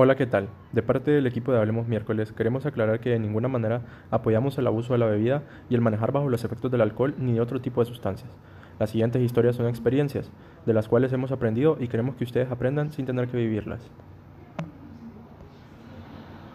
Hola, 0.00 0.14
¿qué 0.14 0.26
tal? 0.26 0.48
De 0.70 0.80
parte 0.80 1.10
del 1.10 1.26
equipo 1.26 1.50
de 1.50 1.58
Hablemos 1.58 1.88
Miércoles, 1.88 2.30
queremos 2.30 2.64
aclarar 2.64 3.00
que 3.00 3.10
de 3.10 3.18
ninguna 3.18 3.48
manera 3.48 3.82
apoyamos 4.12 4.56
el 4.56 4.68
abuso 4.68 4.92
de 4.92 5.00
la 5.00 5.06
bebida 5.06 5.42
y 5.68 5.74
el 5.74 5.80
manejar 5.80 6.12
bajo 6.12 6.28
los 6.28 6.44
efectos 6.44 6.70
del 6.70 6.82
alcohol 6.82 7.16
ni 7.18 7.32
de 7.32 7.40
otro 7.40 7.60
tipo 7.60 7.80
de 7.80 7.90
sustancias. 7.90 8.30
Las 8.78 8.90
siguientes 8.90 9.20
historias 9.20 9.56
son 9.56 9.66
experiencias, 9.66 10.30
de 10.66 10.72
las 10.72 10.86
cuales 10.86 11.12
hemos 11.12 11.32
aprendido 11.32 11.78
y 11.80 11.88
queremos 11.88 12.14
que 12.14 12.22
ustedes 12.22 12.48
aprendan 12.48 12.92
sin 12.92 13.06
tener 13.06 13.26
que 13.26 13.38
vivirlas. 13.38 13.80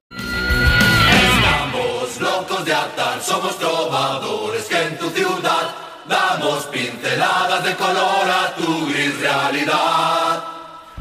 Estamos 0.09 2.21
locos 2.21 2.63
de 2.63 2.73
atar, 2.73 3.19
somos 3.19 3.59
trovadores 3.59 4.69
que 4.69 4.87
en 4.87 4.97
tu 4.97 5.09
ciudad 5.09 5.75
damos 6.07 6.65
pinceladas 6.67 7.65
de 7.65 7.75
color 7.75 8.25
a 8.25 8.55
tu 8.55 8.85
gris 8.85 9.19
realidad. 9.19 10.43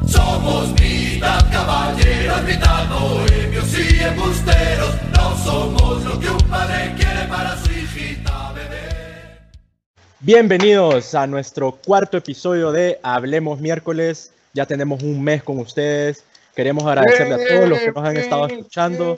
Somos 0.05 0.82
caballeros, 2.33 2.43
mitad 2.45 2.89
bohemios 2.89 3.79
y 3.79 4.03
embusteros. 4.03 4.95
No 5.13 5.37
somos 5.37 6.03
lo 6.03 6.19
que 6.19 6.29
un 6.29 6.49
padre 6.49 6.93
quiere 6.95 7.27
para 7.29 7.57
su 7.57 7.71
hijita 7.71 8.51
bebé. 8.53 9.49
Bienvenidos 10.19 11.15
a 11.15 11.27
nuestro 11.27 11.73
cuarto 11.73 12.17
episodio 12.17 12.71
de 12.71 12.99
Hablemos 13.03 13.59
Miércoles. 13.59 14.31
Ya 14.53 14.65
tenemos 14.65 15.03
un 15.03 15.21
mes 15.21 15.43
con 15.43 15.59
ustedes. 15.59 16.23
Queremos 16.55 16.85
agradecerle 16.85 17.35
a 17.35 17.47
todos 17.47 17.69
los 17.69 17.79
que 17.79 17.91
nos 17.91 18.05
han 18.05 18.17
estado 18.17 18.47
escuchando. 18.47 19.15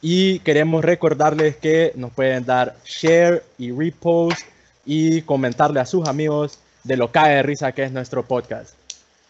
Y 0.00 0.38
queremos 0.40 0.84
recordarles 0.84 1.56
que 1.56 1.92
nos 1.96 2.12
pueden 2.12 2.44
dar 2.44 2.76
share 2.84 3.42
y 3.58 3.72
repost 3.72 4.42
y 4.84 5.22
comentarle 5.22 5.80
a 5.80 5.86
sus 5.86 6.08
amigos 6.08 6.60
de 6.84 6.96
lo 6.96 7.10
cae 7.10 7.36
de 7.36 7.42
risa 7.42 7.72
que 7.72 7.82
es 7.82 7.92
nuestro 7.92 8.24
podcast. 8.24 8.74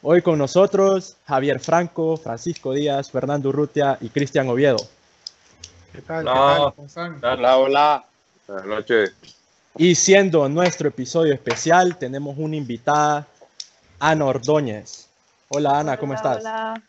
Hoy 0.00 0.22
con 0.22 0.38
nosotros 0.38 1.16
Javier 1.26 1.58
Franco, 1.58 2.16
Francisco 2.16 2.72
Díaz, 2.72 3.10
Fernando 3.10 3.48
Urrutia 3.48 3.98
y 4.00 4.08
Cristian 4.08 4.48
Oviedo. 4.48 4.78
¿Qué 5.92 6.02
tal? 6.02 6.24
No. 6.24 6.32
¿Qué 6.32 6.38
tal? 6.38 6.74
¿Cómo 6.74 6.86
están? 6.86 7.20
Hola, 7.24 7.56
hola. 7.56 8.04
Buenas 8.46 8.66
noches. 8.66 9.14
Y 9.76 9.94
siendo 9.96 10.48
nuestro 10.48 10.88
episodio 10.88 11.34
especial, 11.34 11.98
tenemos 11.98 12.36
una 12.38 12.56
invitada, 12.56 13.26
Ana 13.98 14.24
Ordóñez. 14.26 15.08
Hola 15.48 15.80
Ana, 15.80 15.96
¿cómo 15.96 16.12
Hola, 16.12 16.16
estás? 16.16 16.38
Hola, 16.40 16.82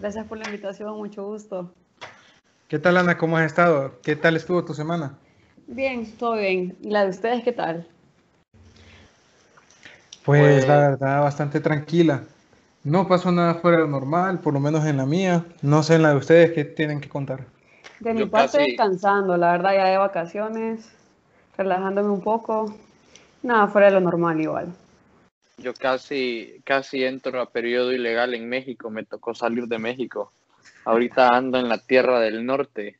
gracias 0.00 0.26
por 0.26 0.38
la 0.38 0.44
invitación, 0.44 0.96
mucho 0.96 1.24
gusto. 1.24 1.72
¿Qué 2.68 2.78
tal, 2.78 2.96
Ana? 2.98 3.16
¿Cómo 3.16 3.38
has 3.38 3.46
estado? 3.46 4.00
¿Qué 4.02 4.16
tal 4.16 4.36
estuvo 4.36 4.62
tu 4.64 4.74
semana? 4.74 5.16
Bien, 5.66 6.10
todo 6.18 6.34
bien. 6.34 6.76
¿Y 6.82 6.90
la 6.90 7.04
de 7.04 7.10
ustedes 7.10 7.42
qué 7.42 7.52
tal? 7.52 7.86
Pues, 10.24 10.56
Pues- 10.56 10.68
la 10.68 10.76
verdad, 10.78 11.20
bastante 11.22 11.60
tranquila. 11.60 12.22
No 12.84 13.08
pasó 13.08 13.32
nada 13.32 13.54
fuera 13.54 13.78
de 13.78 13.84
lo 13.84 13.88
normal, 13.88 14.40
por 14.40 14.52
lo 14.52 14.60
menos 14.60 14.84
en 14.84 14.98
la 14.98 15.06
mía. 15.06 15.44
No 15.62 15.82
sé 15.82 15.94
en 15.94 16.02
la 16.02 16.10
de 16.10 16.16
ustedes 16.16 16.52
qué 16.52 16.64
tienen 16.64 17.00
que 17.00 17.08
contar. 17.08 17.46
De 18.00 18.12
mi 18.12 18.20
Yo 18.20 18.30
parte 18.30 18.58
casi- 18.58 18.70
descansando, 18.72 19.36
la 19.38 19.52
verdad, 19.52 19.72
ya 19.74 19.84
de 19.86 19.96
vacaciones, 19.96 20.90
relajándome 21.56 22.10
un 22.10 22.20
poco. 22.20 22.76
Nada, 23.42 23.68
fuera 23.68 23.86
de 23.86 23.94
lo 23.94 24.00
normal 24.00 24.38
igual. 24.40 24.74
Yo 25.56 25.72
casi, 25.72 26.60
casi 26.64 27.04
entro 27.04 27.40
a 27.40 27.48
periodo 27.48 27.92
ilegal 27.92 28.34
en 28.34 28.48
México. 28.48 28.90
Me 28.90 29.04
tocó 29.04 29.34
salir 29.34 29.66
de 29.66 29.78
México. 29.78 30.32
Ahorita 30.84 31.28
ando 31.28 31.58
en 31.58 31.68
la 31.70 31.78
tierra 31.78 32.20
del 32.20 32.44
norte, 32.44 32.98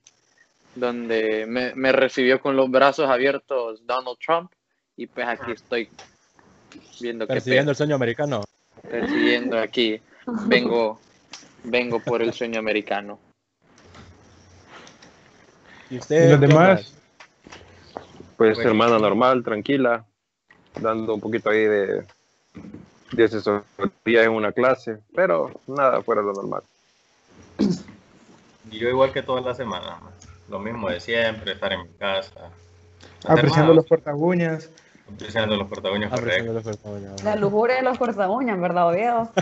donde 0.74 1.44
me, 1.46 1.74
me 1.74 1.92
recibió 1.92 2.40
con 2.40 2.56
los 2.56 2.70
brazos 2.70 3.10
abiertos 3.10 3.86
Donald 3.86 4.16
Trump. 4.24 4.50
Y 4.96 5.06
pues 5.08 5.26
aquí 5.26 5.52
estoy 5.52 5.88
viendo 7.00 7.26
que 7.26 7.34
Persiguiendo 7.34 7.72
el 7.72 7.76
sueño 7.76 7.96
americano. 7.96 8.44
Persiguiendo 8.90 9.58
aquí. 9.58 10.00
Vengo, 10.46 10.98
vengo 11.64 12.00
por 12.00 12.22
el 12.22 12.32
sueño 12.32 12.58
americano. 12.58 13.18
¿Y 15.90 15.98
ustedes? 15.98 16.28
¿Y 16.28 16.30
los 16.32 16.40
demás? 16.40 16.94
Pues 18.36 18.56
Bueno. 18.56 18.70
hermana 18.70 18.98
normal, 18.98 19.44
tranquila, 19.44 20.04
dando 20.80 21.14
un 21.14 21.20
poquito 21.20 21.50
ahí 21.50 21.64
de, 21.64 22.04
de 23.12 23.24
asesoría 23.24 24.24
en 24.24 24.30
una 24.30 24.52
clase, 24.52 24.98
pero 25.14 25.52
nada 25.66 26.02
fuera 26.02 26.20
de 26.20 26.26
lo 26.28 26.32
normal. 26.34 26.62
Y 28.70 28.78
Yo 28.78 28.88
igual 28.88 29.12
que 29.12 29.22
todas 29.22 29.44
las 29.44 29.56
semanas, 29.56 30.02
man. 30.02 30.12
lo 30.48 30.58
mismo 30.58 30.88
de 30.88 30.98
siempre, 31.00 31.52
estar 31.52 31.72
en 31.72 31.82
mi 31.82 31.88
casa. 31.98 32.50
Apreciando 33.26 33.72
los 33.72 33.86
portaguñas. 33.86 34.70
Apreciando 35.12 35.56
los 35.56 35.68
correctos. 36.10 36.54
los 36.54 36.66
ofertas, 36.66 37.24
La 37.24 37.36
lujuria 37.36 37.76
de 37.76 37.82
los 37.82 37.98
corta 37.98 38.28
uñas, 38.28 38.60
¿verdad, 38.60 38.88
Oviedo? 38.88 39.28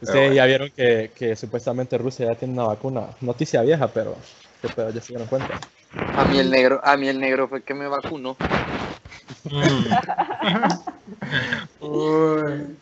Ustedes 0.00 0.20
bueno. 0.20 0.34
ya 0.34 0.46
vieron 0.46 0.70
que, 0.76 1.10
que 1.14 1.36
supuestamente 1.36 1.96
Rusia 1.98 2.26
ya 2.26 2.34
tiene 2.34 2.54
una 2.54 2.64
vacuna. 2.64 3.06
Noticia 3.20 3.62
vieja, 3.62 3.88
pero 3.88 4.16
¿qué 4.60 4.68
pedo? 4.68 4.90
ya 4.90 5.00
se 5.00 5.08
dieron 5.08 5.26
cuenta. 5.28 5.58
A 6.16 6.24
mí 6.24 6.38
el 6.38 6.50
negro, 6.50 6.80
a 6.82 6.96
mí 6.96 7.08
el 7.08 7.20
negro 7.20 7.48
fue 7.48 7.62
que 7.62 7.74
me 7.74 7.86
vacunó. 7.88 8.36
mm, 9.44 9.86
Uy. 11.80 12.76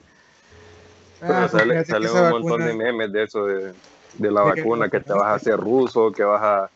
Pero 1.21 1.35
Ah, 1.35 1.39
pues 1.49 1.53
sale, 1.53 1.75
que 1.75 1.85
esa 2.07 2.23
un 2.23 2.31
montón 2.31 2.51
vacuna- 2.61 2.67
de 2.67 2.75
memes 2.75 3.12
de 3.12 3.23
eso, 3.23 3.45
de, 3.45 3.75
de 4.15 4.31
la 4.31 4.43
vacuna, 4.43 4.89
que 4.89 5.00
te 5.00 5.12
vas 5.12 5.25
a 5.25 5.34
hacer 5.34 5.56
ruso, 5.56 6.12
que 6.12 6.23
vas 6.25 6.43
a, 6.43 6.71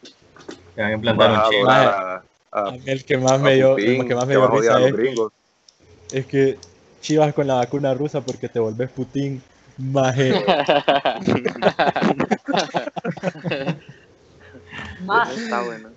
Te 0.74 0.82
van 0.82 0.90
a 0.90 0.94
implantar 0.94 1.30
vas 1.30 1.38
a 1.38 1.44
un 1.46 1.50
chip. 1.52 1.60
adorar 1.68 1.88
a, 1.88 2.22
a, 2.58 2.68
A 2.68 2.70
mí 2.72 2.80
el 2.86 3.04
que 3.04 3.18
más 3.18 3.32
a 3.32 3.38
me 3.38 3.54
dio, 3.54 3.70
Putin, 3.74 4.00
el 4.02 4.08
que 4.08 4.14
más 4.14 4.26
me 4.26 4.34
dio 4.34 4.46
risa 4.48 4.80
es, 4.80 4.92
gringos. 4.92 5.32
es 6.12 6.26
que 6.26 6.58
chivas 7.00 7.32
con 7.34 7.46
la 7.46 7.54
vacuna 7.56 7.94
rusa 7.94 8.20
porque 8.20 8.48
te 8.48 8.58
volvés 8.58 8.90
Putin. 8.90 9.42
Maje. 9.78 10.32
Más, 15.04 15.36
Está 15.36 15.62
bueno. 15.62 15.90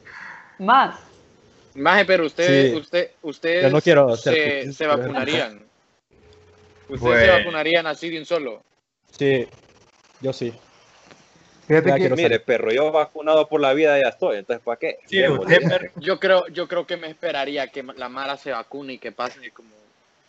más. 0.57 0.95
Maje, 1.75 2.05
pero 2.05 2.25
usted, 2.25 2.71
Sí. 2.71 2.77
usted, 2.77 3.11
ustedes 3.21 3.63
Yo 3.63 3.69
no 3.69 3.81
quiero 3.81 4.15
ser 4.17 4.33
se, 4.33 4.57
Putin, 4.57 4.73
se 4.73 4.87
vacunarían. 4.87 5.63
Ustedes 6.89 6.99
Pues- 7.01 7.21
se 7.25 7.31
vacunarían 7.31 7.87
así 7.87 8.09
de 8.09 8.19
un 8.19 8.25
solo. 8.25 8.61
Sí, 9.17 9.47
yo 10.21 10.33
sí. 10.33 10.53
Fíjate 11.69 11.89
Ya 11.89 11.95
que 11.95 12.01
quiero 12.01 12.15
Mire, 12.15 12.39
perro, 12.39 12.71
yo 12.71 12.91
vacunado 12.91 13.47
por 13.47 13.61
la 13.61 13.73
vida 13.73 14.01
ya 14.01 14.07
estoy, 14.09 14.37
entonces 14.37 14.63
¿para 14.65 14.77
qué? 14.77 14.97
Sí, 15.05 15.23
usted, 15.27 15.91
Yo 15.99 16.19
creo, 16.19 16.47
yo 16.47 16.67
creo 16.67 16.87
que 16.87 16.97
me 16.97 17.07
esperaría 17.07 17.67
que 17.67 17.83
la 17.83 18.09
Mara 18.09 18.37
se 18.37 18.51
vacune 18.51 18.93
y 18.93 18.97
que 18.97 19.11
pase 19.11 19.51
como 19.51 19.69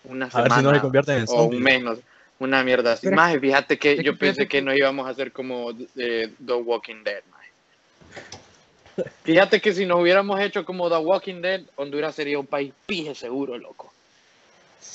una 0.05 0.27
A 0.31 0.43
ver 0.43 0.53
si 0.53 0.63
no 0.63 0.71
se 0.75 0.81
semana 0.81 1.17
en 1.17 1.23
o 1.29 1.51
sé, 1.97 2.03
una 2.41 2.63
mierda 2.63 2.93
así. 2.93 3.09
Maje, 3.09 3.41
fíjate 3.41 3.79
que 3.79 3.97
yo 3.97 4.13
fíjate 4.13 4.19
pensé 4.19 4.43
que 4.43 4.49
que- 4.59 4.63
no 4.63 4.75
íbamos 4.75 5.07
a 5.07 5.11
hacer 5.11 5.33
como 5.33 5.71
eh, 5.97 6.31
The 6.45 6.53
Walking 6.53 7.05
Dead, 7.05 7.23
maje. 7.31 9.11
Fíjate 9.25 9.63
que 9.63 9.73
si 9.73 9.87
nos 9.87 9.99
hubiéramos 9.99 10.39
hecho 10.41 10.67
como 10.67 10.91
The 10.91 10.99
Walking 10.99 11.41
Dead, 11.41 11.63
Honduras 11.77 12.15
sería 12.15 12.39
un 12.39 12.47
país 12.47 12.75
pije 12.85 13.15
seguro, 13.15 13.57
loco. 13.57 13.91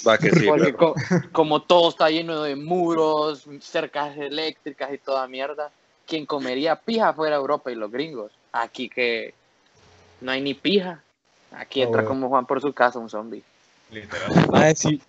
Va 0.08 0.20
que 0.20 0.30
sí, 0.30 0.46
Porque 0.46 0.74
co- 0.74 0.94
como 1.32 1.64
todo 1.64 1.90
está 1.90 2.12
lleno 2.12 2.44
de 2.44 2.56
muros, 2.56 3.48
cercas 3.62 4.16
eléctricas 4.16 4.94
y 4.94 5.00
toda 5.00 5.28
mierda, 5.28 5.72
quien 6.06 6.26
comería 6.26 6.76
pija 6.76 7.14
fuera 7.14 7.36
Europa 7.36 7.72
y 7.72 7.76
los 7.76 7.92
gringos. 7.92 8.32
Aquí 8.52 8.90
que 8.90 9.34
no 10.22 10.32
hay 10.32 10.42
ni 10.42 10.54
pija. 10.54 11.02
Aquí 11.52 11.82
entra 11.82 12.02
bueno. 12.02 12.10
como 12.10 12.30
Juan 12.30 12.46
por 12.46 12.62
su 12.62 12.74
casa 12.74 13.00
un 13.00 13.10
zombie. 13.10 13.44
literal. 13.92 14.30
Maje, 14.52 14.76
si, 14.76 15.02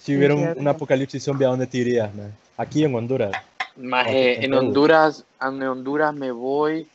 si 0.00 0.16
hubiera 0.16 0.34
un, 0.34 0.66
apocalipsis 0.66 1.22
zombie, 1.22 1.46
¿a 1.46 1.50
dónde 1.50 1.66
te 1.66 1.78
irías, 1.78 2.14
maje? 2.14 2.30
Aquí 2.56 2.84
en 2.84 2.94
Honduras. 2.94 3.32
Maje, 3.76 4.44
en. 4.44 4.54
Honduras, 4.54 5.24
en 5.40 5.62
Honduras 5.62 6.14
me 6.14 6.30
voy. 6.30 6.88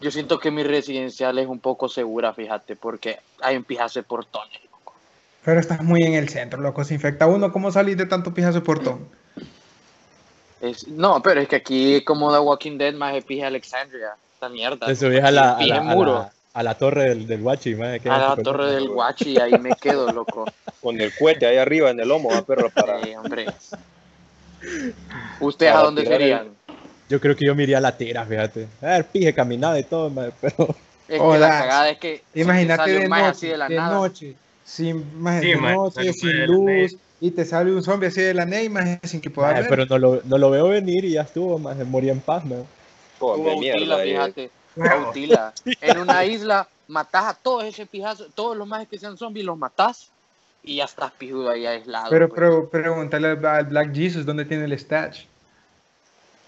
Yo 0.00 0.10
siento 0.10 0.38
que 0.38 0.50
mi 0.50 0.62
residencial 0.62 1.38
es 1.38 1.46
un 1.46 1.58
poco 1.58 1.88
segura, 1.88 2.32
fíjate, 2.32 2.74
porque 2.74 3.18
hay 3.42 3.56
un 3.56 3.64
pijazo 3.64 3.98
de 3.98 4.04
portones, 4.04 4.58
loco. 4.64 4.94
Pero 5.44 5.60
estás 5.60 5.82
muy 5.82 6.02
en 6.02 6.14
el 6.14 6.28
centro, 6.28 6.60
loco. 6.60 6.84
Se 6.84 6.94
infecta 6.94 7.26
uno. 7.26 7.52
¿Cómo 7.52 7.70
salís 7.70 7.98
de 7.98 8.06
tanto 8.06 8.32
pijazo 8.32 8.62
portón? 8.62 9.06
Es, 10.60 10.86
no, 10.88 11.22
pero 11.22 11.40
es 11.40 11.48
que 11.48 11.56
aquí 11.56 12.02
como 12.04 12.32
The 12.32 12.38
Walking 12.40 12.76
Dead, 12.78 12.94
más 12.94 13.14
de 13.14 13.22
pija 13.22 13.46
Alexandria. 13.46 14.10
Esta 14.34 14.48
mierda. 14.48 14.86
Te 14.86 14.96
subís 14.96 15.22
a 15.22 15.30
la, 15.30 15.52
a 15.52 15.58
Pije 15.58 15.68
la, 15.70 15.76
a 15.78 15.82
muro. 15.82 16.12
la, 16.14 16.32
a 16.54 16.62
la 16.62 16.74
torre 16.74 17.08
del, 17.10 17.26
del 17.26 17.40
Guachi, 17.42 17.74
que 17.74 17.82
A 17.82 17.96
es 17.96 18.02
la 18.04 18.36
torre 18.36 18.64
loco. 18.64 18.74
del 18.74 18.88
Guachi, 18.88 19.38
ahí 19.38 19.58
me 19.58 19.74
quedo, 19.74 20.12
loco. 20.12 20.46
Con 20.82 21.00
el 21.00 21.12
cohete 21.14 21.46
ahí 21.46 21.56
arriba 21.58 21.90
en 21.90 22.00
el 22.00 22.08
lomo, 22.08 22.30
va, 22.30 22.42
perro, 22.42 22.70
para... 22.70 23.02
Sí, 23.02 23.14
hombre. 23.14 23.46
¿Ustedes 25.40 25.72
a 25.74 25.78
dónde 25.82 26.02
el- 26.02 26.08
serían? 26.08 26.48
Yo 27.08 27.20
creo 27.20 27.34
que 27.34 27.44
yo 27.44 27.54
me 27.56 27.64
iría 27.64 27.78
a 27.78 27.80
la 27.80 27.96
tira, 27.96 28.24
fíjate. 28.24 28.68
A 28.82 28.86
ver, 28.86 29.04
pije, 29.06 29.34
caminada 29.34 29.78
y 29.78 29.82
todo, 29.82 30.10
pero... 30.40 30.54
Es 31.08 31.16
que 31.16 31.18
Hola. 31.18 31.48
la 31.48 31.58
cagada 31.58 31.90
es 31.90 31.98
que 31.98 32.22
Imagínate 32.34 32.90
de 32.92 33.08
noche, 33.08 33.24
así 33.24 33.46
de 33.48 33.56
la 33.56 33.68
de 33.68 33.74
nada. 33.74 33.94
noche, 33.96 34.36
sin, 34.64 35.04
Sí, 35.40 35.46
de 35.48 35.56
noche, 35.56 36.12
sin 36.12 36.46
luz. 36.46 36.96
Y 37.20 37.30
te 37.30 37.44
sale 37.44 37.72
un 37.72 37.82
zombie 37.82 38.08
así 38.08 38.20
de 38.22 38.34
la 38.34 38.46
ney, 38.46 38.68
maje, 38.68 38.98
sin 39.04 39.20
que 39.20 39.30
pueda 39.30 39.52
ver. 39.52 39.66
pero 39.68 39.84
no 39.86 39.98
lo, 39.98 40.22
no 40.24 40.38
lo 40.38 40.50
veo 40.50 40.68
venir 40.68 41.04
y 41.04 41.12
ya 41.12 41.22
estuvo, 41.22 41.58
maje. 41.58 41.84
Morí 41.84 42.08
en 42.08 42.20
paz, 42.20 42.44
Utila, 43.20 43.56
mierda. 43.58 43.96
ahí. 43.96 44.10
fíjate. 44.12 44.50
Utila. 45.08 45.52
En 45.82 45.98
una 45.98 46.24
isla 46.24 46.66
matás 46.88 47.24
a 47.24 47.34
todos 47.34 47.64
ese 47.64 47.86
pijazo, 47.86 48.26
todos 48.34 48.56
los 48.56 48.66
majes 48.66 48.88
que 48.88 48.98
sean 48.98 49.16
zombies 49.18 49.44
los 49.44 49.58
matás 49.58 50.10
y 50.62 50.76
ya 50.76 50.84
estás 50.84 51.12
pijudo 51.12 51.50
ahí 51.50 51.66
aislado. 51.66 52.10
Pero, 52.10 52.28
pues. 52.28 52.40
pero 52.40 52.68
pregúntale 52.68 53.28
al 53.28 53.66
Black 53.66 53.94
Jesus 53.94 54.24
dónde 54.24 54.44
tiene 54.44 54.64
el 54.64 54.78
stash. 54.78 55.24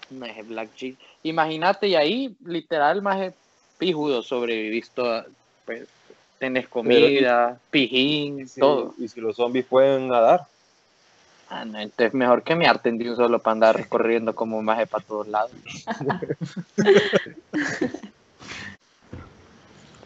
Maje, 0.09 0.43
Black 0.43 0.69
G. 0.77 0.95
Imagínate, 1.23 1.87
y 1.87 1.95
ahí, 1.95 2.35
literal, 2.45 3.01
más 3.01 3.33
pijudo 3.77 4.21
sobrevivís 4.21 4.89
toda, 4.91 5.25
pues, 5.65 5.87
tenés 6.39 6.67
comida, 6.67 7.57
pijín, 7.71 8.41
Y 8.41 8.47
si, 8.47 8.59
todo. 8.59 8.93
y 8.97 9.07
si 9.07 9.21
los 9.21 9.35
zombies 9.35 9.65
pueden 9.65 10.07
nadar. 10.07 10.45
Ah, 11.55 11.65
no, 11.65 11.79
entonces 11.79 12.15
mejor 12.15 12.41
que 12.41 12.55
me 12.55 12.65
harten 12.65 12.97
de 12.97 13.11
un 13.11 13.15
solo 13.15 13.37
para 13.37 13.51
andar 13.51 13.87
corriendo 13.87 14.33
como 14.33 14.59
maje 14.63 14.87
para 14.87 15.03
todos 15.03 15.27
lados. 15.27 15.51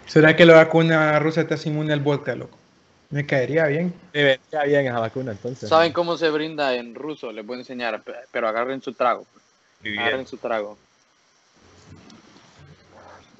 ¿Será 0.08 0.36
que 0.36 0.46
la 0.46 0.56
vacuna 0.56 1.18
rusa 1.20 1.48
te 1.48 1.54
hace 1.54 1.70
inmune 1.70 1.94
al 1.94 2.02
vodka, 2.02 2.36
loco? 2.36 2.58
Me 3.12 3.26
caería 3.26 3.68
bien. 3.68 3.94
Me 4.14 4.24
vendría 4.26 4.64
bien 4.66 4.88
esa 4.88 5.00
vacuna 5.00 5.32
entonces. 5.32 5.70
¿Saben 5.70 5.94
cómo 5.94 6.18
se 6.18 6.30
brinda 6.30 6.76
en 6.76 6.94
ruso? 6.94 7.32
Les 7.32 7.46
voy 7.46 7.56
a 7.56 7.60
enseñar, 7.60 8.04
pe- 8.04 8.14
pero 8.30 8.50
agarren 8.50 8.82
su 8.82 8.94
trago. 8.94 9.26
Agarren 9.98 10.28
su 10.28 10.36
trago. 10.38 10.78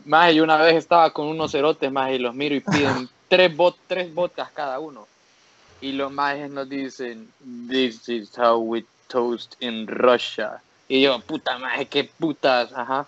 Más, 0.06 0.34
yo 0.34 0.46
una 0.46 0.56
vez 0.56 0.76
estaba 0.76 1.12
con 1.12 1.28
unos 1.28 1.52
cerotes 1.52 1.92
más 1.92 2.12
y 2.14 2.20
los 2.20 2.34
miro 2.34 2.56
y 2.56 2.62
piden 2.62 3.10
tres, 3.28 3.54
bot 3.54 3.76
tres 3.86 4.14
vodkas 4.14 4.50
cada 4.54 4.80
uno. 4.80 5.10
Y 5.82 5.92
los 5.92 6.12
majes 6.12 6.50
nos 6.50 6.68
dicen, 6.70 7.30
this 7.70 8.10
is 8.10 8.32
how 8.38 8.58
we 8.60 8.84
toast 9.08 9.56
in 9.60 9.88
Russia. 9.88 10.62
Y 10.88 11.02
yo, 11.02 11.20
puta 11.20 11.58
maje, 11.60 11.86
qué 11.86 12.10
putas, 12.18 12.72
ajá. 12.74 13.06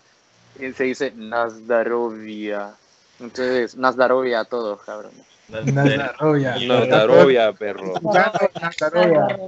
Y 0.60 0.72
se 0.74 0.84
dice 0.86 1.12
Nazdarovia. 1.16 2.76
Entonces, 3.20 3.76
Nazdarovia 3.76 4.42
a 4.42 4.46
todos, 4.46 4.82
cabrones. 4.84 5.26
Nazarovia. 5.48 6.58
Nazdarovia, 6.60 7.54
perro. 7.60 7.94
Nazarovia. 8.62 9.40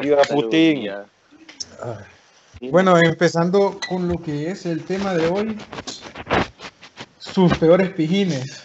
Viva 0.00 0.22
Putin. 0.22 0.86
Nazdarovia. 0.86 1.06
Bueno, 2.60 2.98
empezando 2.98 3.78
con 3.88 4.08
lo 4.08 4.20
que 4.20 4.50
es 4.50 4.66
el 4.66 4.84
tema 4.84 5.14
de 5.14 5.28
hoy. 5.28 5.58
Sus 7.18 7.56
peores 7.58 7.90
pijines. 7.90 8.62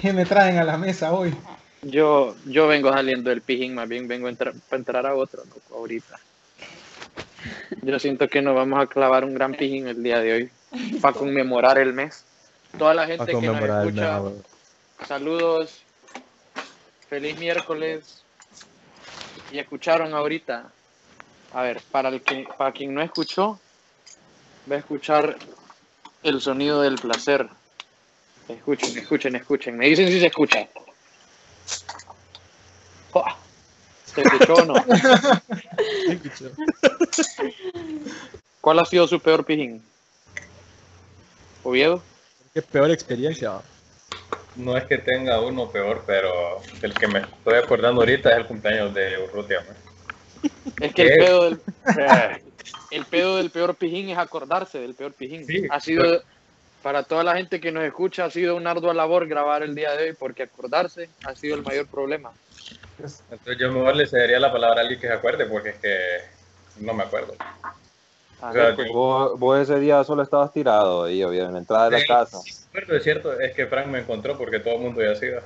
¿Qué 0.00 0.12
me 0.12 0.24
traen 0.24 0.58
a 0.58 0.64
la 0.64 0.78
mesa 0.78 1.12
hoy? 1.12 1.34
Yo, 1.84 2.34
yo 2.46 2.66
vengo 2.66 2.92
saliendo 2.92 3.30
del 3.30 3.42
pijín, 3.42 3.74
más 3.74 3.88
bien 3.88 4.08
vengo 4.08 4.26
a 4.26 4.30
entrar, 4.30 4.54
para 4.68 4.78
entrar 4.78 5.06
a 5.06 5.14
otro, 5.14 5.44
loco, 5.44 5.76
ahorita. 5.76 6.18
Yo 7.82 7.98
siento 7.98 8.28
que 8.28 8.40
nos 8.40 8.54
vamos 8.54 8.80
a 8.80 8.86
clavar 8.86 9.24
un 9.24 9.34
gran 9.34 9.52
pijín 9.52 9.88
el 9.88 10.02
día 10.02 10.20
de 10.20 10.32
hoy 10.32 10.50
para 11.00 11.16
conmemorar 11.16 11.78
el 11.78 11.92
mes. 11.92 12.24
Toda 12.78 12.94
la 12.94 13.06
gente 13.06 13.26
que 13.26 13.46
nos 13.46 13.60
mes, 13.60 13.70
escucha, 13.70 14.20
saludos, 15.06 15.82
feliz 17.08 17.38
miércoles. 17.38 18.22
Y 19.52 19.58
escucharon 19.58 20.14
ahorita. 20.14 20.72
A 21.52 21.62
ver, 21.62 21.80
para 21.92 22.08
el 22.08 22.22
que, 22.22 22.46
para 22.58 22.72
quien 22.72 22.92
no 22.94 23.02
escuchó, 23.02 23.60
va 24.70 24.76
a 24.76 24.78
escuchar 24.78 25.36
el 26.22 26.40
sonido 26.40 26.80
del 26.80 26.96
placer. 26.96 27.48
Escuchen, 28.48 28.98
escuchen, 28.98 29.36
escuchen. 29.36 29.76
Me 29.76 29.86
dicen 29.86 30.08
si 30.08 30.18
se 30.18 30.26
escucha. 30.26 30.66
¿Se 34.14 34.20
escuchó 34.22 34.54
o 34.54 34.64
no? 34.64 34.74
¿Cuál 38.60 38.78
ha 38.78 38.84
sido 38.84 39.08
su 39.08 39.18
peor 39.18 39.44
pijín? 39.44 39.82
¿Oviedo? 41.64 42.02
Qué 42.52 42.62
peor 42.62 42.90
experiencia. 42.90 43.60
No 44.56 44.76
es 44.76 44.84
que 44.84 44.98
tenga 44.98 45.40
uno 45.40 45.68
peor, 45.68 46.04
pero 46.06 46.62
el 46.82 46.94
que 46.94 47.08
me 47.08 47.20
estoy 47.20 47.54
acordando 47.54 48.02
ahorita 48.02 48.30
es 48.30 48.36
el 48.36 48.46
cumpleaños 48.46 48.94
de 48.94 49.18
Urrutia. 49.24 49.64
man. 49.66 49.76
Es 50.80 50.94
que 50.94 51.02
el 51.02 51.16
pedo 51.18 51.44
del, 51.44 51.60
el 52.90 53.04
pedo 53.06 53.36
del 53.38 53.50
peor 53.50 53.74
pijín 53.74 54.10
es 54.10 54.18
acordarse 54.18 54.78
del 54.78 54.94
peor 54.94 55.12
pijín. 55.12 55.44
Sí, 55.44 55.66
ha 55.68 55.80
sido, 55.80 56.22
para 56.84 57.02
toda 57.02 57.24
la 57.24 57.34
gente 57.34 57.60
que 57.60 57.72
nos 57.72 57.82
escucha, 57.82 58.26
ha 58.26 58.30
sido 58.30 58.56
una 58.56 58.72
ardua 58.72 58.92
labor 58.92 59.26
grabar 59.26 59.62
el 59.62 59.74
día 59.74 59.92
de 59.92 60.10
hoy 60.10 60.12
porque 60.12 60.42
acordarse 60.42 61.08
ha 61.22 61.34
sido 61.34 61.54
el 61.56 61.62
mayor 61.62 61.88
problema. 61.88 62.34
Entonces 62.98 63.56
yo 63.58 63.72
mejor 63.72 63.96
le 63.96 64.06
cedería 64.06 64.38
la 64.38 64.52
palabra 64.52 64.80
a 64.80 64.82
alguien 64.82 65.00
que 65.00 65.06
se 65.06 65.12
acuerde 65.14 65.46
porque 65.46 65.70
es 65.70 65.76
que 65.76 66.82
no 66.82 66.92
me 66.92 67.04
acuerdo. 67.04 67.32
A 68.38 68.50
O 68.50 68.52
sea, 68.52 68.64
ver, 68.66 68.76
que- 68.76 68.92
Vos, 68.92 69.38
vos 69.38 69.58
ese 69.58 69.80
día 69.80 70.04
solo 70.04 70.22
estabas 70.22 70.52
tirado 70.52 71.04
ahí, 71.04 71.24
obvio, 71.24 71.46
en 71.46 71.54
la 71.54 71.58
entrada 71.60 71.86
de 71.86 71.90
la 71.92 71.98
Sí, 72.00 72.06
casa. 72.06 72.42
sí, 72.42 72.68
es 72.88 73.02
cierto, 73.02 73.40
es 73.40 73.54
que 73.54 73.66
Frank 73.66 73.86
me 73.86 74.00
encontró 74.00 74.36
porque 74.36 74.60
todo 74.60 74.74
el 74.74 74.80
mundo 74.82 75.00
ya 75.02 75.14
se 75.14 75.28
iba. 75.28 75.42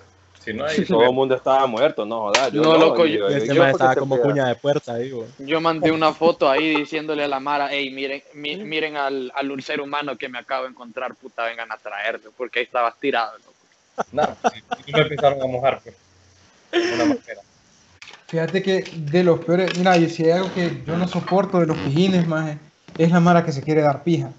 Si 0.49 0.55
no, 0.55 0.65
ahí 0.65 0.85
Todo 0.87 1.03
el 1.05 1.12
mundo 1.12 1.35
estaba 1.35 1.67
muerto, 1.67 2.06
no 2.06 2.21
jodas. 2.21 2.50
Yo 2.53 2.62
No, 2.62 2.79
loco, 2.79 3.06
y 3.06 3.19
yo- 3.19 3.29
Y 3.31 3.49
yo 3.49 3.55
man 3.62 3.71
porque 3.71 3.85
estaba 3.85 3.95
te 3.95 4.00
como 4.00 4.15
fui 4.17 4.23
a- 4.23 4.27
cuña 4.33 4.47
de 4.49 4.55
puerta 4.55 4.95
ahí, 4.95 5.11
güey. 5.11 5.29
Yo 5.41 5.61
mandé 5.61 5.93
una 5.93 6.12
foto 6.15 6.49
ahí 6.49 6.75
diciéndole 6.77 7.25
a 7.25 7.29
la 7.29 7.39
Mara, 7.39 7.69
hey, 7.71 7.91
miren, 7.91 8.23
mi- 8.33 8.56
miren 8.56 8.97
al, 8.97 9.31
al 9.35 9.62
ser 9.62 9.81
humano 9.83 10.17
que 10.17 10.29
me 10.31 10.39
acabo 10.39 10.65
de 10.65 10.71
encontrar, 10.71 11.15
puta, 11.17 11.45
vengan 11.45 11.71
a 11.71 11.77
traerlo, 11.77 12.33
porque 12.37 12.61
ahí 12.61 12.65
estabas 12.65 12.99
tirado. 12.99 13.37
loco. 13.39 13.53
No, 14.12 14.23
sí, 14.53 14.93
me 14.93 15.00
empezaron 15.00 15.43
a 15.43 15.47
mojar. 15.47 15.81
Pues. 15.83 15.95
Una. 16.95 17.17
Fíjate 18.29 18.62
que 18.62 18.85
de 18.95 19.25
los 19.25 19.41
peores, 19.41 19.77
mira, 19.77 19.97
y 19.99 20.09
si 20.09 20.25
hay 20.25 20.31
algo 20.33 20.53
que 20.55 20.83
yo 20.87 20.97
no 20.97 21.06
soporto 21.09 21.61
de 21.61 21.67
los 21.67 21.77
pijines, 21.79 22.27
maje, 22.27 22.59
es 22.97 23.11
la 23.11 23.21
mara 23.21 23.45
que 23.45 23.53
se 23.53 23.62
quiere 23.62 23.83
dar 23.83 24.03
pija. 24.03 24.31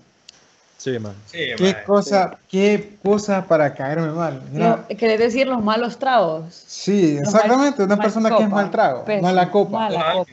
Sí, 0.79 0.97
man. 0.97 1.13
Sí, 1.25 1.37
Qué 1.57 1.73
mae. 1.73 1.83
cosa, 1.83 2.39
qué 2.47 2.97
cosa 3.03 3.45
para 3.45 3.73
caerme 3.75 4.11
mal. 4.11 4.41
Lo- 4.55 4.87
¿Querés 4.97 5.19
decir 5.19 5.45
los 5.45 5.61
malos 5.61 5.99
tragos? 5.99 6.55
sí, 6.55 7.17
Los 7.17 7.25
exactamente, 7.25 7.79
mal- 7.81 7.87
una 7.87 7.95
mal 7.97 8.05
persona 8.05 8.29
que 8.29 8.43
es 8.43 8.49
mal 8.49 8.71
trago, 8.71 9.03
pésimo, 9.05 9.27
mala 9.27 9.51
copa. 9.51 9.77
mala 9.77 10.13
copa. 10.13 10.31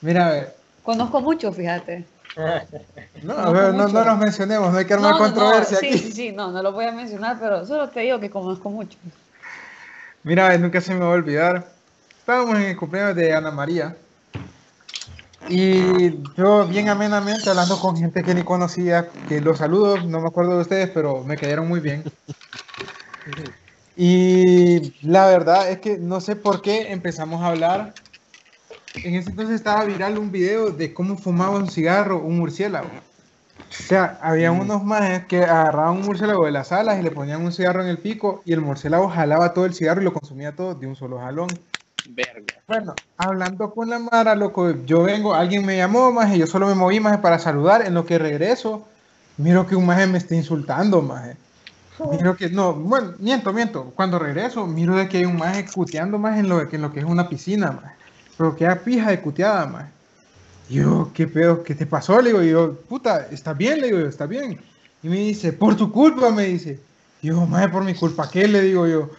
Mira, 0.00 0.26
a 0.26 0.30
ver, 0.30 0.56
Conozco 0.84 1.20
mucho, 1.20 1.52
fíjate. 1.52 2.04
no, 2.36 3.34
No, 3.34 3.38
a 3.38 3.50
ver, 3.50 3.74
no, 3.74 3.88
no 3.88 4.04
nos 4.04 4.18
mencionemos, 4.18 4.72
no 4.72 4.78
hay 4.78 4.84
que 4.84 4.94
armar 4.94 5.12
No, 5.12 5.18
no, 5.18 5.26
no, 5.26 5.30
controversia 5.30 5.78
sí, 5.78 5.88
aquí. 5.88 5.98
sí, 5.98 6.12
sí, 6.12 6.32
no, 6.32 6.52
no 6.52 6.62
lo 6.62 6.72
voy 6.72 6.84
a 6.84 6.92
mencionar, 6.92 7.38
pero 7.40 7.66
solo 7.66 7.88
te 7.88 8.00
digo 8.00 8.20
que 8.20 8.30
conozco 8.30 8.70
mucho. 8.70 8.98
Mira, 10.22 10.56
nunca 10.58 10.80
se 10.80 10.94
me 10.94 11.00
va 11.00 11.06
a 11.06 11.14
olvidar. 11.14 11.66
Estábamos 12.18 12.56
en 12.56 12.62
el 12.62 12.76
cumpleaños 12.76 13.16
de 13.16 13.34
Ana 13.34 13.50
María. 13.50 13.96
Y 15.48 16.10
yo 16.36 16.66
bien 16.66 16.88
amenamente 16.88 17.50
hablando 17.50 17.78
con 17.78 17.96
gente 17.96 18.22
que 18.22 18.34
ni 18.34 18.42
conocía, 18.42 19.08
que 19.28 19.40
los 19.40 19.58
saludo, 19.58 19.98
no 19.98 20.20
me 20.20 20.28
acuerdo 20.28 20.56
de 20.56 20.62
ustedes, 20.62 20.90
pero 20.90 21.22
me 21.24 21.36
cayeron 21.36 21.68
muy 21.68 21.80
bien. 21.80 22.04
Y 23.96 24.94
la 25.06 25.26
verdad 25.26 25.70
es 25.70 25.78
que 25.78 25.98
no 25.98 26.20
sé 26.20 26.36
por 26.36 26.62
qué 26.62 26.92
empezamos 26.92 27.42
a 27.42 27.48
hablar. 27.48 27.94
En 28.94 29.14
ese 29.14 29.30
entonces 29.30 29.56
estaba 29.56 29.84
viral 29.84 30.18
un 30.18 30.30
video 30.30 30.70
de 30.70 30.94
cómo 30.94 31.16
fumaba 31.16 31.58
un 31.58 31.68
cigarro 31.68 32.22
un 32.22 32.38
murciélago. 32.38 32.88
O 32.88 33.74
sea, 33.74 34.18
había 34.22 34.52
unos 34.52 34.84
majes 34.84 35.26
que 35.26 35.44
agarraban 35.44 35.96
un 35.96 36.04
murciélago 36.04 36.44
de 36.44 36.52
las 36.52 36.72
alas 36.72 37.00
y 37.00 37.02
le 37.02 37.10
ponían 37.10 37.42
un 37.42 37.52
cigarro 37.52 37.82
en 37.82 37.88
el 37.88 37.98
pico 37.98 38.42
y 38.44 38.52
el 38.52 38.60
murciélago 38.60 39.08
jalaba 39.08 39.54
todo 39.54 39.64
el 39.64 39.74
cigarro 39.74 40.00
y 40.02 40.04
lo 40.04 40.12
consumía 40.12 40.54
todo 40.54 40.74
de 40.74 40.86
un 40.86 40.94
solo 40.94 41.18
jalón. 41.18 41.58
Verga. 42.04 42.62
Bueno, 42.66 43.00
hablando 43.16 43.70
con 43.72 43.88
la 43.90 43.98
Mara, 43.98 44.34
loco, 44.34 44.70
yo 44.84 45.04
vengo, 45.04 45.34
alguien 45.34 45.64
me 45.64 45.76
llamó, 45.76 46.10
maje, 46.12 46.38
yo 46.38 46.46
solo 46.46 46.66
me 46.66 46.74
moví, 46.74 46.98
maje, 47.00 47.18
para 47.18 47.38
saludar, 47.38 47.86
en 47.86 47.94
lo 47.94 48.04
que 48.04 48.18
regreso, 48.18 48.88
miro 49.36 49.66
que 49.66 49.76
un 49.76 49.86
maje 49.86 50.06
me 50.06 50.18
está 50.18 50.34
insultando, 50.34 51.00
maje. 51.02 51.36
Miro 52.02 52.36
que, 52.36 52.50
no, 52.50 52.74
bueno, 52.74 53.14
miento, 53.20 53.52
miento, 53.52 53.92
cuando 53.94 54.18
regreso, 54.18 54.66
miro 54.66 54.96
de 54.96 55.08
que 55.08 55.18
hay 55.18 55.24
un 55.26 55.36
maje 55.38 55.66
cuteando, 55.72 56.18
maje, 56.18 56.40
en 56.40 56.48
lo, 56.48 56.68
que- 56.68 56.76
en 56.76 56.82
lo 56.82 56.92
que 56.92 57.00
es 57.00 57.06
una 57.06 57.28
piscina, 57.28 57.72
maje. 57.72 57.96
Pero 58.36 58.56
queda 58.56 58.82
pija 58.84 59.10
de 59.10 59.22
cuteada, 59.22 59.94
Yo, 60.68 61.12
¿qué 61.14 61.26
pedo? 61.26 61.62
¿Qué 61.62 61.74
te 61.74 61.86
pasó? 61.86 62.20
Le 62.20 62.30
digo, 62.30 62.42
yo, 62.42 62.86
puta, 62.86 63.26
¿está 63.30 63.52
bien? 63.52 63.80
Le 63.80 63.88
digo, 63.88 63.98
yo, 64.00 64.06
¿está 64.08 64.26
bien? 64.26 64.64
Y 65.02 65.08
me 65.08 65.16
dice, 65.16 65.52
por 65.52 65.76
tu 65.76 65.92
culpa, 65.92 66.30
me 66.30 66.44
dice. 66.44 66.86
Yo, 67.20 67.44
maje, 67.46 67.68
por 67.68 67.84
mi 67.84 67.94
culpa, 67.94 68.30
¿qué? 68.30 68.48
Le 68.48 68.62
digo 68.62 68.86
yo. 68.86 69.10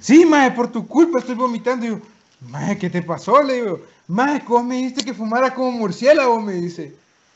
Sí, 0.00 0.26
maje, 0.26 0.52
por 0.52 0.70
tu 0.72 0.86
culpa 0.88 1.20
estoy 1.20 1.34
vomitando. 1.36 1.86
Y 1.86 1.90
yo, 1.90 2.00
maje, 2.48 2.78
¿qué 2.78 2.90
te 2.90 3.02
pasó? 3.02 3.42
Le 3.42 3.54
digo, 3.54 3.80
maje, 4.08 4.44
¿cómo 4.44 4.64
me 4.64 4.76
dijiste 4.76 5.04
que 5.04 5.14
fumara 5.14 5.54
como 5.54 5.72
murciélago? 5.72 6.40
Me 6.40 6.54
dice. 6.54 6.94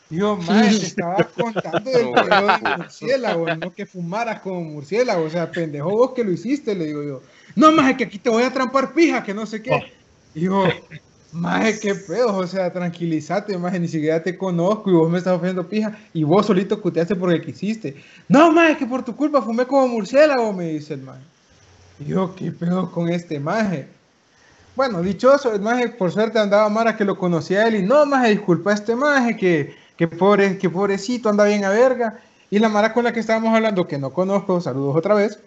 Yo, 0.09 0.37
maje, 0.37 0.79
te 0.79 0.87
estaba 0.87 1.25
contando 1.25 1.91
del 1.91 2.11
pedo 2.13 2.47
de 2.47 2.77
murciélago, 2.79 3.55
no 3.57 3.75
que 3.75 3.87
fumaras 3.87 4.41
como 4.41 4.63
murciélago. 4.63 5.25
O 5.25 5.31
sea, 5.31 5.51
pendejo 5.51 5.91
vos 5.91 6.13
que 6.13 6.23
lo 6.23 6.31
hiciste, 6.31 6.75
le 6.75 6.87
digo 6.87 7.03
yo. 7.03 7.23
No, 7.57 7.73
maje, 7.73 7.97
que 7.97 8.05
aquí 8.05 8.19
te 8.19 8.31
voy 8.31 8.45
a 8.45 8.53
trampar 8.53 8.95
pija, 8.95 9.23
que 9.25 9.35
no 9.35 9.47
sé 9.47 9.63
qué. 9.63 9.93
Yo, 10.35 10.65
maje, 11.33 11.81
qué 11.81 11.95
pedo, 11.95 12.37
o 12.37 12.47
sea, 12.47 12.73
tranquilízate, 12.73 13.59
maje, 13.59 13.81
ni 13.81 13.89
siquiera 13.89 14.23
te 14.23 14.37
conozco 14.37 14.91
y 14.91 14.95
vos 14.95 15.11
me 15.11 15.19
estás 15.19 15.35
ofreciendo 15.35 15.69
pija 15.69 15.99
y 16.13 16.23
vos 16.23 16.47
solito 16.47 16.81
cuteaste 16.81 17.17
porque 17.17 17.41
quisiste. 17.41 17.97
No, 18.29 18.53
maje, 18.53 18.77
que 18.77 18.87
por 18.87 19.05
tu 19.05 19.17
culpa 19.17 19.43
fumé 19.43 19.67
como 19.67 19.89
murciélago, 19.89 20.53
me 20.53 20.69
dice 20.69 20.95
el 20.95 21.03
maje. 21.03 21.25
Y 21.99 22.05
yo, 22.05 22.35
¿qué 22.35 22.53
pedo 22.53 22.93
con 22.93 23.09
este 23.09 23.41
maje? 23.41 23.96
Bueno, 24.77 25.03
dichoso, 25.03 25.53
el 25.55 25.61
maje 25.61 25.89
por 25.89 26.13
suerte 26.13 26.39
andaba 26.39 26.69
Mara 26.69 26.97
que 26.97 27.05
lo 27.05 27.19
conocía 27.19 27.67
él 27.67 27.77
y 27.77 27.83
no, 27.83 28.07
maje, 28.07 28.31
disculpa 28.31 28.71
a 28.71 28.75
este 28.75 28.95
maje 28.95 29.37
que, 29.37 29.75
que, 29.97 30.07
pobre, 30.07 30.59
que 30.59 30.71
pobrecito 30.71 31.29
anda 31.29 31.45
bien 31.45 31.65
a 31.65 31.71
verga. 31.71 32.21
Y 32.51 32.59
la 32.59 32.69
Mara 32.69 32.93
con 32.93 33.03
la 33.05 33.13
que 33.13 33.21
estábamos 33.21 33.55
hablando, 33.55 33.89
que 33.89 33.99
no 33.99 34.13
conozco, 34.13 34.61
saludos 34.61 34.95
otra 34.95 35.15
vez, 35.15 35.41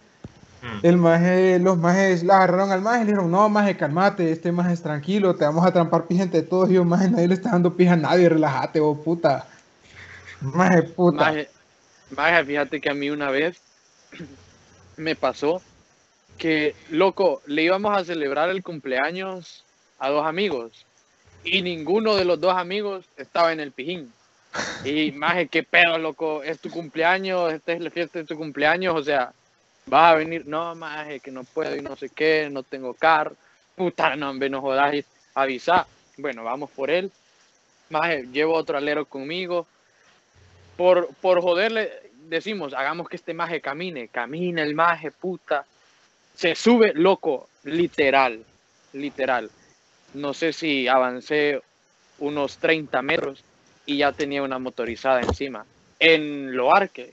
Mm. 0.61 0.85
El 0.85 0.97
maje, 0.97 1.59
los 1.59 1.77
majes 1.77 2.23
la 2.23 2.37
agarraron 2.37 2.71
al 2.71 2.81
maje 2.81 2.97
y 2.97 3.05
le 3.05 3.11
dijeron, 3.11 3.31
no, 3.31 3.47
maje, 3.47 3.77
calmate, 3.77 4.31
este 4.31 4.51
maje 4.51 4.73
es 4.73 4.81
tranquilo, 4.81 5.35
te 5.35 5.45
vamos 5.45 5.65
a 5.65 5.71
trampar 5.71 6.05
pija 6.05 6.23
entre 6.23 6.41
todos. 6.41 6.69
Y 6.69 6.73
yo, 6.73 6.83
maje, 6.83 7.09
nadie 7.09 7.27
le 7.27 7.35
está 7.35 7.51
dando 7.51 7.75
pija 7.75 7.93
a 7.93 7.97
nadie, 7.97 8.27
relájate, 8.27 8.79
vos, 8.79 8.99
puta. 8.99 9.47
Maje, 10.41 10.83
puta. 10.83 11.25
Maje, 11.25 11.49
maje, 12.15 12.45
fíjate 12.45 12.81
que 12.81 12.89
a 12.89 12.93
mí 12.93 13.09
una 13.09 13.29
vez 13.29 13.61
me 14.97 15.15
pasó 15.15 15.61
que, 16.39 16.73
loco, 16.89 17.43
le 17.45 17.63
íbamos 17.63 17.95
a 17.95 18.03
celebrar 18.03 18.49
el 18.49 18.63
cumpleaños 18.63 19.63
a 19.99 20.09
dos 20.09 20.25
amigos 20.25 20.85
y 21.43 21.61
ninguno 21.61 22.15
de 22.15 22.25
los 22.25 22.39
dos 22.39 22.55
amigos 22.55 23.05
estaba 23.17 23.53
en 23.53 23.59
el 23.59 23.71
pijín. 23.71 24.11
Y, 24.83 25.11
maje, 25.11 25.47
qué 25.47 25.61
pedo, 25.61 25.99
loco, 25.99 26.41
es 26.41 26.59
tu 26.59 26.71
cumpleaños, 26.71 27.53
esta 27.53 27.73
es 27.73 27.81
la 27.81 27.91
fiesta 27.91 28.17
de 28.17 28.25
tu 28.25 28.35
cumpleaños, 28.35 28.95
o 28.95 29.03
sea, 29.03 29.31
vas 29.85 30.13
a 30.13 30.15
venir, 30.15 30.47
no, 30.47 30.73
maje, 30.73 31.19
que 31.19 31.29
no 31.29 31.43
puedo 31.43 31.75
y 31.75 31.81
no 31.81 31.95
sé 31.95 32.09
qué, 32.09 32.49
no 32.51 32.63
tengo 32.63 32.95
carro, 32.95 33.35
puta, 33.75 34.15
no, 34.15 34.31
hombre, 34.31 34.49
no 34.49 34.61
jodas, 34.61 35.05
avisa. 35.35 35.85
Bueno, 36.17 36.43
vamos 36.43 36.71
por 36.71 36.89
él. 36.89 37.11
Maje, 37.89 38.27
llevo 38.31 38.55
otro 38.55 38.77
alero 38.77 39.05
conmigo, 39.05 39.67
por, 40.77 41.09
por 41.21 41.41
joderle, 41.41 41.91
decimos, 42.27 42.73
hagamos 42.73 43.09
que 43.09 43.17
este 43.17 43.33
maje 43.33 43.61
camine, 43.61 44.07
camina 44.07 44.63
el 44.63 44.73
maje, 44.73 45.11
puta. 45.11 45.65
Se 46.39 46.55
sube, 46.55 46.93
loco, 46.95 47.49
literal, 47.65 48.45
literal. 48.93 49.51
No 50.13 50.33
sé 50.33 50.53
si 50.53 50.87
avancé 50.87 51.59
unos 52.17 52.59
30 52.59 53.01
metros 53.01 53.43
y 53.85 53.97
ya 53.97 54.13
tenía 54.13 54.41
una 54.41 54.57
motorizada 54.57 55.19
encima, 55.19 55.65
en 55.99 56.55
Loarque. 56.55 57.11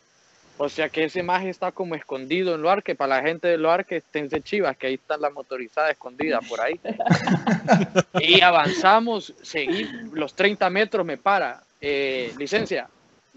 O 0.59 0.68
sea 0.68 0.90
que 0.90 1.02
ese 1.02 1.25
maje 1.25 1.49
está 1.49 1.73
como 1.73 1.97
escondido 1.97 2.54
en 2.54 2.62
Loarque. 2.62 2.95
Para 2.95 3.16
la 3.16 3.23
gente 3.28 3.49
de 3.49 3.59
Loarque, 3.59 3.97
esténse 3.97 4.42
chivas, 4.42 4.76
que 4.76 4.87
ahí 4.87 4.95
está 4.95 5.16
la 5.16 5.30
motorizada 5.30 5.90
escondida 5.90 6.38
por 6.42 6.61
ahí. 6.61 6.78
y 8.21 8.42
avanzamos, 8.42 9.35
seguí 9.42 9.88
los 10.12 10.35
30 10.35 10.71
metros, 10.71 11.04
me 11.04 11.16
para. 11.16 11.64
Eh, 11.80 12.33
licencia, 12.38 12.88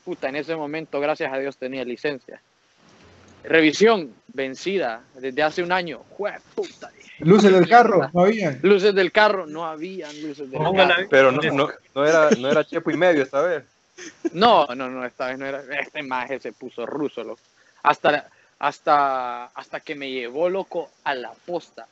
puta, 0.06 0.30
en 0.30 0.36
ese 0.36 0.56
momento, 0.56 1.00
gracias 1.00 1.34
a 1.34 1.40
Dios, 1.40 1.58
tenía 1.58 1.84
licencia. 1.84 2.40
Revisión, 3.44 4.14
vencida, 4.28 5.02
desde 5.16 5.44
hace 5.44 5.64
un 5.64 5.72
año. 5.72 6.04
Jue 6.12 6.34
puta. 6.56 6.92
Luces 7.20 7.52
del 7.52 7.68
carro, 7.68 8.10
no 8.14 8.22
habían. 8.24 8.60
Luces 8.62 8.96
del 8.96 9.12
carro, 9.12 9.46
no 9.46 9.66
habían 9.66 10.10
luces 10.22 10.50
del 10.50 10.60
Póngala 10.60 10.96
carro. 10.96 11.08
Pero 11.10 11.32
no, 11.32 11.42
no, 11.52 11.70
no 11.94 12.06
era, 12.06 12.30
no 12.32 12.50
era 12.50 12.64
chepo 12.64 12.92
y 12.92 12.98
medio 12.98 13.24
esta 13.24 13.42
vez. 13.42 13.64
No, 14.32 14.66
no, 14.68 14.90
no, 14.90 15.06
esta 15.06 15.28
vez 15.28 15.38
no 15.38 15.46
era. 15.46 15.62
Este 15.80 16.02
maje 16.02 16.40
se 16.40 16.54
puso 16.54 16.86
ruso, 16.86 17.24
loco. 17.24 17.42
Hasta, 17.84 18.30
hasta, 18.60 19.46
hasta 19.46 19.80
que 19.82 19.96
me 19.96 20.10
llevó, 20.10 20.50
loco, 20.50 20.90
a 21.04 21.14
la 21.14 21.34
posta. 21.46 21.88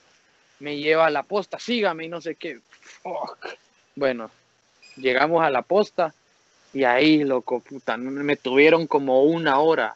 Me 0.60 0.77
lleva 0.77 1.08
a 1.08 1.12
la 1.12 1.24
posta, 1.24 1.60
sígame 1.60 2.06
y 2.06 2.08
no 2.08 2.22
sé 2.22 2.36
qué. 2.36 2.60
Fuck. 3.04 3.38
Bueno, 3.96 4.32
llegamos 4.96 5.44
a 5.44 5.50
la 5.50 5.62
posta 5.62 6.13
y 6.74 6.84
ahí, 6.84 7.24
loco, 7.24 7.60
puta, 7.60 7.98
me 7.98 8.38
tuvieron 8.38 8.88
como 8.88 9.24
una 9.24 9.60
hora. 9.60 9.96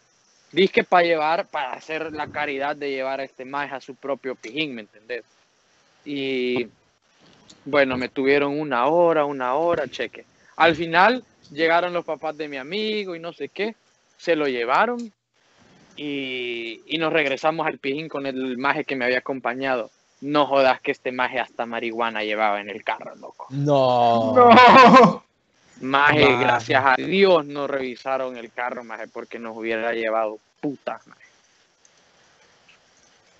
Dije 0.51 0.83
para 0.83 1.05
llevar, 1.05 1.47
para 1.47 1.73
hacer 1.73 2.11
la 2.11 2.27
caridad 2.27 2.75
de 2.75 2.91
llevar 2.91 3.19
a 3.21 3.23
este 3.23 3.45
maje 3.45 3.73
a 3.73 3.81
su 3.81 3.95
propio 3.95 4.35
pijín, 4.35 4.75
¿me 4.75 4.81
entendés? 4.81 5.23
Y 6.03 6.67
bueno, 7.63 7.97
me 7.97 8.09
tuvieron 8.09 8.59
una 8.59 8.87
hora, 8.87 9.25
una 9.25 9.55
hora, 9.55 9.87
cheque. 9.87 10.25
Al 10.57 10.75
final 10.75 11.23
llegaron 11.51 11.93
los 11.93 12.03
papás 12.03 12.37
de 12.37 12.47
mi 12.47 12.57
amigo 12.57 13.15
y 13.15 13.19
no 13.19 13.31
sé 13.33 13.49
qué, 13.49 13.75
se 14.17 14.35
lo 14.35 14.47
llevaron 14.47 15.11
y, 15.95 16.81
y 16.85 16.97
nos 16.97 17.13
regresamos 17.13 17.65
al 17.65 17.77
pijín 17.77 18.09
con 18.09 18.25
el 18.25 18.57
maje 18.57 18.83
que 18.83 18.95
me 18.95 19.05
había 19.05 19.19
acompañado. 19.19 19.89
No 20.21 20.45
jodas 20.45 20.81
que 20.81 20.91
este 20.91 21.11
maje 21.11 21.39
hasta 21.39 21.65
marihuana 21.65 22.23
llevaba 22.23 22.61
en 22.61 22.69
el 22.69 22.83
carro, 22.83 23.15
loco. 23.15 23.47
No. 23.49 24.33
No. 24.35 25.23
Maje, 25.81 26.25
Maje. 26.29 26.43
gracias 26.43 26.83
a 26.85 26.95
Dios 26.95 27.45
no 27.45 27.67
revisaron 27.67 28.37
el 28.37 28.51
carro, 28.51 28.83
maje, 28.83 29.07
porque 29.07 29.39
nos 29.39 29.57
hubiera 29.57 29.91
llevado 29.93 30.37
puta. 30.59 30.99
maje. 31.05 31.21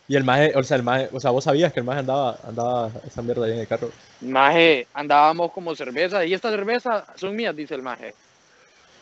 Y 0.08 0.16
el 0.18 0.24
maje, 0.26 0.52
o 0.56 0.64
sea, 0.64 0.76
el 0.78 0.84
maje, 0.84 1.10
o 1.14 1.20
sea, 1.20 1.32
vos 1.32 1.44
sabías 1.44 1.72
que 1.72 1.80
el 1.80 1.86
maje 1.86 2.00
andaba, 2.00 2.38
andaba 2.44 2.92
esa 3.08 3.22
mierda 3.22 3.46
ahí 3.46 3.54
en 3.54 3.60
el 3.60 3.68
carro. 3.68 3.92
Maje, 4.22 4.88
andábamos 4.94 5.52
como 5.54 5.74
cerveza 5.76 6.26
y 6.26 6.34
estas 6.34 6.52
cervezas 6.52 7.04
son 7.16 7.36
mías, 7.36 7.56
dice 7.56 7.76
el 7.76 7.82
maje. 7.82 8.14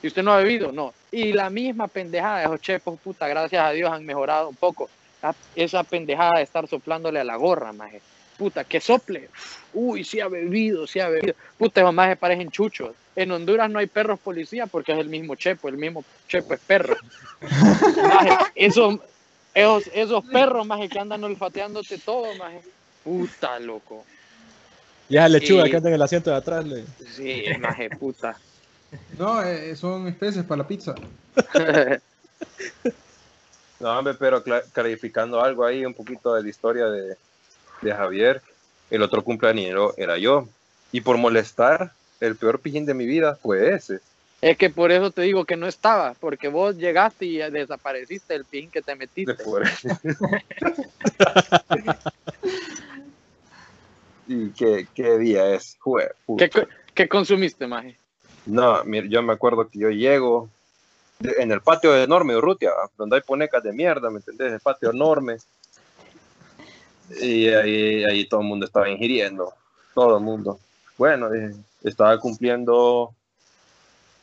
¿Y 0.03 0.07
usted 0.07 0.21
no 0.21 0.33
ha 0.33 0.37
bebido? 0.37 0.71
No. 0.71 0.93
Y 1.11 1.33
la 1.33 1.49
misma 1.49 1.87
pendejada 1.87 2.39
de 2.39 2.45
esos 2.45 2.61
chepos, 2.61 2.99
puta, 2.99 3.27
gracias 3.27 3.63
a 3.63 3.71
Dios 3.71 3.91
han 3.91 4.05
mejorado 4.05 4.49
un 4.49 4.55
poco. 4.55 4.89
La- 5.21 5.35
Esa 5.55 5.83
pendejada 5.83 6.37
de 6.37 6.43
estar 6.43 6.67
soplándole 6.67 7.19
a 7.19 7.23
la 7.23 7.35
gorra, 7.37 7.73
maje. 7.73 8.01
Puta, 8.39 8.63
que 8.63 8.79
sople. 8.79 9.27
Uy, 9.73 10.05
sí 10.05 10.21
ha 10.21 10.29
bebido, 10.29 10.87
sí 10.87 11.01
ha 11.01 11.09
bebido. 11.09 11.35
Puta, 11.57 11.81
esos 11.81 11.93
majes 11.93 12.17
parecen 12.17 12.49
chuchos. 12.49 12.95
En 13.15 13.31
Honduras 13.31 13.69
no 13.69 13.79
hay 13.79 13.87
perros 13.87 14.17
policía 14.17 14.65
porque 14.65 14.93
es 14.93 14.97
el 14.97 15.09
mismo 15.09 15.35
chepo, 15.35 15.67
el 15.67 15.75
mismo 15.77 16.05
chepo 16.27 16.53
es 16.53 16.59
perro. 16.61 16.95
Maje, 17.41 18.29
esos, 18.55 18.97
esos, 19.53 19.87
esos 19.93 20.25
perros, 20.25 20.65
maje, 20.65 20.87
que 20.87 20.97
andan 20.99 21.21
olfateándote 21.25 21.97
todo, 21.97 22.33
maje. 22.35 22.61
Puta, 23.03 23.59
loco. 23.59 24.05
Y 25.09 25.17
esa 25.17 25.27
lechuga 25.27 25.67
Y- 25.67 25.71
que 25.71 25.75
anda 25.77 25.89
en 25.89 25.95
el 25.95 26.01
asiento 26.01 26.29
de 26.29 26.37
atrás. 26.37 26.65
Le... 26.65 26.85
Sí, 27.13 27.43
maje, 27.59 27.89
puta. 27.89 28.37
No, 29.17 29.43
eh, 29.43 29.75
son 29.75 30.07
especies 30.07 30.45
para 30.45 30.61
la 30.63 30.67
pizza. 30.67 30.95
No, 33.81 33.97
hombre, 33.97 34.13
pero 34.15 34.43
cla- 34.43 34.63
clarificando 34.73 35.41
algo 35.41 35.63
ahí, 35.63 35.85
un 35.85 35.93
poquito 35.93 36.35
de 36.35 36.43
la 36.43 36.49
historia 36.49 36.87
de, 36.87 37.15
de 37.81 37.93
Javier, 37.93 38.41
el 38.89 39.01
otro 39.01 39.23
cumpleañero 39.23 39.93
era 39.97 40.17
yo. 40.17 40.47
Y 40.91 41.01
por 41.01 41.17
molestar, 41.17 41.91
el 42.19 42.35
peor 42.35 42.59
pijín 42.59 42.85
de 42.85 42.93
mi 42.93 43.05
vida 43.05 43.35
fue 43.35 43.73
ese. 43.73 43.99
Es 44.41 44.57
que 44.57 44.69
por 44.69 44.91
eso 44.91 45.11
te 45.11 45.21
digo 45.23 45.43
que 45.45 45.57
no 45.57 45.67
estaba, 45.67 46.13
porque 46.13 46.47
vos 46.47 46.77
llegaste 46.77 47.25
y 47.25 47.37
desapareciste 47.37 48.33
el 48.35 48.45
pin 48.45 48.71
que 48.71 48.81
te 48.81 48.95
metiste. 48.95 49.35
¿Y 54.27 54.51
qué, 54.51 54.87
qué 54.93 55.17
día 55.17 55.53
es? 55.53 55.77
Jue-. 55.79 56.11
¿Qué, 56.37 56.49
qué 56.93 57.09
consumiste, 57.09 57.67
maje? 57.67 57.97
No, 58.45 58.83
mira, 58.85 59.07
yo 59.09 59.21
me 59.21 59.33
acuerdo 59.33 59.67
que 59.67 59.79
yo 59.79 59.89
llego 59.89 60.49
en 61.19 61.51
el 61.51 61.61
patio 61.61 61.95
enorme 62.01 62.33
de 62.33 62.39
Urrutia, 62.39 62.71
donde 62.97 63.17
hay 63.17 63.21
ponecas 63.23 63.61
de 63.63 63.73
mierda, 63.73 64.09
¿me 64.09 64.17
entendés? 64.17 64.53
El 64.53 64.59
patio 64.61 64.91
enorme. 64.91 65.37
Y 67.21 67.47
ahí, 67.49 68.03
ahí 68.03 68.25
todo 68.25 68.41
el 68.41 68.47
mundo 68.47 68.65
estaba 68.65 68.89
ingiriendo, 68.89 69.53
todo 69.93 70.17
el 70.17 70.23
mundo. 70.23 70.59
Bueno, 70.97 71.33
eh, 71.33 71.55
estaba 71.83 72.19
cumpliendo 72.19 73.13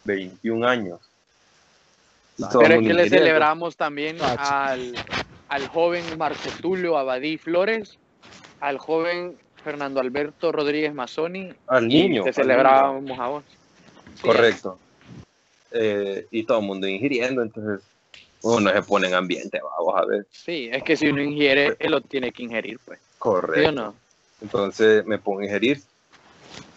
21 0.04 0.66
años. 0.66 1.00
Pero 2.36 2.74
es 2.74 2.86
que 2.86 2.94
le 2.94 3.08
celebramos 3.08 3.76
también 3.76 4.18
Ah, 4.20 4.68
al, 4.70 4.94
al 5.48 5.68
joven 5.68 6.04
Marco 6.18 6.50
Tulio 6.60 6.98
Abadí 6.98 7.38
Flores, 7.38 7.96
al 8.60 8.78
joven 8.78 9.36
Fernando 9.64 10.00
Alberto 10.00 10.52
Rodríguez 10.52 10.94
Mazzoni. 10.94 11.52
Al 11.66 11.88
niño. 11.88 12.22
Te 12.22 12.32
celebrábamos 12.32 13.18
a 13.18 13.26
vos. 13.28 13.44
Sí, 14.16 14.22
Correcto. 14.22 14.78
Eh, 15.72 16.26
y 16.30 16.44
todo 16.44 16.60
el 16.60 16.66
mundo 16.66 16.86
ingiriendo, 16.86 17.42
entonces 17.42 17.80
uno 18.42 18.70
se 18.72 18.82
pone 18.82 19.08
en 19.08 19.14
ambiente, 19.14 19.60
vamos 19.62 19.94
a 20.00 20.06
ver. 20.06 20.26
Sí, 20.30 20.68
es 20.72 20.82
que 20.82 20.96
si 20.96 21.08
uno 21.08 21.20
ingiere, 21.22 21.76
él 21.78 21.90
lo 21.90 22.00
tiene 22.00 22.32
que 22.32 22.42
ingerir, 22.44 22.78
pues. 22.84 22.98
¿Sí 23.00 23.04
Correcto. 23.18 23.68
o 23.68 23.72
no? 23.72 23.94
Entonces 24.40 25.04
me 25.06 25.18
pongo 25.18 25.40
a 25.40 25.44
ingerir. 25.44 25.80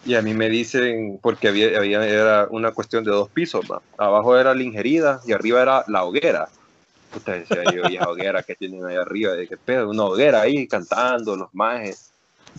Y 0.04 0.14
a 0.14 0.22
mí 0.22 0.32
me 0.34 0.48
dicen, 0.48 1.18
porque 1.22 1.48
había, 1.48 1.76
había- 1.78 2.04
era 2.06 2.46
una 2.50 2.72
cuestión 2.72 3.04
de 3.04 3.10
dos 3.10 3.28
pisos, 3.28 3.64
¿va? 3.70 3.82
abajo 3.98 4.36
era 4.38 4.54
la 4.54 4.62
ingerida 4.62 5.20
y 5.26 5.32
arriba 5.32 5.60
era 5.62 5.84
la 5.88 6.04
hoguera. 6.04 6.48
Puta, 7.12 7.32
decía 7.32 7.64
yo, 7.64 7.82
y 7.88 7.96
esa 7.96 8.08
hoguera 8.08 8.42
que 8.42 8.54
tienen 8.54 8.84
ahí 8.86 8.96
arriba, 8.96 9.32
de 9.32 9.46
qué 9.46 9.56
pedo, 9.56 9.90
una 9.90 10.04
hoguera 10.04 10.40
ahí 10.42 10.66
cantando, 10.66 11.36
los 11.36 11.52
majes, 11.52 12.12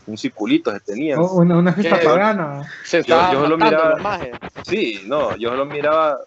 un 0.06 0.18
circulito 0.18 0.72
se 0.72 0.80
tenían. 0.82 1.20
O- 1.20 1.34
Una, 1.38 1.58
una 1.58 1.74
fiesta 1.74 2.00
pagana. 2.02 2.70
Se 2.84 3.00
estaban 3.00 3.34
yo 3.34 3.48
lo 3.48 3.58
miraba- 3.58 3.90
los 3.92 4.02
majes. 4.02 4.36
Sí, 4.68 5.02
no, 5.06 5.36
yo 5.38 5.56
lo 5.56 5.66
miraba 5.66 6.20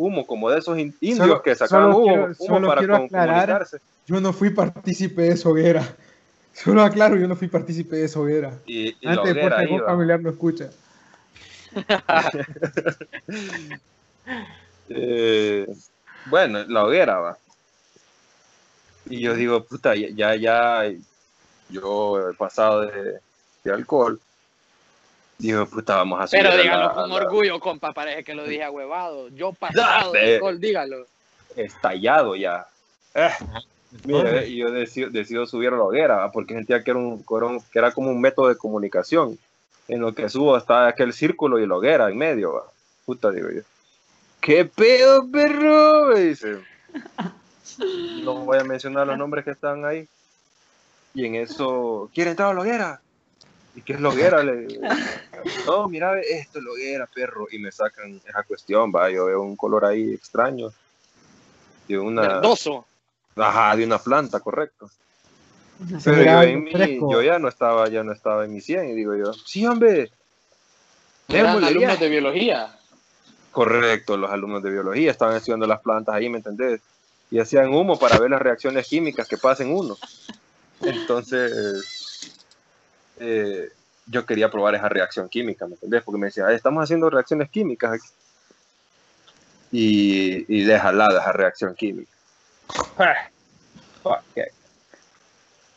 humo, 0.00 0.26
como 0.26 0.50
de 0.50 0.58
esos 0.58 0.78
in- 0.78 0.94
indios 1.00 1.26
Solo- 1.28 1.42
que 1.42 1.54
sacaban 1.54 1.92
humo, 1.92 2.02
quiero- 2.04 2.24
humo 2.24 2.34
solo 2.38 2.68
para 2.68 2.80
aclarar. 2.80 3.08
comunicarse. 3.10 3.78
Yo 4.06 4.20
no 4.20 4.32
fui 4.32 4.50
partícipe 4.50 5.22
de 5.22 5.32
esa 5.32 5.48
hoguera. 5.48 5.82
Solo 6.52 6.82
aclaro, 6.82 7.16
yo 7.16 7.28
no 7.28 7.36
fui 7.36 7.46
partícipe 7.48 7.96
de 7.96 8.04
esa 8.06 8.18
hoguera. 8.20 8.58
Y, 8.66 8.88
Antes, 9.06 9.34
si 9.34 9.40
algún 9.40 9.84
familiar 9.84 10.20
lo 10.20 10.30
escucha. 10.30 10.70
Eh, 14.92 15.68
bueno, 16.26 16.64
la 16.66 16.84
hoguera 16.84 17.20
va. 17.20 17.38
Y 19.06 19.20
yo 19.20 19.34
digo, 19.34 19.64
puta, 19.64 19.94
ya, 19.94 20.08
ya, 20.10 20.34
ya, 20.34 20.92
yo 21.68 22.30
he 22.30 22.34
pasado 22.34 22.86
de, 22.86 23.20
de 23.62 23.72
alcohol. 23.72 24.20
Digo, 25.40 25.66
puta, 25.66 25.96
vamos 25.96 26.20
a 26.20 26.26
subir 26.26 26.42
Pero 26.42 26.54
la- 26.56 26.62
dígalo 26.62 26.94
con 26.94 27.08
la- 27.08 27.14
orgullo, 27.16 27.60
compa, 27.60 27.92
parece 27.92 28.22
que 28.24 28.34
lo 28.34 28.44
dije 28.44 28.62
a 28.62 28.70
huevado. 28.70 29.28
Yo 29.30 29.52
pasado 29.52 30.12
de 30.12 30.18
Dale. 30.20 30.34
alcohol, 30.34 30.60
dígalo. 30.60 31.06
Estallado 31.56 32.36
ya. 32.36 32.66
Eh, 33.14 33.30
Mira, 34.04 34.44
y 34.44 34.56
yo 34.58 34.70
decido, 34.70 35.10
decido 35.10 35.46
subir 35.46 35.70
a 35.72 35.76
la 35.76 35.82
hoguera, 35.82 36.16
¿va? 36.18 36.30
porque 36.30 36.54
sentía 36.54 36.84
que 36.84 36.90
era, 36.92 37.00
un, 37.00 37.18
que 37.24 37.34
era 37.36 37.46
un- 37.46 37.60
que 37.60 37.78
era 37.78 37.90
como 37.90 38.10
un 38.10 38.20
método 38.20 38.48
de 38.48 38.56
comunicación. 38.56 39.36
En 39.88 40.00
lo 40.00 40.14
que 40.14 40.28
subo 40.28 40.56
está 40.56 40.86
aquel 40.86 41.12
círculo 41.12 41.58
y 41.58 41.66
la 41.66 41.74
hoguera 41.76 42.08
en 42.08 42.16
medio. 42.16 42.52
¿va? 42.54 42.62
Puta, 43.04 43.30
digo 43.32 43.48
yo. 43.50 43.62
¿Qué 44.40 44.64
pedo, 44.64 45.28
perro? 45.30 46.06
Me 46.14 46.20
dice. 46.20 46.58
No 48.22 48.34
voy 48.44 48.58
a 48.58 48.64
mencionar 48.64 49.06
los 49.06 49.18
nombres 49.18 49.44
que 49.44 49.50
están 49.50 49.84
ahí. 49.84 50.06
Y 51.14 51.24
en 51.26 51.34
eso, 51.34 52.08
¿quiere 52.14 52.30
entrar 52.30 52.50
a 52.50 52.54
la 52.54 52.60
hoguera? 52.60 53.00
¿Y 53.80 53.82
qué 53.82 53.94
es 53.94 54.00
la 54.00 54.10
hoguera? 54.10 54.42
Le 54.42 54.66
digo. 54.66 54.82
No, 55.66 55.88
mira, 55.88 56.20
esto 56.20 56.58
es 56.58 56.64
la 56.64 56.70
hoguera, 56.70 57.06
perro. 57.06 57.46
Y 57.50 57.58
me 57.58 57.72
sacan 57.72 58.20
esa 58.26 58.42
cuestión, 58.42 58.92
va. 58.94 59.10
Yo 59.10 59.24
veo 59.24 59.40
un 59.40 59.56
color 59.56 59.86
ahí 59.86 60.12
extraño. 60.12 60.68
De 61.88 61.98
una. 61.98 62.22
Verdoso. 62.22 62.84
Ajá, 63.36 63.74
de 63.74 63.84
una 63.84 63.98
planta, 63.98 64.40
correcto. 64.40 64.90
Se 65.98 66.10
Pero 66.10 66.22
yo, 66.22 66.42
en 66.42 66.64
mi- 66.64 67.00
yo 67.00 67.22
ya 67.22 67.38
no 67.38 67.48
estaba, 67.48 67.88
ya 67.88 68.04
no 68.04 68.12
estaba 68.12 68.44
en 68.44 68.52
mi 68.52 68.60
100 68.60 68.90
y 68.90 68.94
digo 68.94 69.16
yo, 69.16 69.32
sí, 69.32 69.64
hombre. 69.66 70.10
Eran 71.28 71.56
alumnos 71.56 71.74
viaje". 71.78 72.04
de 72.04 72.10
biología. 72.10 72.78
Correcto, 73.50 74.18
los 74.18 74.30
alumnos 74.30 74.62
de 74.62 74.72
biología 74.72 75.10
estaban 75.10 75.36
estudiando 75.36 75.66
las 75.66 75.80
plantas 75.80 76.14
ahí, 76.14 76.28
¿me 76.28 76.36
entendés? 76.38 76.82
Y 77.30 77.38
hacían 77.38 77.72
humo 77.72 77.98
para 77.98 78.18
ver 78.18 78.30
las 78.30 78.42
reacciones 78.42 78.86
químicas 78.88 79.26
que 79.26 79.38
pasen 79.38 79.72
uno. 79.72 79.96
Entonces, 80.82 81.99
eh, 83.20 83.68
yo 84.06 84.26
quería 84.26 84.50
probar 84.50 84.74
esa 84.74 84.88
reacción 84.88 85.28
química, 85.28 85.66
¿me 85.66 85.74
entendés? 85.74 86.02
Porque 86.02 86.18
me 86.18 86.26
decían, 86.26 86.48
"Ay, 86.48 86.56
estamos 86.56 86.82
haciendo 86.82 87.08
reacciones 87.10 87.48
químicas 87.50 87.92
aquí. 87.92 88.08
Y, 89.72 90.44
y 90.48 90.64
de 90.64 90.78
jalada 90.78 91.20
esa 91.20 91.32
reacción 91.32 91.74
química. 91.76 92.10
Qué- 94.34 94.48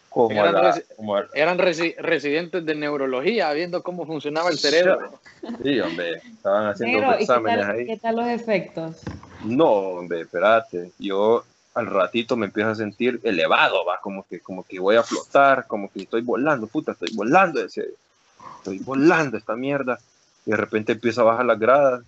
Como 0.10 0.32
Eran 0.32 0.54
la- 0.54 0.74
resi- 0.76 0.86
como 0.96 1.20
la- 1.20 1.28
Eran 1.34 1.58
resi- 1.60 1.96
residentes 1.98 2.66
de 2.66 2.76
neurología 2.76 3.52
viendo 3.54 3.84
cómo 3.84 4.06
funcionaba 4.06 4.50
el 4.50 4.58
cerebro. 4.58 5.20
Sí, 5.64 5.80
hombre, 5.80 6.18
estaban 6.18 6.68
haciendo 6.68 7.00
Negro, 7.00 7.14
¿y 7.14 7.18
qué 7.18 7.24
exámenes 7.24 7.66
tal, 7.66 7.76
ahí. 7.76 7.86
qué 7.86 7.98
tal 7.98 8.16
los 8.16 8.28
efectos? 8.28 8.98
No, 9.44 9.66
hombre, 9.72 10.22
espérate. 10.22 10.92
Yo 11.00 11.44
al 11.74 11.88
ratito 11.88 12.36
me 12.36 12.46
empiezo 12.48 12.70
a 12.70 12.76
sentir 12.76 13.20
elevado, 13.24 13.84
va, 13.86 14.00
como 14.00 14.26
que, 14.28 14.40
como 14.40 14.64
que 14.64 14.80
voy 14.80 14.96
a 14.96 15.04
flotar, 15.04 15.66
como 15.68 15.92
que 15.92 16.04
estoy 16.04 16.22
volando, 16.22 16.68
puta, 16.68 16.92
estoy 16.92 17.10
volando, 17.14 17.62
estoy 17.62 18.80
volando 18.80 19.38
esta 19.38 19.56
mierda. 19.56 20.00
Y 20.46 20.52
de 20.52 20.58
repente 20.58 20.92
empiezo 20.92 21.22
a 21.22 21.26
bajar 21.26 21.46
las 21.46 21.60
gradas 21.60 22.04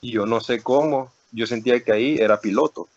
y 0.00 0.12
yo 0.12 0.26
no 0.26 0.40
sé 0.40 0.62
cómo, 0.62 1.10
yo 1.32 1.46
sentía 1.46 1.82
que 1.82 1.92
ahí 1.92 2.16
era 2.18 2.40
piloto. 2.40 2.88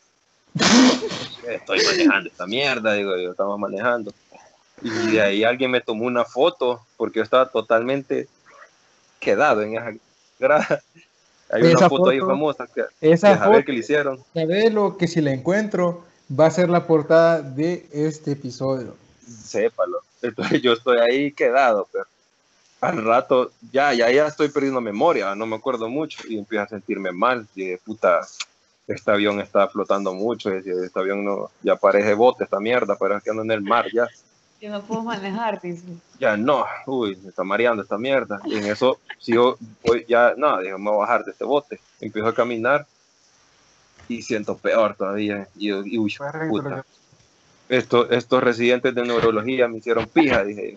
Estoy 1.48 1.80
manejando 1.86 2.30
esta 2.30 2.46
mierda, 2.46 2.94
digo 2.94 3.16
yo, 3.16 3.32
estamos 3.32 3.58
manejando. 3.58 4.12
Y 4.82 4.90
de 5.12 5.22
ahí 5.22 5.44
alguien 5.44 5.72
me 5.72 5.82
tomó 5.82 6.06
una 6.06 6.26
foto 6.26 6.86
porque 6.98 7.20
yo 7.20 7.24
estaba 7.24 7.50
totalmente 7.50 8.28
quedado 9.20 9.62
en 9.62 9.78
esa 9.78 9.94
grada. 10.40 10.82
Hay 11.50 11.62
una 11.64 11.72
Esa 11.72 11.90
foto, 11.90 12.10
ahí 12.10 12.20
foto- 12.20 12.32
famosa 12.32 12.68
que, 12.74 12.84
Esa 13.02 13.30
ver 13.32 13.40
foto, 13.54 13.66
qué 13.66 13.72
le 13.74 13.80
hicieron. 13.80 14.24
¿sabes 14.34 14.74
lo 14.74 14.98
que 14.98 15.08
si 15.08 15.22
la 15.22 15.32
encuentro 15.32 16.04
va 16.38 16.48
a 16.48 16.52
ser 16.52 16.70
la 16.70 16.86
portada 16.86 17.42
de 17.42 17.88
este 17.92 18.32
episodio? 18.32 18.96
sépalo. 19.26 20.00
Entonces 20.22 20.62
yo 20.62 20.74
estoy 20.74 20.98
ahí 21.00 21.32
quedado, 21.32 21.88
pero 21.92 22.06
al 22.82 23.04
rato 23.04 23.52
ya, 23.72 23.94
ya, 23.94 24.12
ya 24.12 24.28
estoy 24.28 24.50
perdiendo 24.50 24.82
memoria, 24.82 25.34
no 25.36 25.46
me 25.46 25.56
acuerdo 25.56 25.90
mucho 25.90 26.20
y 26.28 26.38
empiezo 26.38 26.64
a 26.66 26.70
sentirme 26.70 27.12
mal. 27.12 27.48
Y 27.56 27.76
puta, 27.78 28.22
este 28.88 29.12
avión 29.12 29.40
está 29.40 29.68
flotando 29.68 30.14
mucho, 30.14 30.50
y 30.54 30.58
este 30.60 31.00
avión 31.00 31.26
no, 31.26 31.50
ya 31.64 31.76
parece 31.76 32.14
bote 32.14 32.44
esta 32.44 32.60
mierda, 32.60 32.96
pero 33.00 33.18
es 33.18 33.24
que 33.24 33.30
ando 33.32 33.44
en 33.44 33.52
el 33.52 33.62
mar 33.62 33.88
ya. 33.94 34.08
Yo 34.60 34.72
no 34.72 34.82
puedo 34.82 35.04
manejar, 35.04 35.62
dice. 35.62 35.86
Ya 36.20 36.36
no, 36.36 36.66
uy, 36.88 37.16
me 37.18 37.30
está 37.30 37.44
mareando 37.44 37.84
esta 37.84 37.98
mierda. 37.98 38.40
Y 38.46 38.56
en 38.56 38.66
eso 38.66 39.00
sigo, 39.20 39.58
voy, 39.84 40.06
ya, 40.08 40.34
no, 40.36 40.60
dije, 40.60 40.78
me 40.78 40.90
voy 40.90 40.96
a 40.96 41.00
bajar 41.00 41.24
de 41.24 41.32
este 41.32 41.44
bote. 41.44 41.80
Empiezo 42.02 42.30
a 42.30 42.34
caminar 42.34 42.88
y 44.08 44.22
siento 44.24 44.58
peor 44.58 44.96
todavía. 44.96 45.48
Y, 45.56 45.70
y 45.70 46.00
uy, 46.00 46.16
puta. 46.50 46.86
Estos, 47.70 48.08
estos 48.12 48.42
residentes 48.42 48.96
de 48.96 49.04
neurología 49.04 49.68
me 49.68 49.78
hicieron 49.78 50.08
pija, 50.08 50.44
dije. 50.44 50.74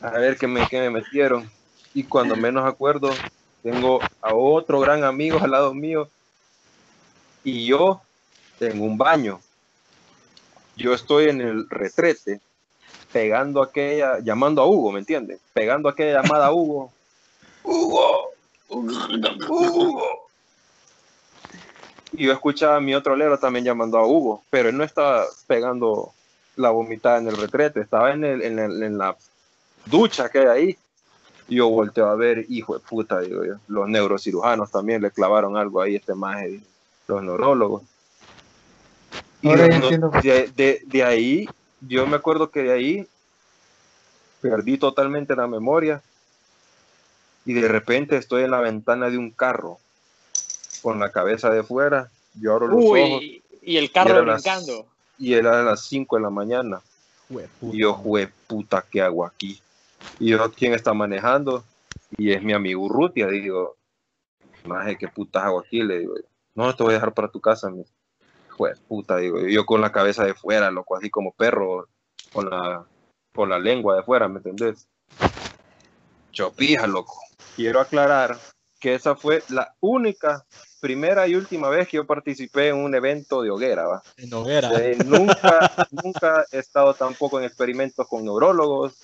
A 0.00 0.10
ver 0.10 0.36
qué 0.36 0.46
me, 0.46 0.66
qué 0.66 0.80
me 0.80 0.90
metieron. 0.90 1.48
Y 1.94 2.04
cuando 2.04 2.36
menos 2.36 2.66
acuerdo, 2.66 3.10
tengo 3.62 4.00
a 4.20 4.34
otro 4.34 4.80
gran 4.80 5.04
amigo 5.04 5.38
al 5.40 5.52
lado 5.52 5.72
mío 5.72 6.08
y 7.44 7.66
yo 7.66 8.02
en 8.60 8.80
un 8.80 8.98
baño. 8.98 9.40
Yo 10.82 10.92
estoy 10.94 11.28
en 11.28 11.40
el 11.40 11.68
retrete 11.70 12.40
pegando 13.12 13.62
aquella, 13.62 14.18
llamando 14.20 14.62
a 14.62 14.66
Hugo, 14.66 14.90
¿me 14.92 14.98
entienden? 15.00 15.38
Pegando 15.52 15.88
aquella 15.88 16.20
llamada 16.22 16.46
a 16.46 16.52
Hugo. 16.52 16.92
Hugo, 17.64 18.30
Hugo. 19.48 20.28
Y 22.12 22.26
yo 22.26 22.32
escuchaba 22.32 22.76
a 22.76 22.80
mi 22.80 22.94
otro 22.94 23.16
lero 23.16 23.38
también 23.38 23.64
llamando 23.64 23.96
a 23.98 24.06
Hugo, 24.06 24.42
pero 24.50 24.68
él 24.68 24.76
no 24.76 24.84
estaba 24.84 25.24
pegando 25.46 26.12
la 26.56 26.70
vomitada 26.70 27.18
en 27.18 27.28
el 27.28 27.36
retrete, 27.36 27.80
estaba 27.80 28.12
en, 28.12 28.24
el, 28.24 28.42
en, 28.42 28.58
el- 28.58 28.82
en 28.82 28.98
la 28.98 29.16
ducha 29.86 30.28
que 30.28 30.40
hay 30.40 30.46
ahí. 30.46 30.78
Y 31.48 31.56
yo 31.56 31.68
volteo 31.68 32.06
a 32.08 32.14
ver, 32.14 32.44
hijo 32.48 32.74
de 32.74 32.80
puta, 32.80 33.20
digo 33.20 33.44
yo. 33.44 33.54
Los 33.68 33.88
neurocirujanos 33.88 34.70
también 34.70 35.00
le 35.02 35.10
clavaron 35.10 35.56
algo 35.56 35.80
ahí 35.80 35.96
este 35.96 36.14
maje, 36.14 36.60
los 37.08 37.22
neurólogos. 37.22 37.82
Y 39.42 39.48
Ahora 39.48 39.68
ya 39.68 39.78
no- 39.78 39.84
entiendo. 39.84 40.10
de, 40.22 40.48
de- 40.54 40.80
de 40.86 41.02
ahí, 41.04 41.48
yo 41.80 42.06
me 42.06 42.16
acuerdo 42.16 42.50
que 42.50 42.62
de 42.62 42.72
ahí 42.72 43.06
perdí 44.40 44.78
totalmente 44.78 45.34
la 45.36 45.46
memoria. 45.46 46.02
Y 47.44 47.54
de 47.54 47.66
repente 47.66 48.16
estoy 48.16 48.44
en 48.44 48.52
la 48.52 48.60
ventana 48.60 49.10
de 49.10 49.18
un 49.18 49.30
carro, 49.32 49.78
con 50.80 51.00
la 51.00 51.10
cabeza 51.10 51.50
de 51.50 51.64
fuera. 51.64 52.10
Yo 52.34 52.52
abro 52.52 52.68
los 52.68 52.78
ojos 52.84 52.92
Uy, 52.92 53.42
y 53.60 53.76
el 53.76 53.90
carro 53.90 54.22
brincando. 54.24 54.86
y 55.18 55.34
era 55.34 55.60
a 55.60 55.62
las 55.64 55.84
5 55.86 56.16
de 56.16 56.22
la 56.22 56.30
mañana. 56.30 56.80
Y 57.60 57.80
yo, 57.80 57.94
jue 57.94 58.32
puta, 58.46 58.84
¿qué 58.88 59.02
hago 59.02 59.24
aquí? 59.24 59.60
Y 60.18 60.30
yo, 60.30 60.52
¿quién 60.52 60.72
está 60.74 60.94
manejando? 60.94 61.64
Y 62.16 62.30
es 62.32 62.42
mi 62.42 62.52
amigo 62.52 62.82
Urrutia. 62.82 63.26
Digo, 63.26 63.76
maje, 64.64 64.96
¿qué 64.96 65.08
putas 65.08 65.42
hago 65.44 65.60
aquí? 65.60 65.82
Le 65.82 66.00
digo, 66.00 66.14
no, 66.54 66.74
te 66.76 66.82
voy 66.84 66.92
a 66.92 66.94
dejar 66.94 67.12
para 67.14 67.28
tu 67.28 67.40
casa. 67.40 67.70
Me 67.70 67.84
jue 68.52 68.74
puta, 68.88 69.16
digo, 69.16 69.40
yo, 69.40 69.66
con 69.66 69.80
la 69.80 69.92
cabeza 69.92 70.24
de 70.24 70.34
fuera, 70.34 70.70
loco, 70.70 70.96
así 70.96 71.10
como 71.10 71.32
perro, 71.32 71.88
con 72.32 72.48
la, 72.48 72.86
con 73.34 73.48
la 73.48 73.58
lengua 73.58 73.96
de 73.96 74.02
fuera, 74.02 74.28
¿me 74.28 74.38
entendés? 74.38 74.88
Chopija, 76.30 76.86
loco. 76.86 77.18
Quiero 77.56 77.80
aclarar 77.80 78.38
que 78.80 78.94
esa 78.94 79.14
fue 79.14 79.42
la 79.48 79.74
única, 79.80 80.44
primera 80.80 81.28
y 81.28 81.36
última 81.36 81.68
vez 81.68 81.86
que 81.88 81.98
yo 81.98 82.06
participé 82.06 82.68
en 82.68 82.76
un 82.76 82.94
evento 82.94 83.42
de 83.42 83.50
hoguera, 83.50 83.86
¿va? 83.86 84.02
En 84.16 84.32
hoguera. 84.34 84.70
Eh, 84.80 84.96
nunca, 85.04 85.72
nunca 85.90 86.44
he 86.50 86.58
estado 86.58 86.92
tampoco 86.94 87.38
en 87.38 87.44
experimentos 87.44 88.06
con 88.08 88.24
neurólogos, 88.24 88.94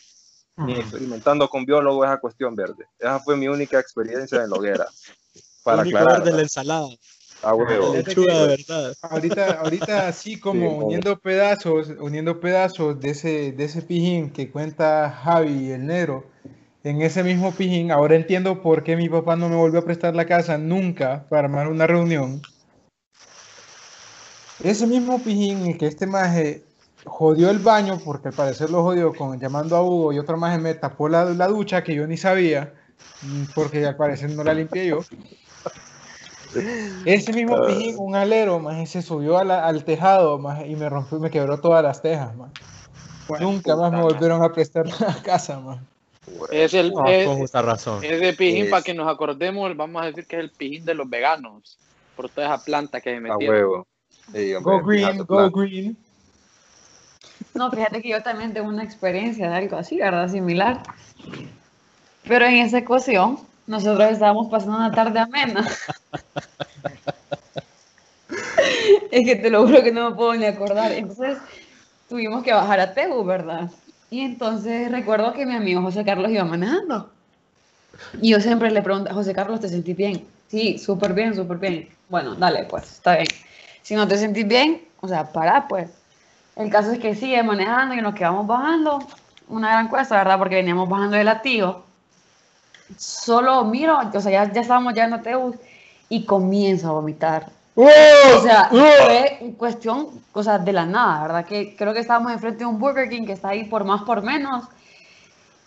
ni 0.56 0.74
experimentando 0.74 1.48
con 1.48 1.64
biólogos 1.64 2.06
esa 2.06 2.18
cuestión 2.18 2.56
verde. 2.56 2.86
Esa 2.98 3.20
fue 3.20 3.36
mi 3.36 3.46
única 3.46 3.78
experiencia 3.78 4.42
en 4.42 4.50
la 4.50 4.56
hoguera. 4.56 4.86
Para 5.62 5.82
Único 5.82 5.98
aclarar, 5.98 6.22
verde 6.24 6.36
la 6.36 6.42
ensalada. 6.42 6.88
A 7.42 7.54
huevo. 7.54 7.92
La 7.94 7.98
lechuga 8.00 8.34
de 8.42 8.46
verdad. 8.48 8.94
Ahorita, 9.02 9.60
ahorita 9.60 10.08
así 10.08 10.38
como 10.38 10.60
Sí, 10.60 10.66
como- 10.66 10.86
uniendo 10.86 11.18
pedazos, 11.18 11.88
uniendo 12.00 12.40
pedazos 12.40 13.00
de 13.00 13.10
ese, 13.10 13.52
de 13.52 13.64
ese 13.64 13.82
pijín 13.82 14.30
que 14.30 14.50
cuenta 14.50 15.10
Javi 15.10 15.70
el 15.70 15.86
negro, 15.86 16.24
en 16.84 17.02
ese 17.02 17.22
mismo 17.22 17.52
pijín, 17.54 17.90
ahora 17.90 18.14
entiendo 18.16 18.62
por 18.62 18.82
qué 18.82 18.96
mi 18.96 19.08
papá 19.08 19.36
no 19.36 19.48
me 19.48 19.56
volvió 19.56 19.80
a 19.80 19.84
prestar 19.84 20.14
la 20.14 20.26
casa 20.26 20.58
nunca 20.58 21.26
para 21.28 21.42
armar 21.44 21.68
una 21.68 21.86
reunión. 21.86 22.40
Ese 24.62 24.86
mismo 24.86 25.22
pijín 25.22 25.66
en 25.66 25.78
que 25.78 25.86
este 25.86 26.06
maje 26.06 26.62
jodió 27.04 27.50
el 27.50 27.58
baño, 27.58 28.00
porque 28.04 28.28
al 28.28 28.34
parecer 28.34 28.70
lo 28.70 28.82
jodió 28.82 29.14
con 29.14 29.38
llamando 29.38 29.76
a 29.76 29.82
Hugo 29.82 30.12
y 30.12 30.18
otro 30.18 30.36
maje 30.36 30.58
me 30.58 30.74
tapó 30.74 31.08
la, 31.08 31.24
la 31.26 31.46
ducha 31.46 31.84
que 31.84 31.94
yo 31.94 32.06
ni 32.06 32.16
sabía, 32.16 32.72
mm, 33.22 33.44
porque 33.54 33.86
al 33.86 33.96
parecer 33.96 34.30
no 34.30 34.42
la 34.44 34.54
limpié 34.54 34.86
yo. 34.88 35.00
Ese 37.04 37.32
mismo 37.32 37.64
pijín, 37.66 37.96
un 37.98 38.14
alero, 38.16 38.58
maje, 38.58 38.86
se 38.86 39.02
subió 39.02 39.38
a 39.38 39.44
la- 39.44 39.66
al 39.66 39.84
tejado 39.84 40.38
maje, 40.38 40.66
y 40.68 40.76
me 40.76 40.88
rompió, 40.88 41.18
me 41.18 41.30
quebró 41.30 41.60
todas 41.60 41.82
las 41.82 42.02
tejas. 42.02 42.34
maje. 42.36 42.52
Nunca 43.40 43.76
más 43.76 43.92
me 43.92 44.00
volvieron 44.02 44.42
a 44.42 44.52
prestar 44.52 44.84
la 45.00 45.22
casa. 45.22 45.60
maje. 45.60 45.82
Es 46.50 46.74
el, 46.74 46.92
No, 46.92 47.06
es- 47.06 47.26
con 47.26 47.38
justa 47.38 47.62
razón. 47.62 48.04
ese 48.04 48.32
pijín, 48.34 48.64
Es- 48.64 48.70
para 48.70 48.82
que 48.82 48.94
nos 48.94 49.08
acordemos, 49.08 49.76
vamos 49.76 50.02
a 50.02 50.06
decir 50.06 50.26
que 50.26 50.36
es 50.36 50.42
el 50.42 50.50
pijín 50.50 50.84
de 50.84 50.94
los 50.94 51.08
veganos. 51.08 51.78
Por 52.16 52.28
toda 52.28 52.48
esa 52.54 52.64
planta 52.64 53.00
que 53.00 53.10
se 53.10 53.16
A 53.16 53.20
metieron. 53.20 53.56
huevo. 53.56 53.86
Sí, 54.34 54.54
hombre, 54.54 54.72
Go 54.72 54.82
green, 54.82 55.18
go 55.18 55.26
plan. 55.26 55.52
green. 55.52 55.96
No, 57.54 57.70
fíjate 57.70 58.02
que 58.02 58.08
yo 58.10 58.22
también 58.22 58.52
tengo 58.52 58.68
una 58.68 58.82
experiencia 58.84 59.48
de 59.48 59.56
algo 59.56 59.76
así, 59.76 59.98
¿verdad? 59.98 60.28
Similar. 60.28 60.82
Pero 62.24 62.44
en 62.46 62.54
esa 62.56 62.78
ocasión, 62.78 63.38
nosotros 63.68 64.10
estábamos 64.10 64.48
pasando 64.48 64.78
una 64.78 64.90
tarde 64.90 65.20
amena. 65.20 65.64
Es 69.10 69.24
que 69.24 69.36
te 69.36 69.48
lo 69.48 69.66
juro 69.66 69.82
que 69.82 69.90
no 69.90 70.10
me 70.10 70.16
puedo 70.16 70.34
ni 70.34 70.44
acordar. 70.44 70.92
Entonces 70.92 71.38
tuvimos 72.08 72.42
que 72.42 72.52
bajar 72.52 72.78
a 72.78 72.92
Tebu, 72.92 73.24
¿verdad? 73.24 73.70
Y 74.10 74.20
entonces 74.20 74.90
recuerdo 74.90 75.32
que 75.32 75.46
mi 75.46 75.54
amigo 75.54 75.80
José 75.80 76.04
Carlos 76.04 76.30
iba 76.30 76.44
manejando. 76.44 77.10
Y 78.20 78.30
yo 78.30 78.40
siempre 78.40 78.70
le 78.70 78.82
pregunto, 78.82 79.12
José 79.14 79.32
Carlos, 79.32 79.60
¿te 79.60 79.68
sentís 79.68 79.96
bien? 79.96 80.26
Sí, 80.48 80.78
súper 80.78 81.14
bien, 81.14 81.34
súper 81.34 81.56
bien. 81.56 81.88
Bueno, 82.08 82.34
dale, 82.34 82.64
pues, 82.64 82.84
está 82.84 83.14
bien. 83.14 83.28
Si 83.82 83.94
no 83.94 84.06
te 84.06 84.18
sentís 84.18 84.46
bien, 84.46 84.82
o 85.00 85.08
sea, 85.08 85.32
para, 85.32 85.66
pues. 85.68 85.90
El 86.56 86.70
caso 86.70 86.92
es 86.92 86.98
que 86.98 87.14
sigue 87.14 87.42
manejando 87.42 87.94
y 87.94 88.02
nos 88.02 88.14
quedamos 88.14 88.46
bajando. 88.46 88.98
Una 89.48 89.70
gran 89.70 89.88
cuesta, 89.88 90.16
¿verdad? 90.16 90.38
Porque 90.38 90.56
veníamos 90.56 90.88
bajando 90.88 91.16
de 91.16 91.24
latigo. 91.24 91.87
Solo 92.96 93.64
miro, 93.64 93.98
o 94.14 94.20
sea, 94.20 94.32
ya, 94.32 94.52
ya 94.52 94.60
estábamos 94.60 94.94
llegando 94.94 95.16
a 95.16 95.22
Teus 95.22 95.56
y 96.08 96.24
comienzo 96.24 96.88
a 96.88 96.92
vomitar. 96.92 97.46
O 97.74 98.40
sea, 98.42 98.68
fue 98.70 99.54
cuestión, 99.56 100.08
o 100.32 100.42
sea, 100.42 100.58
de 100.58 100.72
la 100.72 100.84
nada, 100.84 101.22
¿verdad? 101.22 101.44
Que 101.44 101.76
creo 101.76 101.92
que 101.94 102.00
estábamos 102.00 102.32
enfrente 102.32 102.60
de 102.60 102.66
un 102.66 102.78
Burger 102.78 103.08
King 103.08 103.24
que 103.26 103.32
está 103.32 103.50
ahí 103.50 103.64
por 103.64 103.84
más 103.84 104.02
por 104.02 104.22
menos 104.22 104.64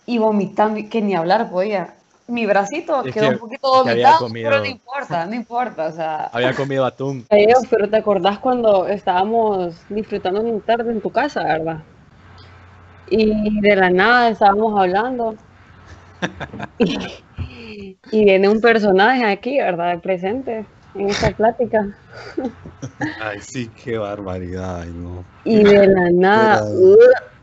y 0.06 0.18
vomitando, 0.18 0.80
que 0.90 1.02
ni 1.02 1.16
hablar 1.16 1.50
podía. 1.50 1.94
Mi 2.28 2.46
bracito 2.46 3.04
Es 3.06 3.14
quedó 3.14 3.28
que- 3.30 3.34
un 3.36 3.40
poquito 3.40 3.70
vomitado, 3.70 4.20
comido- 4.20 4.50
pero 4.50 4.60
no 4.62 4.66
importa, 4.66 5.26
no 5.26 5.36
importa, 5.36 5.86
o 5.88 5.92
sea, 5.92 6.30
Había 6.34 6.54
comido 6.54 6.86
atún. 6.86 7.26
Pero, 7.30 7.60
pero 7.70 7.90
te 7.90 7.98
acordás 7.98 8.40
cuando 8.40 8.88
estábamos 8.88 9.76
disfrutando 9.90 10.42
una 10.42 10.60
tarde 10.66 10.92
en 10.92 11.02
tu 11.02 11.12
casa, 11.12 11.44
¿verdad? 11.44 11.78
Y 13.08 13.60
de 13.62 13.76
la 13.76 13.90
nada 13.90 14.30
estábamos 14.30 14.80
hablando. 14.80 15.36
Y, 16.78 16.98
y 18.12 18.26
viene 18.26 18.50
un 18.50 18.62
personaje 18.62 19.26
aquí, 19.26 19.58
¿verdad? 19.58 20.00
Presente 20.02 20.66
en 20.96 21.10
esta 21.10 21.32
plática. 21.32 21.88
Ay, 23.22 23.40
sí, 23.42 23.70
qué 23.84 23.98
barbaridad. 23.98 24.82
ay, 24.82 24.92
no. 24.94 25.24
Y 25.44 25.64
de 25.64 25.88
la 25.88 26.10
nada, 26.12 26.64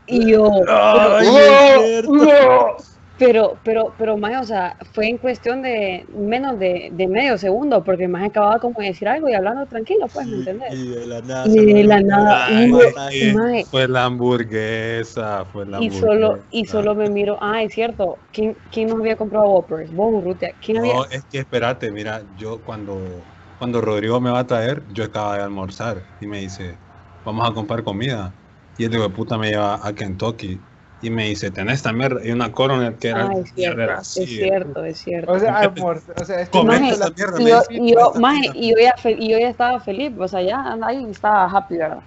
y 0.05 0.31
yo, 0.31 0.51
Ay, 0.67 1.25
cierto. 1.25 2.77
Pero, 3.19 3.61
pero, 3.63 3.95
pero, 3.97 4.17
más, 4.17 4.41
o 4.41 4.45
sea, 4.45 4.77
fue 4.93 5.07
en 5.09 5.17
cuestión 5.19 5.61
de 5.61 6.05
menos 6.09 6.57
de, 6.59 6.89
de 6.93 7.07
medio 7.07 7.37
segundo, 7.37 7.83
porque 7.83 8.07
más 8.07 8.23
acababa 8.27 8.59
como 8.59 8.79
de 8.79 8.87
decir 8.87 9.07
algo 9.07 9.29
y 9.29 9.33
hablando 9.35 9.67
tranquilo, 9.67 10.09
pues, 10.11 10.27
¿me 10.27 10.37
entendés? 10.37 10.69
Y 10.73 10.87
de 10.89 11.05
la 11.05 11.21
nada. 11.21 11.47
Y 11.47 11.73
de 11.73 11.83
la 11.83 12.01
nada, 12.01 12.47
Ay, 12.47 12.71
ay, 12.95 13.33
Mae, 13.33 13.65
Fue 13.69 13.87
la 13.87 14.05
hamburguesa, 14.05 15.45
fue 15.45 15.65
la 15.65 15.77
Y 15.77 15.85
hamburguesa. 15.87 16.07
solo, 16.07 16.45
y 16.49 16.65
solo 16.65 16.95
me 16.95 17.09
miro, 17.09 17.37
ah, 17.41 17.63
es 17.63 17.73
cierto, 17.73 18.17
¿quién, 18.31 18.57
quién 18.71 18.89
nos 18.89 18.99
había 18.99 19.17
comprado 19.17 19.47
Whoppers? 19.49 19.91
Vos, 19.93 20.13
Urrutia, 20.13 20.49
¿quién 20.61 20.77
había? 20.77 20.93
No, 20.93 21.05
es 21.05 21.25
que 21.25 21.39
espérate, 21.39 21.91
mira, 21.91 22.23
yo 22.35 22.63
cuando, 22.63 23.27
cuando 23.57 23.81
Rodrigo 23.81 24.21
me 24.21 24.29
va 24.31 24.39
a 24.39 24.47
traer, 24.47 24.85
yo 24.87 25.03
acaba 25.03 25.35
de 25.37 25.43
almorzar 25.43 26.07
y 26.19 26.27
me 26.27 26.39
dice, 26.39 26.81
vamos 27.23 27.49
a 27.49 27.53
comprar 27.53 27.83
comida. 27.83 28.37
Y 28.77 28.85
el 28.85 28.91
de 28.91 29.09
puta 29.09 29.37
me 29.37 29.49
lleva 29.49 29.85
a 29.85 29.93
Kentucky 29.93 30.65
y 31.01 31.09
me 31.09 31.25
dice, 31.29 31.51
tenés 31.51 31.75
esta 31.75 31.93
mierda 31.93 32.25
y 32.25 32.31
una 32.31 32.51
Coroner 32.51 32.97
que 32.97 33.09
era 33.09 33.27
Ah, 33.27 33.33
es 33.41 33.51
cierto, 33.51 33.91
es 33.91 33.99
así, 33.99 34.27
cierto, 34.27 34.83
es 34.85 34.99
cierto. 34.99 35.31
O 35.33 35.39
sea, 35.39 35.59
amor, 35.63 36.03
o 36.15 36.25
sea, 36.25 36.41
es 36.41 36.49
que 36.49 36.57
Comenta 36.57 36.81
Maje, 36.81 36.93
esa 36.95 37.09
mierda, 37.09 37.39
yo, 37.39 37.45
dice, 37.45 37.67
y 37.71 37.91
yo, 37.91 38.11
"Comenta 38.11 38.19
maje, 38.19 38.51
y 38.55 38.69
yo 38.69 38.75
ya, 38.81 38.93
fe- 39.01 39.15
y 39.17 39.29
yo 39.31 39.39
ya 39.39 39.49
estaba 39.49 39.79
feliz, 39.79 40.11
o 40.17 40.27
sea, 40.27 40.41
ya 40.41 40.77
ahí 40.81 41.05
estaba 41.09 41.45
happy, 41.45 41.77
¿verdad? 41.77 42.03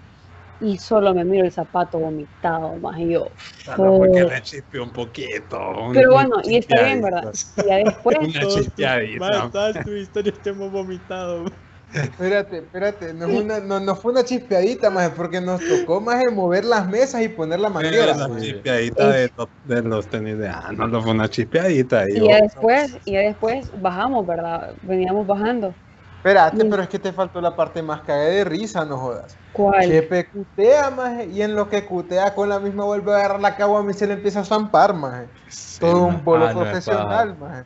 Y 0.60 0.78
solo 0.78 1.14
me 1.14 1.24
miro 1.24 1.44
el 1.44 1.52
zapato 1.52 1.98
vomitado, 1.98 2.76
más 2.76 2.98
y 2.98 3.12
yo. 3.12 3.30
mierda, 3.66 3.76
porque 3.96 4.24
le 4.24 4.42
chispeó 4.42 4.82
un 4.84 4.92
poquito. 4.92 5.58
Pero 5.92 6.10
un 6.10 6.14
bueno, 6.14 6.36
y 6.44 6.56
está 6.56 6.84
bien, 6.84 7.02
¿verdad? 7.02 7.32
Y 7.56 7.66
ya 7.68 7.76
después, 7.76 8.16
Una 8.28 8.46
chispeadita. 8.46 9.20
Mae, 9.20 9.50
todas 9.50 9.84
tus 9.84 9.94
historias 9.94 10.40
te 10.42 10.50
hemos 10.50 10.70
vomitado. 10.70 11.44
Espérate, 11.92 12.58
espérate, 12.58 13.14
no, 13.14 13.26
es 13.26 13.42
una, 13.44 13.60
no, 13.60 13.80
no 13.80 13.94
fue 13.96 14.12
una 14.12 14.24
chispeadita, 14.24 14.90
más 14.90 15.10
porque 15.10 15.40
nos 15.40 15.60
tocó 15.66 16.00
más 16.00 16.22
el 16.22 16.32
mover 16.32 16.64
las 16.64 16.88
mesas 16.88 17.22
y 17.22 17.28
poner 17.28 17.60
la 17.60 17.68
manguera. 17.68 18.14
Una 18.14 18.40
chispeadita 18.40 19.10
de, 19.10 19.30
los- 19.36 19.48
de 19.62 19.82
los 19.82 20.08
tenis 20.08 20.38
de 20.38 20.48
ah, 20.48 20.70
no, 20.76 20.86
no 20.88 21.02
fue 21.02 21.12
una 21.12 21.28
chispeadita. 21.28 22.08
y 22.08 22.26
ya 22.26 22.40
después, 22.40 22.96
y 23.04 23.12
ya 23.12 23.20
después 23.20 23.70
bajamos, 23.80 24.26
¿verdad? 24.26 24.74
Veníamos 24.82 25.26
bajando. 25.26 25.74
Espérate, 26.16 26.64
pero 26.64 26.82
es 26.82 26.88
que 26.88 27.00
te 27.00 27.12
faltó 27.12 27.40
la 27.40 27.56
parte 27.56 27.82
más 27.82 28.02
cagada 28.02 28.28
de 28.28 28.44
risa, 28.44 28.84
no 28.84 28.96
jodas. 28.96 29.36
¿Cuál? 29.50 29.88
Chepe 29.88 30.30
cutea, 30.30 30.90
maje, 30.90 31.26
y 31.26 31.42
en 31.42 31.56
lo 31.56 31.68
que 31.68 31.84
cutea 31.84 32.32
con 32.34 32.48
la 32.48 32.60
misma 32.60 32.84
vuelve 32.84 33.12
a 33.12 33.16
agarrar 33.16 33.40
la 33.40 33.56
caguama 33.56 33.90
y 33.90 33.94
se 33.94 34.06
le 34.06 34.14
empieza 34.14 34.40
a 34.40 34.44
zampar, 34.44 34.94
maje. 34.94 35.28
Sí, 35.48 35.80
Todo 35.80 36.06
un 36.06 36.24
bolo 36.24 36.44
Ah, 36.46 36.52
profesional, 36.52 37.36
maje. 37.38 37.64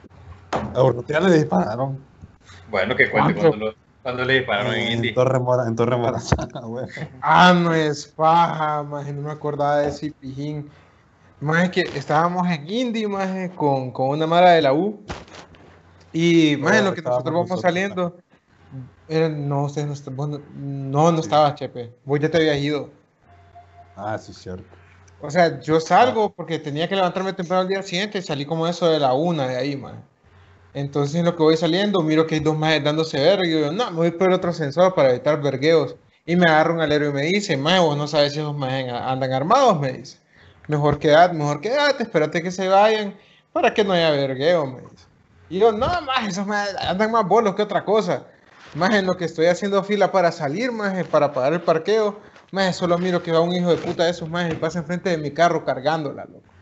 A 0.51 0.83
Urrutia 0.83 1.21
le 1.21 1.33
dispararon. 1.35 2.07
Bueno, 2.69 2.97
que 2.97 3.11
cuente 3.11 3.35
cuando, 3.35 3.57
lo- 3.59 3.75
cuando 4.07 4.25
le 4.25 4.35
dispararon 4.35 4.73
en 4.73 4.83
En 4.83 4.93
Indy. 4.93 5.15
Torre, 5.15 5.41
Mora, 5.41 5.67
en 5.67 5.75
Torre 5.75 5.97
Morazana, 5.97 6.61
güey. 6.63 6.87
Ah, 7.21 7.53
no 7.53 7.75
es 7.75 8.07
paja, 8.07 8.85
maje, 8.85 9.13
no 9.13 9.23
me 9.23 9.33
acordaba 9.33 9.79
de 9.79 9.89
ese 9.89 10.13
pijín. 10.13 10.71
Maje, 11.41 11.73
que 11.73 11.81
estábamos 11.99 12.47
en 12.49 12.71
Indy, 12.71 13.09
maje, 13.09 13.51
con, 13.57 13.91
con 13.91 14.11
una 14.11 14.25
mara 14.29 14.53
de 14.53 14.63
la 14.63 14.73
U. 14.73 15.01
Y, 16.13 16.53
en 16.53 16.61
lo 16.63 16.95
que 16.95 17.01
estábamos 17.01 17.05
nosotros 17.05 17.25
vamos 17.35 17.49
nosotros, 17.51 17.63
saliendo, 17.63 18.17
era- 19.09 19.29
no, 19.29 19.65
ustedes 19.65 20.07
no, 20.07 20.13
vos 20.13 20.29
no, 20.29 20.41
no, 20.55 21.11
no 21.11 21.19
estaba, 21.19 21.53
Chepe. 21.57 21.93
Vos 22.05 22.21
ya 22.21 22.31
te 22.31 22.37
habías 22.37 22.59
ido. 22.59 22.91
Ah, 23.97 24.17
sí, 24.19 24.33
cierto. 24.33 24.63
O 25.21 25.29
sea, 25.33 25.59
yo 25.61 25.81
salgo 25.81 26.33
porque 26.33 26.61
tenía 26.61 26.89
que 26.89 26.95
levantarme 26.95 27.33
temprano 27.33 27.63
al 27.63 27.69
día 27.69 27.83
siguiente, 27.83 28.23
salí 28.23 28.47
como 28.47 28.69
eso 28.69 28.89
de 28.89 29.01
la 29.01 29.15
una 29.15 29.49
de 29.49 29.57
ahí, 29.57 29.77
man. 29.77 30.01
Entonces, 30.77 31.15
en 31.17 31.25
lo 31.25 31.35
que 31.35 31.43
voy 31.43 31.57
saliendo, 31.57 32.03
miro 32.03 32.27
que 32.27 32.35
hay 32.35 32.43
dos 32.43 32.55
más 32.55 32.85
dándose 32.85 33.19
verga 33.19 33.47
y 33.47 33.51
yo, 33.51 33.73
no, 33.73 33.91
me 33.93 33.97
voy 33.97 34.11
por 34.11 34.31
otro 34.31 34.53
sensor 34.53 34.95
para 34.95 35.09
evitar 35.09 35.41
vergueos. 35.41 35.97
Y 36.27 36.37
me 36.37 36.45
agarra 36.51 36.75
un 36.75 36.83
alero 36.83 37.09
y 37.09 37.13
me 37.15 37.23
dice, 37.23 37.57
mae, 37.57 37.81
vos 37.81 37.97
no 37.97 38.07
sabes 38.07 38.35
si 38.35 38.41
esos 38.41 38.55
más 38.55 38.71
andan 38.73 39.33
armados, 39.33 39.81
me 39.81 39.95
dice. 39.95 40.19
Mejor 40.69 40.99
quedate, 40.99 41.35
mejor 41.35 41.63
quedate, 41.63 42.03
espérate 42.03 42.43
que 42.43 42.51
se 42.51 42.69
vayan 42.69 43.17
para 43.55 43.73
que 43.73 43.85
no 43.85 43.95
haya 43.95 44.11
vergueo, 44.11 44.67
me 44.67 44.83
dice. 44.83 45.07
Y 45.49 45.61
yo, 45.61 45.73
no, 45.73 45.87
más, 46.03 46.29
esos 46.29 46.47
maes 46.47 46.77
andan 46.79 47.11
más 47.11 47.27
bolos 47.27 47.55
que 47.55 47.63
otra 47.63 47.83
cosa. 47.83 48.27
Más 48.75 48.95
en 48.95 49.07
lo 49.07 49.17
que 49.17 49.25
estoy 49.25 49.47
haciendo 49.47 49.83
fila 49.83 50.13
para 50.13 50.31
salir, 50.31 50.73
más 50.73 51.03
para 51.07 51.33
pagar 51.33 51.55
el 51.55 51.63
parqueo, 51.63 52.21
más 52.51 52.77
solo 52.77 52.99
miro 52.99 53.23
que 53.23 53.33
va 53.33 53.41
un 53.41 53.55
hijo 53.55 53.71
de 53.71 53.79
puta 53.79 54.05
de 54.05 54.11
esos 54.11 54.29
más 54.29 54.53
y 54.53 54.57
pasa 54.57 54.81
enfrente 54.81 55.09
de 55.09 55.17
mi 55.17 55.31
carro 55.31 55.65
cargándola, 55.65 56.27
loco. 56.27 56.56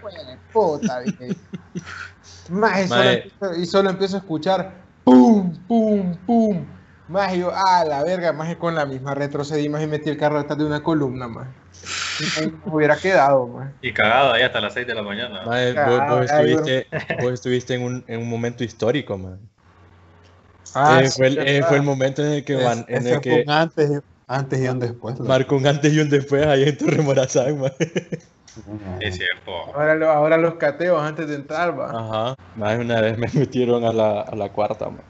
Bueno, 0.00 0.40
puta, 0.52 1.00
dije. 1.02 1.36
Más 2.48 2.84
y 2.86 2.88
solo, 2.88 3.10
empiezo, 3.10 3.54
y 3.60 3.66
solo 3.66 3.90
empiezo 3.90 4.16
a 4.16 4.20
escuchar 4.20 4.86
pum, 5.04 5.66
pum, 5.66 6.24
pum. 6.26 6.78
Más 7.06 7.34
y 7.34 7.40
yo, 7.40 7.50
ah, 7.54 7.84
la 7.86 8.02
verga, 8.02 8.32
más 8.32 8.54
con 8.56 8.74
la 8.74 8.86
misma 8.86 9.14
retrocedí, 9.14 9.68
más 9.68 9.82
y 9.82 9.86
metí 9.86 10.10
el 10.10 10.16
carro 10.18 10.38
detrás 10.38 10.58
de 10.58 10.64
una 10.66 10.82
columna, 10.82 11.28
más. 11.28 11.48
Hubiera 12.64 12.96
quedado, 12.98 13.48
más. 13.48 13.74
Y 13.80 13.92
cagado 13.92 14.32
ahí 14.32 14.42
hasta 14.42 14.60
las 14.60 14.74
6 14.74 14.86
de 14.86 14.94
la 14.94 15.02
mañana. 15.02 15.44
Mae, 15.44 15.72
vos, 15.74 16.04
vos 16.06 16.24
estuviste, 16.24 16.86
vos 17.16 17.32
estuviste 17.32 17.74
en, 17.74 17.82
un, 17.82 18.04
en 18.08 18.20
un 18.20 18.28
momento 18.28 18.64
histórico, 18.64 19.16
man. 19.18 19.48
Ah, 20.74 21.00
Eh, 21.00 21.04
sí, 21.04 21.16
fue, 21.16 21.28
el, 21.28 21.38
eh, 21.38 21.62
fue 21.64 21.76
el 21.78 21.82
momento 21.82 22.22
en 22.24 22.32
el 22.32 22.44
que, 22.44 22.56
van, 22.56 22.84
en 22.88 23.06
Ese 23.06 23.14
el 23.14 23.20
que 23.20 23.30
un 23.44 23.50
antes, 23.50 23.90
y- 23.90 24.00
antes 24.26 24.60
y 24.60 24.68
un 24.68 24.78
después. 24.80 25.16
marcó 25.20 25.56
un 25.56 25.66
antes 25.66 25.92
y 25.92 26.00
un 26.00 26.10
después 26.10 26.46
ahí 26.46 26.64
en 26.64 26.76
Torre 26.76 27.02
Morazán, 27.02 27.58
man. 27.60 27.72
Es 29.00 29.16
cierto. 29.16 29.50
Ahora, 29.74 29.94
lo- 29.94 30.10
ahora 30.10 30.36
los 30.36 30.54
cateos 30.54 31.00
antes 31.02 31.28
de 31.28 31.34
entrar, 31.36 31.78
va. 31.78 31.90
Ajá. 31.90 32.34
Más 32.54 32.78
de 32.78 32.84
una 32.84 33.00
vez 33.00 33.18
me 33.18 33.26
metieron 33.34 33.84
a 33.84 33.92
la, 33.92 34.20
a 34.22 34.34
la 34.36 34.50
cuarta, 34.52 34.88
man. 34.90 35.04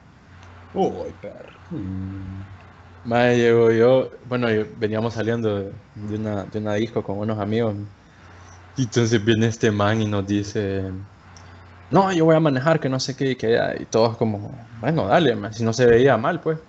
Uy, 0.73 1.13
perro. 1.13 1.59
Mm. 1.71 2.41
Más 3.03 3.35
llegó 3.35 3.71
yo, 3.71 4.11
bueno, 4.25 4.51
yo- 4.51 4.65
veníamos 4.77 5.13
saliendo 5.13 5.55
de, 5.59 5.71
de 5.95 6.15
una, 6.15 6.43
de 6.45 6.59
una 6.59 6.73
disco 6.75 7.01
con 7.03 7.17
unos 7.17 7.39
amigos. 7.39 7.75
Y 8.77 8.83
entonces 8.83 9.23
viene 9.23 9.47
este 9.47 9.71
man 9.71 10.01
y 10.01 10.05
nos 10.07 10.25
dice, 10.27 10.91
no, 11.91 12.11
yo 12.13 12.25
voy 12.25 12.35
a 12.35 12.39
manejar, 12.39 12.79
que 12.79 12.89
no 12.89 12.99
sé 12.99 13.15
qué, 13.15 13.31
y 13.31 13.35
que 13.35 13.51
ya", 13.53 13.75
y 13.79 13.85
todos 13.85 14.17
como, 14.17 14.69
bueno, 14.79 15.07
dale, 15.07 15.35
man, 15.35 15.53
si 15.53 15.63
no 15.63 15.73
se 15.73 15.85
veía 15.85 16.17
mal, 16.17 16.39
pues. 16.41 16.59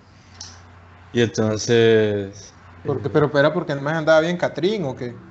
Y 1.13 1.21
entonces... 1.21 2.53
Porque, 2.85 3.07
eh, 3.07 3.11
pero 3.13 3.37
era 3.37 3.53
porque 3.53 3.73
el 3.73 3.81
más 3.81 3.95
andaba 3.95 4.21
bien 4.21 4.37
Catrín 4.37 4.85
o 4.85 4.95
qué. 4.95 5.30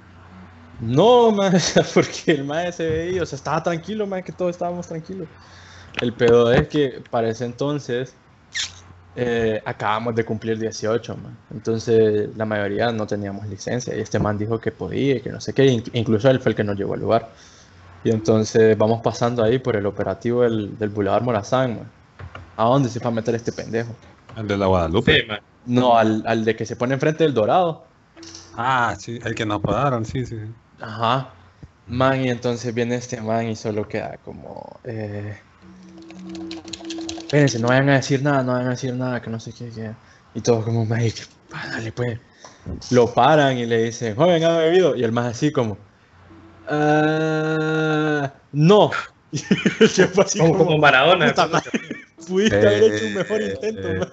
No, 0.81 1.31
man, 1.33 1.53
porque 1.95 2.33
el 2.33 2.45
mae 2.45 2.73
se 2.73 2.87
veía, 2.89 3.23
o 3.23 3.27
sea, 3.27 3.37
estaba 3.37 3.63
tranquilo, 3.63 4.07
man, 4.07 4.23
que 4.23 4.33
todos 4.33 4.53
estábamos 4.53 4.87
tranquilos. 4.89 5.29
El 6.01 6.17
pedo 6.17 6.53
es 6.53 6.69
que 6.69 7.03
para 7.11 7.29
ese 7.31 7.45
entonces 7.45 8.19
eh, 9.15 9.63
acabamos 9.67 10.15
de 10.15 10.25
cumplir 10.25 10.59
18, 10.59 11.17
man. 11.17 11.39
Entonces 11.51 12.37
la 12.37 12.47
mayoría 12.47 12.93
no 12.93 13.07
teníamos 13.07 13.47
licencia 13.49 13.97
y 13.97 14.01
este 14.01 14.19
man 14.21 14.39
dijo 14.39 14.61
que 14.61 14.73
podía 14.73 15.17
y 15.17 15.23
que 15.23 15.31
no 15.31 15.41
sé 15.41 15.55
qué, 15.55 15.67
in- 15.67 15.85
incluso 15.95 16.31
él 16.31 16.41
fue 16.41 16.51
el 16.53 16.57
que 16.57 16.65
nos 16.65 16.77
llevó 16.77 16.95
al 16.95 17.01
lugar. 17.01 17.33
Y 18.03 18.11
entonces 18.13 18.77
vamos 18.79 19.03
pasando 19.03 19.43
ahí 19.45 19.59
por 19.61 19.77
el 19.77 19.87
operativo 19.87 20.43
del, 20.43 20.79
del 20.79 20.91
Boulevard 20.91 21.23
Morazán, 21.25 21.77
man. 21.79 21.93
¿A 22.57 22.65
dónde 22.67 22.91
se 22.91 23.01
fue 23.01 23.11
a 23.11 23.15
meter 23.15 23.35
este 23.37 23.53
pendejo? 23.53 23.99
El 24.35 24.49
de 24.49 24.57
la 24.57 24.67
Guadalupe. 24.67 25.13
Sí, 25.13 25.27
man. 25.29 25.41
No, 25.65 25.97
al, 25.97 26.23
al 26.27 26.45
de 26.45 26.57
que 26.57 26.67
se 26.67 26.77
pone 26.77 26.95
enfrente 26.95 27.25
del 27.25 27.35
Dorado. 27.35 27.97
Ah, 28.53 28.97
sí, 28.99 29.19
el 29.25 29.35
que 29.35 29.45
nos 29.47 29.61
pagaron, 29.61 30.05
sí, 30.05 30.25
sí. 30.27 30.37
Ajá. 30.81 31.37
Man, 31.87 32.25
y 32.25 32.31
entonces 32.31 32.73
viene 32.75 32.97
este 32.97 33.21
man 33.21 33.49
y 33.49 33.57
solo 33.57 33.87
queda 33.89 34.19
como. 34.19 34.81
Eh... 34.85 35.37
Espérense, 37.23 37.59
no 37.61 37.69
vayan 37.69 37.89
a 37.91 37.97
decir 37.97 38.23
nada, 38.23 38.43
no 38.43 38.53
vayan 38.53 38.69
a 38.69 38.71
decir 38.71 38.95
nada, 38.95 39.23
que 39.23 39.31
no 39.31 39.39
sé 39.41 39.53
qué. 39.55 39.71
qué". 39.73 39.97
Y 40.35 40.43
todos 40.43 40.65
como, 40.65 40.85
man, 40.85 41.01
¿qué 41.01 41.23
"Ah, 41.53 41.69
dale 41.73 41.93
pues. 41.93 42.21
Lo 42.91 43.13
paran 43.15 43.59
y 43.59 43.67
le 43.67 43.85
dicen, 43.85 44.17
joven, 44.17 44.45
¿ha 44.45 44.59
bebido? 44.59 44.97
Y 44.97 45.05
el 45.05 45.13
más 45.13 45.27
así 45.37 45.53
como, 45.53 45.79
"Ah, 46.67 48.35
no. 48.53 48.91
Y 49.33 49.41
el 49.85 49.91
chepo 49.91 50.23
así 50.23 50.41
Como, 50.41 50.79
Maradona. 50.79 51.29
"Puta 51.31 51.47
madre, 51.49 51.71
pudiste 52.27 52.67
haber 52.67 52.85
hecho 52.85 53.07
un 53.07 53.15
mejor 53.15 53.43
Eh, 53.43 53.47
intento, 53.55 53.89
eh, 53.91 53.95
man". 53.95 54.09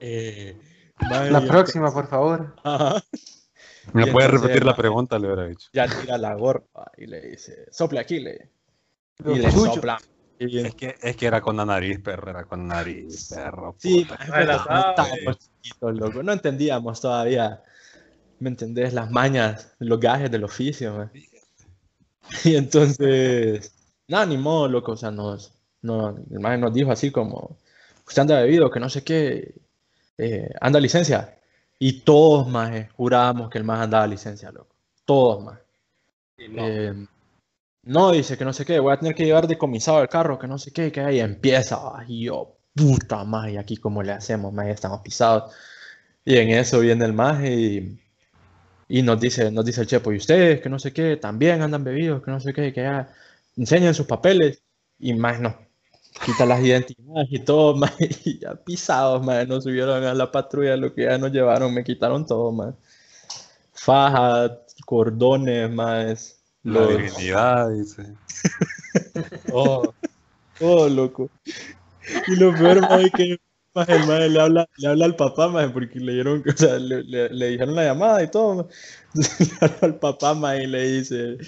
eh, 0.00 0.60
La 1.08 1.40
próxima, 1.40 1.92
por 1.92 2.08
favor. 2.08 2.54
Ajá. 2.62 3.02
¿Me 3.92 4.04
entonces, 4.04 4.30
repetir 4.30 4.64
la 4.64 4.76
pregunta? 4.76 5.18
Le 5.18 5.26
hubiera 5.26 5.48
dicho. 5.48 5.68
Ya 5.72 5.86
tira 5.88 6.16
la 6.16 6.34
gorra 6.34 6.62
y 6.96 7.06
le 7.06 7.20
dice, 7.20 7.66
sople 7.70 7.98
aquí, 8.00 8.20
le. 8.20 8.50
Y 9.24 9.38
le 9.38 9.50
sopla. 9.50 9.98
Es 10.38 10.74
que, 10.74 10.96
es 11.00 11.16
que 11.16 11.26
era 11.26 11.40
con 11.40 11.56
la 11.56 11.64
nariz, 11.64 12.00
perro, 12.00 12.30
era 12.30 12.44
con 12.44 12.66
la 12.66 12.76
nariz, 12.76 13.28
perro. 13.32 13.76
Sí, 13.78 14.06
pero 14.08 14.58
sabe. 14.58 14.90
estábamos 14.90 15.38
chiquitos, 15.38 15.98
loco. 15.98 16.22
No 16.22 16.32
entendíamos 16.32 17.00
todavía, 17.00 17.62
¿me 18.40 18.50
entendés? 18.50 18.92
Las 18.92 19.10
mañas, 19.10 19.74
los 19.78 20.00
gajes 20.00 20.30
del 20.30 20.44
oficio, 20.44 20.94
mae. 20.94 21.10
Y 22.44 22.56
entonces, 22.56 23.74
nada, 24.08 24.26
ni 24.26 24.36
modo, 24.36 24.68
loco. 24.68 24.92
O 24.92 24.96
sea, 24.96 25.10
nos, 25.10 25.52
no, 25.82 26.16
el 26.30 26.40
maestro 26.40 26.68
nos 26.68 26.74
dijo 26.74 26.90
así 26.90 27.10
como, 27.10 27.58
usted 28.06 28.22
anda 28.22 28.40
bebido, 28.40 28.70
que 28.70 28.80
no 28.80 28.88
sé 28.88 29.04
qué, 29.04 29.54
eh, 30.18 30.50
anda 30.60 30.80
licencia. 30.80 31.38
Y 31.78 32.00
todos, 32.00 32.48
más 32.48 32.90
jurábamos 32.92 33.50
que 33.50 33.58
el 33.58 33.64
más 33.64 33.80
andaba 33.80 34.06
licencia, 34.06 34.50
loco. 34.52 34.74
Todos, 35.04 35.44
más. 35.44 35.58
No. 36.48 36.66
Eh, 36.66 37.06
no, 37.84 38.12
dice 38.12 38.38
que 38.38 38.44
no 38.44 38.52
sé 38.52 38.64
qué, 38.64 38.78
voy 38.78 38.92
a 38.92 38.98
tener 38.98 39.14
que 39.14 39.24
llevar 39.24 39.46
decomisado 39.48 40.02
el 40.02 40.08
carro, 40.08 40.38
que 40.38 40.46
no 40.46 40.58
sé 40.58 40.72
qué, 40.72 40.92
que 40.92 41.00
ahí 41.00 41.20
empieza. 41.20 41.80
Y 42.06 42.26
yo, 42.26 42.56
puta 42.74 43.24
más, 43.24 43.50
y 43.50 43.56
aquí 43.56 43.76
cómo 43.76 44.02
le 44.02 44.12
hacemos, 44.12 44.52
más 44.52 44.68
estamos 44.68 45.00
pisados. 45.02 45.52
Y 46.24 46.36
en 46.38 46.50
eso 46.50 46.80
viene 46.80 47.04
el 47.04 47.12
más 47.12 47.44
y, 47.44 47.98
y 48.88 49.02
nos 49.02 49.20
dice, 49.20 49.50
nos 49.50 49.64
dice 49.64 49.80
el 49.82 49.86
chepo, 49.88 50.12
y 50.12 50.16
ustedes, 50.18 50.60
que 50.60 50.68
no 50.68 50.78
sé 50.78 50.92
qué, 50.92 51.16
también 51.16 51.62
andan 51.62 51.84
bebidos, 51.84 52.22
que 52.22 52.30
no 52.30 52.40
sé 52.40 52.52
qué, 52.52 52.72
que 52.72 52.82
ya 52.82 53.12
enseñen 53.56 53.94
sus 53.94 54.06
papeles. 54.06 54.62
Y 54.98 55.14
más 55.14 55.40
nos 55.40 55.54
quita 56.20 56.46
las 56.46 56.60
identidades 56.62 57.28
y 57.30 57.38
todo, 57.40 57.76
más, 57.76 57.92
y 58.24 58.38
ya 58.40 58.54
pisados, 58.56 59.24
más, 59.24 59.46
nos 59.48 59.64
subieron 59.64 60.04
a 60.04 60.14
la 60.14 60.30
patrulla, 60.30 60.76
lo 60.76 60.94
que 60.94 61.04
ya 61.04 61.18
nos 61.18 61.32
llevaron, 61.32 61.72
me 61.74 61.84
quitaron 61.84 62.26
todo, 62.26 62.52
más. 62.52 62.74
Fajas, 63.74 64.52
cordones, 64.86 65.70
más. 65.70 66.40
La 66.66 66.84
Los, 66.86 66.88
virginidad, 66.88 67.70
dice. 67.70 68.16
todo, 69.46 69.96
todo 70.58 70.88
loco. 70.88 71.30
Y 72.26 72.36
lo 72.36 72.56
peor, 72.56 72.82
más, 72.88 73.04
es 73.04 73.12
que 73.14 73.36
más, 73.74 73.88
el 73.88 74.04
mae 74.06 74.28
le 74.28 74.40
habla, 74.40 74.66
le 74.76 74.88
habla 74.88 75.06
al 75.06 75.16
papá, 75.16 75.48
más, 75.48 75.72
porque 75.72 75.98
le 76.00 76.14
dieron, 76.14 76.42
o 76.48 76.56
sea, 76.56 76.78
le, 76.78 77.02
le- 77.04 77.30
le 77.30 77.48
dijeron 77.50 77.74
la 77.74 77.84
llamada 77.84 78.22
y 78.22 78.30
todo. 78.30 78.68
Entonces 79.14 79.50
le 79.52 79.58
habla 79.66 79.78
al 79.82 79.98
papá, 79.98 80.34
más, 80.34 80.60
y 80.60 80.66
le 80.66 80.82
dice, 80.92 81.38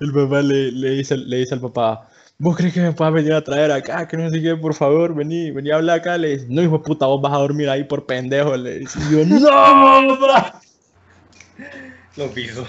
el 0.00 0.12
papá 0.12 0.42
le, 0.42 0.72
le 0.72 0.90
dice, 0.90 1.16
le 1.16 1.38
dice 1.38 1.54
al 1.54 1.60
papá, 1.60 2.08
¿vos 2.38 2.56
crees 2.56 2.74
que 2.74 2.80
me 2.80 2.92
puedas 2.92 3.14
venir 3.14 3.32
a 3.32 3.44
traer 3.44 3.70
acá? 3.72 4.06
Que 4.08 4.16
no 4.16 4.28
sé 4.30 4.42
qué, 4.42 4.56
por 4.56 4.74
favor, 4.74 5.14
vení, 5.14 5.50
vení 5.50 5.70
a 5.70 5.76
hablar 5.76 6.00
acá. 6.00 6.18
Le 6.18 6.36
dice, 6.36 6.46
no, 6.48 6.62
hijo 6.62 6.78
de 6.78 6.84
puta, 6.84 7.06
vos 7.06 7.20
vas 7.20 7.32
a 7.32 7.38
dormir 7.38 7.68
ahí 7.68 7.84
por 7.84 8.06
pendejo. 8.06 8.56
Le 8.56 8.80
dice, 8.80 8.98
y 9.08 9.12
yo, 9.12 9.24
no, 9.40 10.18
papá. 10.18 10.60
Lo 12.16 12.28
piso. 12.30 12.66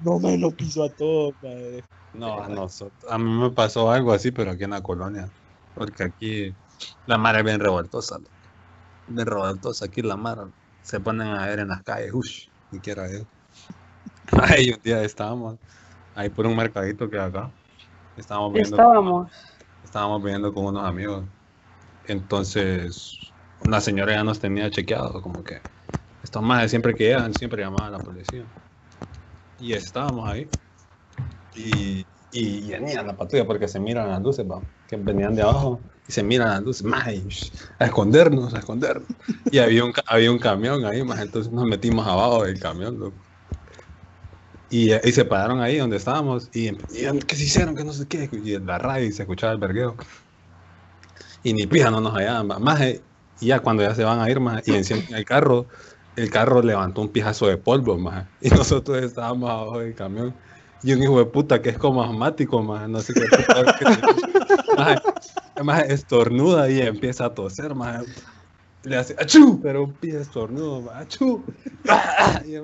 No 0.00 0.18
me 0.18 0.36
lo 0.38 0.50
piso 0.50 0.84
a 0.84 0.88
todos, 0.90 1.34
madre. 1.42 1.84
No, 2.14 2.42
a 2.42 2.48
nosotros. 2.48 3.10
A 3.10 3.18
mí 3.18 3.30
me 3.30 3.50
pasó 3.50 3.90
algo 3.90 4.12
así, 4.12 4.30
pero 4.30 4.50
aquí 4.50 4.64
en 4.64 4.70
la 4.70 4.82
colonia. 4.82 5.28
Porque 5.74 6.02
aquí 6.02 6.54
la 7.06 7.18
mar 7.18 7.36
es 7.36 7.44
bien 7.44 7.60
revoltosa. 7.60 8.18
loco. 8.18 8.30
Bien 9.08 9.26
revoltosa. 9.26 9.84
Aquí 9.84 10.02
la 10.02 10.16
mar 10.16 10.38
se 10.82 10.98
ponen 10.98 11.28
a 11.28 11.46
ver 11.46 11.60
en 11.60 11.68
las 11.68 11.82
calles. 11.82 12.12
Ush, 12.12 12.48
ni 12.72 12.80
quiera 12.80 13.04
ver. 13.04 13.24
Ay, 14.42 14.70
un 14.72 14.82
día 14.82 15.02
estábamos 15.02 15.56
ahí 16.14 16.28
por 16.28 16.46
un 16.46 16.56
mercadito 16.56 17.08
que 17.08 17.18
hay 17.18 17.28
acá. 17.28 17.50
Estábamos 18.20 18.52
viendo, 18.52 18.76
Estábamos. 18.76 19.32
estábamos 19.82 20.22
viendo 20.22 20.52
con 20.52 20.66
unos 20.66 20.84
amigos. 20.84 21.24
Entonces, 22.06 23.18
una 23.64 23.80
señora 23.80 24.12
ya 24.12 24.24
nos 24.24 24.38
tenía 24.38 24.70
chequeado, 24.70 25.22
como 25.22 25.42
que 25.42 25.60
estos 26.22 26.42
más 26.42 26.70
siempre 26.70 26.94
que 26.94 27.04
llegan, 27.04 27.32
siempre 27.32 27.62
llamaban 27.62 27.94
a 27.94 27.98
la 27.98 28.04
policía. 28.04 28.44
Y 29.58 29.72
estábamos 29.72 30.28
ahí. 30.28 30.48
Y, 31.54 32.06
y 32.32 32.70
venían 32.70 33.06
la 33.06 33.16
patrulla 33.16 33.46
porque 33.46 33.66
se 33.68 33.80
miran 33.80 34.08
las 34.08 34.22
luces, 34.22 34.46
va, 34.46 34.62
que 34.86 34.96
venían 34.96 35.34
de 35.34 35.42
abajo 35.42 35.80
y 36.06 36.12
se 36.12 36.22
miran 36.22 36.48
las 36.50 36.62
luces, 36.62 36.84
más, 36.84 37.06
a 37.78 37.84
escondernos, 37.86 38.52
a 38.54 38.58
escondernos. 38.58 39.08
Y 39.50 39.58
había 39.58 39.84
un, 39.84 39.92
había 40.06 40.30
un 40.30 40.38
camión 40.38 40.84
ahí, 40.84 41.02
más, 41.02 41.20
entonces 41.20 41.50
nos 41.52 41.64
metimos 41.64 42.06
abajo 42.06 42.44
del 42.44 42.60
camión, 42.60 42.98
loco. 42.98 43.29
Y, 44.70 44.92
eh, 44.92 45.00
y 45.04 45.12
se 45.12 45.24
pararon 45.24 45.60
ahí 45.60 45.78
donde 45.78 45.96
estábamos 45.96 46.48
y, 46.54 46.68
empe- 46.68 46.86
y, 46.90 47.18
¿qué 47.26 47.36
se 47.36 47.44
hicieron? 47.44 47.74
Que 47.76 47.84
no 47.84 47.92
sé 47.92 48.06
qué. 48.08 48.28
Y 48.32 48.54
en 48.54 48.66
la 48.66 48.78
radio 48.78 49.06
y 49.06 49.12
se 49.12 49.22
escuchaba 49.22 49.52
el 49.52 49.58
vergueo. 49.58 49.96
Y 51.42 51.52
ni 51.54 51.66
pija 51.66 51.90
no 51.90 52.00
nos 52.00 52.12
hallaban, 52.14 52.46
más. 52.62 52.80
eh, 52.82 53.06
Y 53.40 53.46
ya 53.48 53.60
cuando 53.60 53.82
ya 53.82 53.94
se 53.94 54.04
van 54.04 54.20
a 54.20 54.30
ir, 54.30 54.40
más, 54.40 54.66
y 54.68 54.74
encienden 54.74 55.14
el 55.16 55.24
carro, 55.24 55.68
el 56.14 56.30
carro 56.30 56.62
levantó 56.62 57.00
un 57.02 57.12
pijazo 57.12 57.46
de 57.46 57.56
polvo, 57.58 57.98
más. 57.98 58.28
Y 58.40 58.50
nosotros 58.50 59.02
estábamos 59.02 59.50
abajo 59.50 59.78
del 59.80 59.94
camión. 59.94 60.38
Y 60.82 60.92
un 60.92 61.02
hijo 61.02 61.18
de 61.18 61.26
puta 61.26 61.60
que 61.62 61.70
es 61.70 61.78
como 61.78 62.02
asmático, 62.02 62.62
más. 62.62 62.88
No 62.88 63.00
sé 63.00 63.14
qué. 63.14 63.22
Maje, 64.76 64.96
maje, 65.64 65.92
estornuda 65.92 66.70
y 66.70 66.80
empieza 66.80 67.26
a 67.26 67.34
toser, 67.34 67.74
más. 67.74 68.04
Le 68.84 68.96
hace 68.96 69.14
achú, 69.18 69.60
pero 69.62 69.84
un 69.84 69.98
pie 69.98 70.20
estornudo, 70.20 70.82
más. 70.82 70.96
Achú. 71.02 71.46
Y 72.46 72.56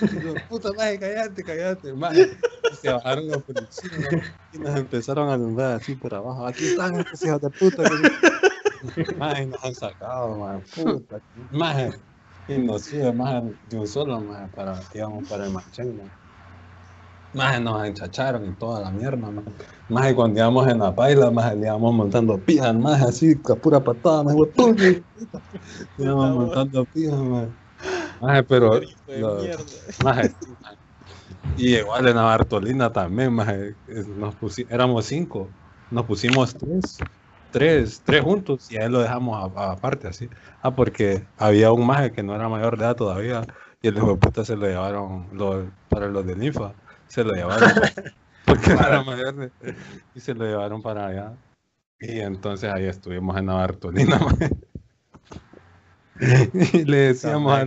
Digo, 0.00 0.34
puta 0.48 0.72
madre, 0.72 0.98
cállate, 0.98 1.92
madre. 1.94 2.36
Y 2.72 2.76
se 2.76 2.90
bajaron 2.90 3.28
los 3.28 3.42
policías 3.42 4.32
y 4.52 4.58
nos 4.58 4.76
empezaron 4.76 5.28
a 5.28 5.34
alumbrar 5.34 5.72
así 5.72 5.94
por 5.94 6.14
abajo. 6.14 6.46
Aquí 6.46 6.64
están 6.64 6.98
estos 6.98 7.22
hijos 7.24 7.40
de 7.40 7.50
puta. 7.50 7.82
que- 7.84 9.14
Madre, 9.16 9.46
nos 9.46 9.62
han 9.64 9.74
sacado, 9.74 10.36
madre, 10.38 10.62
puta. 10.74 11.20
Madre, 11.50 11.92
y 12.48 12.58
nos 12.58 12.90
de 12.90 13.78
un 13.78 13.86
solo, 13.86 14.20
madre, 14.20 14.48
para, 14.54 14.80
para 15.28 15.44
el 15.46 15.52
machén, 15.52 15.96
madre. 15.96 16.10
Madre, 17.34 17.60
nos 17.60 17.86
enchacharon 17.86 18.44
y 18.46 18.52
toda 18.56 18.80
la 18.80 18.90
mierda, 18.90 19.30
madre. 19.30 19.52
Madre, 19.88 20.14
cuando 20.14 20.38
íbamos 20.40 20.68
en 20.68 20.78
la 20.80 20.94
paila, 20.94 21.30
madre, 21.30 21.56
le 21.60 21.66
íbamos 21.66 21.94
montando 21.94 22.38
pijas, 22.38 22.74
madre, 22.74 23.04
así, 23.08 23.40
a 23.50 23.54
pura 23.54 23.82
patada, 23.82 24.24
madre, 24.24 24.38
puta. 24.54 24.72
Le 25.96 26.04
íbamos 26.04 26.34
montando 26.34 26.84
pijas. 26.86 27.48
Madre, 28.22 28.44
pero... 28.44 28.80
De 28.80 29.18
lo-. 29.18 29.38
Maje, 30.00 30.34
maje. 30.62 30.78
Y 31.56 31.76
igual 31.76 32.08
en 32.08 32.16
la 32.16 32.22
Bartolina 32.22 32.92
también, 32.92 33.32
maje, 33.34 33.76
nos 34.16 34.36
pusi- 34.36 34.66
éramos 34.70 35.06
cinco, 35.06 35.50
nos 35.90 36.06
pusimos 36.06 36.54
tres, 36.56 36.96
tres, 37.50 38.02
tres 38.04 38.22
juntos 38.22 38.70
y 38.70 38.76
a 38.78 38.86
él 38.86 38.92
lo 38.92 39.00
dejamos 39.00 39.52
aparte 39.56 40.08
así. 40.08 40.30
Ah, 40.62 40.74
porque 40.74 41.28
había 41.36 41.72
un 41.72 41.86
maje 41.86 42.12
que 42.12 42.22
no 42.22 42.34
era 42.34 42.48
mayor 42.48 42.78
de 42.78 42.84
edad 42.84 42.96
todavía 42.96 43.46
y 43.82 43.88
el 43.88 43.96
hijo 43.98 44.12
de 44.12 44.16
puta 44.18 44.44
se 44.44 44.56
lo 44.56 44.66
llevaron 44.66 45.28
lo- 45.32 45.70
para 45.88 46.08
los 46.08 46.24
del 46.26 46.42
INFA, 46.42 46.74
se 47.06 47.24
lo 47.24 47.32
llevaron 47.34 47.70
porque 48.46 48.74
no 48.74 48.80
era 48.80 49.02
mayor 49.02 49.34
de 49.36 49.52
y 50.14 50.20
se 50.20 50.34
lo 50.34 50.44
llevaron 50.46 50.82
para 50.82 51.06
allá. 51.08 51.38
Y 52.00 52.20
entonces 52.20 52.70
ahí 52.72 52.86
estuvimos 52.86 53.36
en 53.38 53.46
la 53.46 53.54
Bartolina, 53.54 54.18
maje. 54.20 54.50
Y 56.72 56.84
le 56.84 56.96
decíamos 56.98 57.58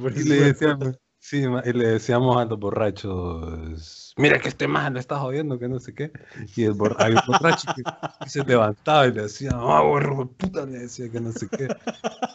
por 0.00 0.12
y 0.12 0.20
eso- 0.20 0.28
le 0.28 0.36
decíamos, 0.42 0.98
sí, 1.18 1.44
y 1.64 1.72
le 1.72 1.86
decíamos 1.88 2.36
a 2.36 2.44
los 2.44 2.58
borrachos, 2.58 4.12
mira 4.16 4.38
que 4.38 4.48
este 4.48 4.68
man 4.68 4.94
le 4.94 5.00
está 5.00 5.18
jodiendo, 5.18 5.58
que 5.58 5.68
no 5.68 5.78
sé 5.80 5.94
qué. 5.94 6.12
Y 6.54 6.64
el 6.64 6.74
un 7.16 7.22
borracho 7.26 7.68
que, 7.74 7.82
que 8.22 8.28
se 8.30 8.44
levantaba 8.44 9.06
y 9.06 9.12
le 9.12 9.22
decía, 9.22 9.50
ah, 9.54 9.82
borro 9.82 10.18
de 10.24 10.26
puta, 10.26 10.66
le 10.66 10.80
decía 10.80 11.10
que 11.10 11.20
no 11.20 11.32
sé 11.32 11.48
qué. 11.48 11.68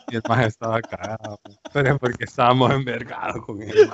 Y 0.10 0.16
el 0.16 0.22
man 0.28 0.42
estaba 0.42 0.82
cagado, 0.82 1.40
ma. 1.48 1.56
pero 1.72 1.94
es 1.94 2.00
porque 2.00 2.24
estábamos 2.26 2.72
envergados 2.72 3.46
con 3.46 3.62
él. 3.62 3.90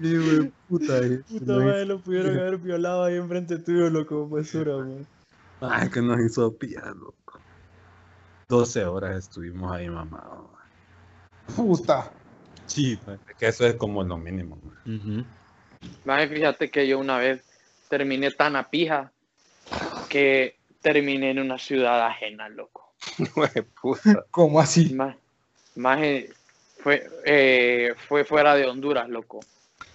Y 0.00 0.16
güey, 0.16 0.52
puta, 0.68 1.04
y- 1.04 1.16
Puta 1.18 1.52
nos 1.52 1.64
madre, 1.64 1.84
lo 1.84 2.00
pudieron 2.00 2.38
haber 2.38 2.58
violado 2.58 3.04
ahí 3.04 3.16
enfrente 3.16 3.58
tuyo, 3.58 3.90
loco, 3.90 4.28
basura, 4.28 4.76
man. 4.76 5.06
Ay, 5.60 5.90
que 5.90 6.00
nos 6.00 6.20
hizo 6.20 6.56
loco. 6.94 7.17
12 8.48 8.84
horas 8.86 9.16
estuvimos 9.16 9.70
ahí 9.70 9.88
mamados. 9.90 10.50
ma. 10.50 11.54
Puta. 11.54 12.10
Sí, 12.66 12.98
que 13.38 13.46
eso 13.48 13.66
es 13.66 13.74
como 13.74 14.02
lo 14.02 14.16
mínimo. 14.16 14.58
Ujú. 14.86 15.24
Maje, 16.04 16.28
fíjate 16.28 16.70
que 16.70 16.88
yo 16.88 16.98
una 16.98 17.18
vez 17.18 17.42
terminé 17.88 18.30
tan 18.30 18.56
a 18.56 18.68
pija 18.70 19.12
que 20.08 20.56
terminé 20.80 21.30
en 21.30 21.40
una 21.40 21.58
ciudad 21.58 22.06
ajena, 22.06 22.48
loco. 22.48 22.94
Puta. 23.82 24.24
¿Cómo 24.30 24.60
así? 24.60 24.94
Ma- 24.94 25.16
Maje, 25.74 26.34
fue, 26.78 27.08
eh, 27.24 27.94
fue 28.08 28.24
fuera 28.24 28.54
de 28.54 28.66
Honduras, 28.66 29.08
loco. 29.08 29.46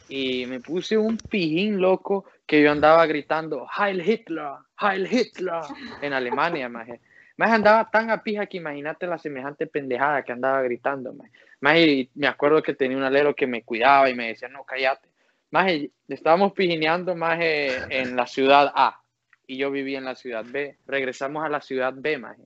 Y 0.08 0.46
me 0.46 0.60
puse 0.60 0.98
un 0.98 1.18
pijín, 1.18 1.82
loco, 1.82 2.26
que 2.46 2.62
yo 2.62 2.72
andaba 2.72 3.06
gritando 3.08 3.68
Heil 3.78 4.08
Hitler, 4.08 4.54
Heil 4.80 5.12
Hitler, 5.12 5.62
en 6.02 6.14
Alemania, 6.14 6.70
maje. 6.70 7.02
Más 7.38 7.52
andaba 7.52 7.90
tan 7.90 8.10
a 8.10 8.22
pija 8.22 8.46
que 8.46 8.58
imagínate 8.58 9.08
la 9.08 9.18
semejante 9.18 9.68
pendejada 9.68 10.24
que 10.24 10.32
andaba 10.32 10.62
gritando, 10.62 11.14
más. 11.14 11.30
Me 11.62 12.28
acuerdo 12.28 12.62
que 12.62 12.74
tenía 12.74 12.98
un 12.98 13.04
alero 13.04 13.36
que 13.36 13.48
me 13.48 13.64
cuidaba 13.64 14.10
y 14.10 14.16
me 14.16 14.28
decía, 14.28 14.50
no, 14.50 14.64
cállate. 14.64 15.10
Más 15.52 15.72
estábamos 16.08 16.54
pijineando 16.54 17.16
más 17.16 17.38
en 17.42 18.16
la 18.16 18.28
ciudad 18.28 18.72
A 18.76 19.02
y 19.48 19.58
yo 19.58 19.72
vivía 19.72 19.98
en 19.98 20.06
la 20.06 20.16
ciudad 20.16 20.46
B. 20.48 20.78
Regresamos 20.86 21.44
a 21.46 21.50
la 21.50 21.62
ciudad 21.62 21.94
B, 21.96 22.18
más. 22.18 22.38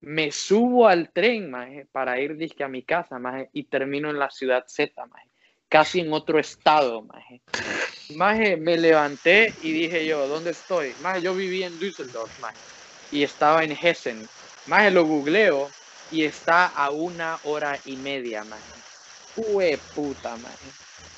Me 0.00 0.32
subo 0.32 0.88
al 0.88 1.10
tren, 1.12 1.50
más, 1.50 1.68
para 1.92 2.18
ir 2.20 2.36
disque 2.36 2.64
a 2.64 2.68
mi 2.68 2.82
casa, 2.82 3.18
más, 3.18 3.46
y 3.52 3.64
termino 3.64 4.10
en 4.10 4.18
la 4.18 4.30
ciudad 4.30 4.64
Z, 4.66 5.06
más 5.06 5.22
casi 5.72 6.00
en 6.00 6.12
otro 6.12 6.38
estado, 6.38 7.00
maje. 7.00 7.40
Maje, 8.14 8.58
me 8.58 8.76
levanté 8.76 9.54
y 9.62 9.72
dije 9.72 10.04
yo, 10.04 10.28
¿dónde 10.28 10.50
estoy? 10.50 10.92
Maje, 11.02 11.22
yo 11.22 11.34
vivía 11.34 11.66
en 11.66 11.78
Düsseldorf, 11.78 12.40
maje, 12.42 12.58
y 13.12 13.22
estaba 13.22 13.62
en 13.62 13.76
Hessen. 13.80 14.28
Maje, 14.66 14.90
lo 14.90 15.04
googleo 15.04 15.70
y 16.10 16.24
está 16.24 16.66
a 16.66 16.90
una 16.90 17.38
hora 17.44 17.78
y 17.84 17.96
media, 17.96 18.42
maje. 18.42 18.62
Ue 19.36 19.78
puta, 19.94 20.36
maje. 20.36 20.56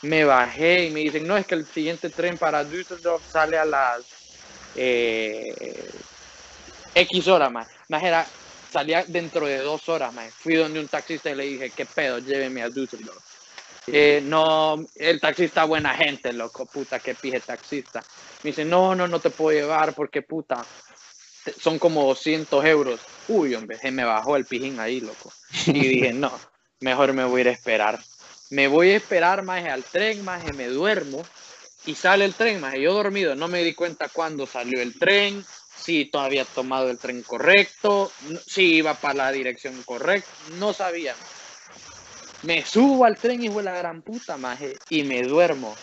Me 0.03 0.25
bajé 0.25 0.85
y 0.85 0.91
me 0.91 1.01
dicen, 1.01 1.27
no, 1.27 1.37
es 1.37 1.47
que 1.47 1.55
el 1.55 1.65
siguiente 1.65 2.11
tren 2.11 2.37
para 2.37 2.65
Düsseldorf 2.65 3.23
sale 3.31 3.57
a 3.57 3.65
las 3.65 4.03
eh, 4.77 5.91
X 6.95 7.29
horas, 7.29 7.51
maje. 7.51 7.73
Maje, 7.89 8.09
era, 8.09 8.27
salía 8.71 9.05
dentro 9.05 9.47
de 9.47 9.59
dos 9.59 9.89
horas, 9.89 10.13
maje. 10.13 10.31
Fui 10.31 10.57
donde 10.57 10.81
un 10.81 10.89
taxista 10.89 11.31
y 11.31 11.35
le 11.35 11.45
dije, 11.45 11.71
¿qué 11.71 11.87
pedo? 11.87 12.19
Lléveme 12.19 12.63
a 12.63 12.69
Düsseldorf. 12.69 13.23
Eh, 13.87 14.23
no, 14.25 14.87
el 14.95 15.21
taxista 15.21 15.65
buena 15.65 15.95
gente, 15.95 16.33
loco, 16.33 16.67
puta, 16.67 16.99
que 17.01 17.15
pije 17.15 17.41
taxista. 17.41 18.03
Me 18.43 18.51
dice, 18.51 18.65
no, 18.65 18.95
no, 18.95 19.07
no 19.07 19.21
te 19.21 19.31
puedo 19.31 19.59
llevar 19.59 19.95
porque, 19.95 20.23
puta, 20.23 20.65
son 21.61 21.79
como 21.79 22.05
200 22.05 22.65
euros. 22.65 23.01
Uy, 23.29 23.55
hombre, 23.55 23.79
se 23.79 23.91
me 23.91 24.05
bajó 24.05 24.37
el 24.37 24.45
pijín 24.45 24.81
ahí, 24.81 25.01
loco. 25.01 25.33
Y 25.67 25.73
dije, 25.89 26.13
no, 26.13 26.33
mejor 26.81 27.13
me 27.13 27.25
voy 27.25 27.41
a 27.41 27.43
ir 27.43 27.49
a 27.49 27.53
esperar. 27.53 28.01
Me 28.51 28.69
voy 28.69 28.91
a 28.91 28.97
esperar, 28.97 29.43
más 29.43 29.65
al 29.65 29.83
tren, 29.85 30.25
más 30.25 30.45
me 30.55 30.69
duermo. 30.69 31.25
Y 31.87 31.95
sale 31.95 32.25
el 32.25 32.35
tren, 32.35 32.61
más 32.61 32.75
yo 32.75 32.95
dormido, 32.95 33.35
no 33.35 33.49
me 33.49 33.63
di 33.63 33.75
cuenta 33.75 34.09
cuándo 34.09 34.47
salió 34.47 34.81
el 34.81 34.99
tren, 34.99 35.45
si 35.77 36.07
todavía 36.07 36.47
tomado 36.47 36.91
el 36.91 36.99
tren 36.99 37.23
correcto, 37.23 38.11
si 38.47 38.77
iba 38.77 38.95
para 38.95 39.15
la 39.15 39.33
dirección 39.33 39.83
correcta, 39.83 40.31
no 40.59 40.73
sabía. 40.73 41.15
Me 42.43 42.65
subo 42.65 43.05
al 43.05 43.19
tren, 43.19 43.43
hijo 43.43 43.59
de 43.59 43.65
la 43.65 43.77
gran 43.77 44.03
puta, 44.03 44.37
maje, 44.37 44.77
y 44.89 45.03
me 45.03 45.23
duermo. 45.23 45.75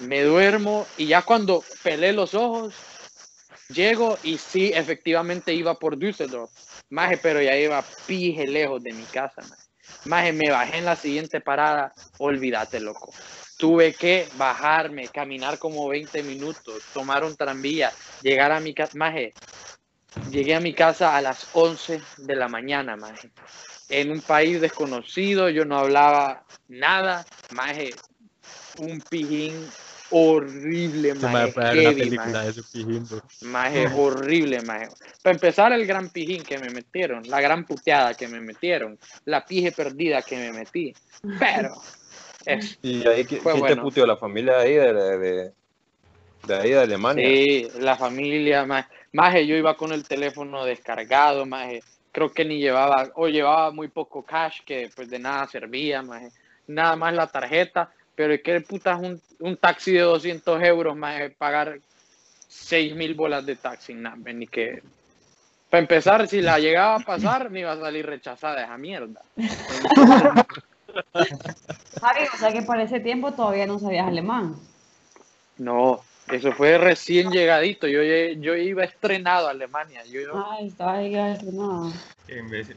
Me 0.00 0.22
duermo 0.22 0.86
y 0.96 1.06
ya 1.06 1.22
cuando 1.22 1.64
pelé 1.82 2.12
los 2.12 2.34
ojos, 2.34 2.74
llego 3.72 4.16
y 4.22 4.38
sí, 4.38 4.72
efectivamente 4.74 5.52
iba 5.54 5.74
por 5.74 5.96
Düsseldorf. 5.98 6.50
Maje, 6.90 7.18
pero 7.18 7.40
ya 7.40 7.56
iba 7.56 7.84
pije 8.06 8.46
lejos 8.46 8.82
de 8.82 8.92
mi 8.92 9.04
casa, 9.04 9.42
maje. 9.42 9.62
Maje, 10.06 10.32
me 10.32 10.50
bajé 10.50 10.78
en 10.78 10.84
la 10.84 10.96
siguiente 10.96 11.40
parada, 11.40 11.92
olvídate, 12.18 12.80
loco. 12.80 13.12
Tuve 13.56 13.92
que 13.92 14.26
bajarme, 14.36 15.08
caminar 15.08 15.58
como 15.58 15.88
20 15.88 16.22
minutos, 16.22 16.82
tomar 16.92 17.22
un 17.24 17.36
tranvía, 17.36 17.92
llegar 18.22 18.50
a 18.50 18.60
mi 18.60 18.74
casa. 18.74 18.90
Maje, 18.94 19.34
llegué 20.30 20.54
a 20.54 20.60
mi 20.60 20.74
casa 20.74 21.16
a 21.16 21.20
las 21.20 21.46
11 21.52 22.00
de 22.16 22.36
la 22.36 22.48
mañana, 22.48 22.96
maje 22.96 23.30
en 23.90 24.12
un 24.12 24.20
país 24.20 24.60
desconocido, 24.60 25.50
yo 25.50 25.64
no 25.64 25.76
hablaba 25.76 26.44
nada, 26.68 27.26
más 27.50 27.76
un 28.78 29.00
pijín 29.02 29.66
horrible, 30.10 31.14
más 31.14 31.56
Más 33.42 33.72
horrible, 33.94 34.62
más. 34.62 34.88
Para 35.22 35.34
empezar, 35.34 35.72
el 35.72 35.86
gran 35.86 36.10
pijín 36.10 36.42
que 36.42 36.58
me 36.58 36.70
metieron, 36.70 37.22
la 37.28 37.40
gran 37.40 37.64
puteada 37.64 38.14
que 38.14 38.28
me 38.28 38.40
metieron, 38.40 38.98
la 39.24 39.44
pije 39.44 39.72
perdida 39.72 40.22
que 40.22 40.36
me 40.36 40.52
metí. 40.52 40.94
Pero. 41.38 41.74
Es, 42.44 42.78
¿Y 42.82 43.06
ahí 43.06 43.24
quién 43.24 43.42
te 43.42 43.76
puteó? 43.76 44.06
¿La 44.06 44.16
familia 44.16 44.58
de 44.58 44.62
ahí 44.62 44.74
de, 44.74 44.92
de, 44.92 45.52
de, 46.46 46.54
ahí 46.54 46.70
de 46.70 46.80
Alemania? 46.80 47.26
Sí, 47.26 47.68
la 47.78 47.96
familia, 47.96 48.64
más. 48.64 48.86
Más 49.12 49.34
yo 49.34 49.56
iba 49.56 49.76
con 49.76 49.92
el 49.92 50.06
teléfono 50.06 50.64
descargado, 50.64 51.44
más 51.44 51.68
creo 52.12 52.32
que 52.32 52.44
ni 52.44 52.58
llevaba, 52.58 53.10
o 53.14 53.28
llevaba 53.28 53.70
muy 53.70 53.88
poco 53.88 54.22
cash, 54.22 54.60
que 54.64 54.90
pues 54.94 55.08
de 55.10 55.18
nada 55.18 55.46
servía, 55.46 56.02
nada 56.66 56.96
más 56.96 57.14
la 57.14 57.26
tarjeta, 57.26 57.92
pero 58.20 58.34
es 58.34 58.42
que 58.42 58.60
puta 58.60 58.96
un, 58.96 59.18
un 59.38 59.56
taxi 59.56 59.92
de 59.92 60.00
200 60.00 60.62
euros, 60.64 60.94
más 60.94 61.22
pagar 61.38 61.78
6 62.48 62.94
mil 62.94 63.14
bolas 63.14 63.46
de 63.46 63.56
taxi, 63.56 63.94
nada, 63.94 64.18
ni 64.34 64.46
que... 64.46 64.82
Para 65.70 65.80
empezar, 65.80 66.28
si 66.28 66.42
la 66.42 66.58
llegaba 66.58 66.96
a 66.96 66.98
pasar, 66.98 67.48
me 67.48 67.60
iba 67.60 67.72
a 67.72 67.80
salir 67.80 68.04
rechazada 68.04 68.62
esa 68.62 68.76
mierda. 68.76 69.22
Javi, 71.98 72.20
o 72.34 72.36
sea 72.36 72.52
que 72.52 72.60
por 72.60 72.78
ese 72.78 73.00
tiempo 73.00 73.32
todavía 73.32 73.66
no 73.66 73.78
sabías 73.78 74.06
alemán. 74.06 74.54
No, 75.56 76.02
eso 76.30 76.52
fue 76.52 76.76
recién 76.76 77.30
llegadito. 77.30 77.86
Yo, 77.86 78.02
yo 78.02 78.54
iba 78.54 78.84
estrenado 78.84 79.48
a 79.48 79.52
Alemania. 79.52 80.04
Yo, 80.04 80.46
Ay, 80.50 80.66
estaba 80.66 81.02
estrenado. 81.02 81.90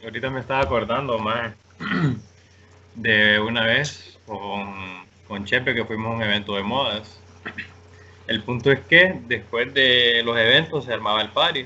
Ahorita 0.05 0.29
me 0.29 0.39
estaba 0.39 0.61
acordando 0.61 1.19
más 1.19 1.53
de 2.95 3.41
una 3.41 3.65
vez 3.65 4.17
con, 4.25 5.03
con 5.33 5.45
Chepe 5.45 5.73
que 5.73 5.83
fuimos 5.83 6.11
a 6.11 6.15
un 6.17 6.21
evento 6.21 6.55
de 6.55 6.61
modas. 6.61 7.19
El 8.27 8.43
punto 8.43 8.71
es 8.71 8.81
que 8.81 9.19
después 9.25 9.73
de 9.73 10.21
los 10.23 10.37
eventos 10.37 10.85
se 10.85 10.93
armaba 10.93 11.23
el 11.23 11.29
party 11.29 11.65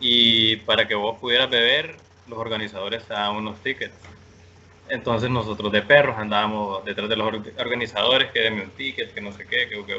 y 0.00 0.56
para 0.56 0.86
que 0.86 0.94
vos 0.94 1.18
pudieras 1.18 1.48
beber, 1.48 1.96
los 2.28 2.38
organizadores 2.38 3.08
daban 3.08 3.36
unos 3.36 3.58
tickets. 3.62 3.94
Entonces 4.90 5.30
nosotros 5.30 5.72
de 5.72 5.80
perros 5.80 6.18
andábamos 6.18 6.84
detrás 6.84 7.08
de 7.08 7.16
los 7.16 7.32
organizadores, 7.56 8.30
que 8.32 8.40
denme 8.40 8.64
un 8.64 8.70
ticket, 8.72 9.14
que 9.14 9.20
no 9.22 9.32
sé 9.32 9.46
qué, 9.46 9.66
que, 9.66 9.82
que, 9.86 9.96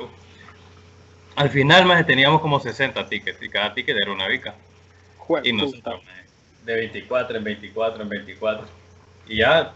al 1.36 1.50
final, 1.50 1.86
más 1.86 2.06
teníamos 2.06 2.40
como 2.40 2.60
60 2.60 3.10
tickets 3.10 3.42
y 3.42 3.50
cada 3.50 3.74
ticket 3.74 3.98
era 3.98 4.12
una 4.12 4.28
bica. 4.28 4.54
y 5.44 5.52
nosotros, 5.52 6.02
de 6.64 6.76
24 6.76 7.40
en 7.40 7.44
24 7.44 8.04
en 8.04 8.10
24. 8.10 8.68
Y 9.28 9.38
ya, 9.38 9.74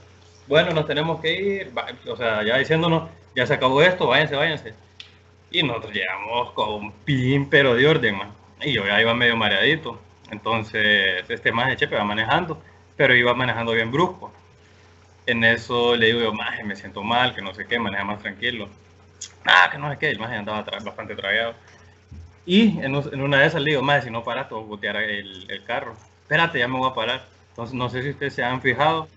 bueno, 0.50 0.72
nos 0.74 0.86
tenemos 0.88 1.22
que 1.22 1.34
ir, 1.34 1.72
o 2.08 2.16
sea, 2.18 2.44
ya 2.44 2.58
diciéndonos, 2.58 3.10
ya 3.36 3.46
se 3.46 3.54
acabó 3.54 3.82
esto, 3.82 4.08
váyanse, 4.08 4.36
váyanse. 4.36 4.74
Y 5.52 5.64
nosotros 5.64 5.94
llegamos 5.94 6.52
con 6.52 6.70
un 6.70 6.92
pin, 6.92 7.50
pero 7.50 7.76
de 7.76 7.88
orden, 7.88 8.18
man. 8.18 8.32
Y 8.62 8.74
yo 8.74 8.86
ya 8.86 9.00
iba 9.02 9.14
medio 9.14 9.38
mareadito. 9.38 10.00
Entonces, 10.32 11.24
este 11.30 11.52
más 11.52 11.70
de 11.70 11.78
Chepe 11.78 11.96
va 11.96 12.04
manejando, 12.04 12.62
pero 12.98 13.16
iba 13.16 13.34
manejando 13.34 13.72
bien 13.74 13.92
brusco. 13.92 14.34
En 15.26 15.44
eso 15.44 15.96
le 15.96 16.08
digo 16.08 16.20
yo, 16.20 16.34
más 16.34 16.64
me 16.66 16.76
siento 16.76 17.04
mal, 17.04 17.34
que 17.34 17.42
no 17.42 17.54
sé 17.54 17.66
qué, 17.68 17.80
maneja 17.80 18.04
más 18.04 18.20
tranquilo 18.20 18.68
ah, 19.46 19.70
que 19.72 19.78
no 19.78 19.90
sé 19.92 19.98
qué, 19.98 20.10
el 20.10 20.20
maje 20.20 20.36
andaba 20.36 20.62
bastante 20.62 21.16
traviado. 21.16 21.54
Y 22.46 22.80
en, 22.80 22.96
una 22.96 23.40
de 23.40 23.48
esas 23.48 23.62
le 23.62 23.72
digo, 23.72 23.82
maje, 23.82 24.04
si 24.04 24.12
no 24.12 24.24
paras, 24.24 24.48
te 24.48 24.56
voy 24.56 24.64
a 24.64 24.68
botear 24.68 24.96
el, 24.98 25.50
el, 25.50 25.64
carro. 25.64 25.94
Espérate, 26.24 26.60
ya 26.60 26.68
me 26.68 26.80
voy 26.80 26.90
a 26.90 26.94
parar. 26.94 27.26
Entonces, 27.50 27.76
no 27.76 27.90
sé 27.90 28.02
si 28.02 28.10
ustedes 28.10 28.34
se 28.34 28.44
han 28.44 28.62
fijado 28.62 29.08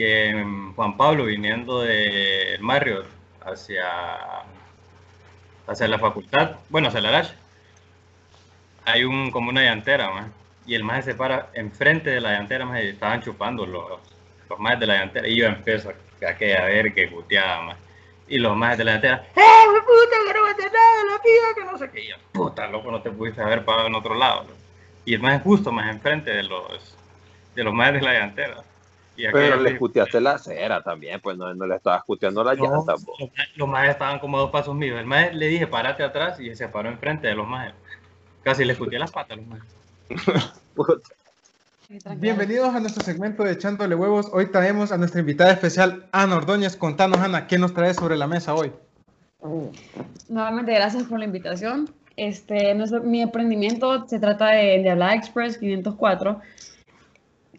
que 0.00 0.32
mm, 0.34 0.72
Juan 0.76 0.96
Pablo, 0.96 1.26
viniendo 1.26 1.82
de 1.82 2.56
Marriott 2.62 3.06
hacia, 3.44 3.84
hacia 5.66 5.88
la 5.88 5.98
facultad, 5.98 6.52
bueno, 6.70 6.88
hacia 6.88 7.02
la 7.02 7.10
Lash, 7.10 7.32
hay 8.86 9.04
un, 9.04 9.30
como 9.30 9.50
una 9.50 9.62
llantera, 9.62 10.08
maje, 10.08 10.30
y 10.64 10.74
el 10.74 10.84
maje 10.84 11.02
se 11.02 11.14
para 11.14 11.50
enfrente 11.52 12.08
de 12.08 12.22
la 12.22 12.32
llantera, 12.32 12.64
maje, 12.64 12.88
estaban 12.88 13.20
chupando 13.20 13.66
los, 13.66 14.00
los 14.48 14.58
majes 14.58 14.80
de 14.80 14.86
la 14.86 15.00
llantera, 15.00 15.28
y 15.28 15.36
yo 15.36 15.44
empiezo 15.44 15.90
a, 15.90 16.26
a, 16.26 16.30
a 16.30 16.64
ver 16.64 16.94
que 16.94 17.06
guteaba, 17.08 17.60
maje 17.60 17.80
y 18.26 18.38
los 18.38 18.56
más 18.56 18.78
de 18.78 18.84
la 18.84 18.92
delantera, 18.92 19.26
¡eh, 19.36 19.80
puta, 19.80 20.16
que 20.26 20.32
no 20.32 20.46
me 20.46 20.64
nada, 20.72 21.04
la 21.10 21.20
tía, 21.20 21.54
que 21.56 21.64
no 21.64 21.76
sé 21.76 21.90
qué! 21.90 22.04
Y 22.04 22.08
yo, 22.08 22.16
puta, 22.32 22.68
loco, 22.68 22.90
no 22.90 23.02
te 23.02 23.10
pudiste 23.10 23.42
haber 23.42 23.66
parado 23.66 23.88
en 23.88 23.94
otro 23.96 24.14
lado. 24.14 24.46
Y 25.04 25.14
el 25.14 25.20
más 25.20 25.42
justo, 25.42 25.72
más 25.72 25.90
enfrente 25.90 26.30
de 26.30 26.44
los, 26.44 26.96
de 27.54 27.64
los 27.64 27.74
más 27.74 27.92
de 27.92 28.00
la 28.00 28.12
Pero 29.16 29.56
le 29.56 29.70
escuteaste 29.70 30.20
la 30.20 30.32
acera 30.32 30.82
también, 30.82 31.20
pues 31.20 31.36
no, 31.36 31.52
no 31.54 31.66
le 31.66 31.76
estabas 31.76 32.00
escuteando 32.00 32.42
la 32.42 32.54
llanta. 32.54 32.94
Los, 33.56 33.68
más 33.68 33.88
estaban 33.88 34.18
como 34.18 34.38
a 34.38 34.40
dos 34.40 34.50
pasos 34.50 34.74
míos. 34.74 34.98
El 34.98 35.06
más 35.06 35.34
le 35.34 35.46
dije, 35.48 35.66
párate 35.66 36.02
atrás 36.02 36.40
y 36.40 36.54
se 36.54 36.68
paró 36.68 36.88
enfrente 36.88 37.28
de 37.28 37.34
los 37.34 37.46
más. 37.46 37.74
Casi 38.42 38.64
le 38.64 38.72
escuté 38.72 38.98
las 38.98 39.10
patas 39.10 39.38
a 39.38 39.40
los 39.40 39.46
más. 39.46 39.60
Bienvenidos 42.18 42.72
a 42.72 42.78
nuestro 42.78 43.02
segmento 43.04 43.42
de 43.42 43.52
Echándole 43.52 43.96
Huevos. 43.96 44.28
Hoy 44.32 44.46
traemos 44.46 44.92
a 44.92 44.96
nuestra 44.96 45.20
invitada 45.20 45.50
especial, 45.50 46.06
Ana 46.12 46.36
Ordóñez. 46.36 46.76
Contanos, 46.76 47.18
Ana, 47.18 47.48
¿qué 47.48 47.58
nos 47.58 47.74
traes 47.74 47.96
sobre 47.96 48.16
la 48.16 48.28
mesa 48.28 48.54
hoy? 48.54 48.70
Nuevamente, 50.28 50.72
gracias 50.72 51.02
por 51.04 51.18
la 51.18 51.24
invitación. 51.24 51.90
Este, 52.16 52.76
mi 53.02 53.22
emprendimiento 53.22 54.06
se 54.06 54.20
trata 54.20 54.50
de, 54.50 54.82
de 54.82 55.14
Express 55.14 55.58
504. 55.58 56.40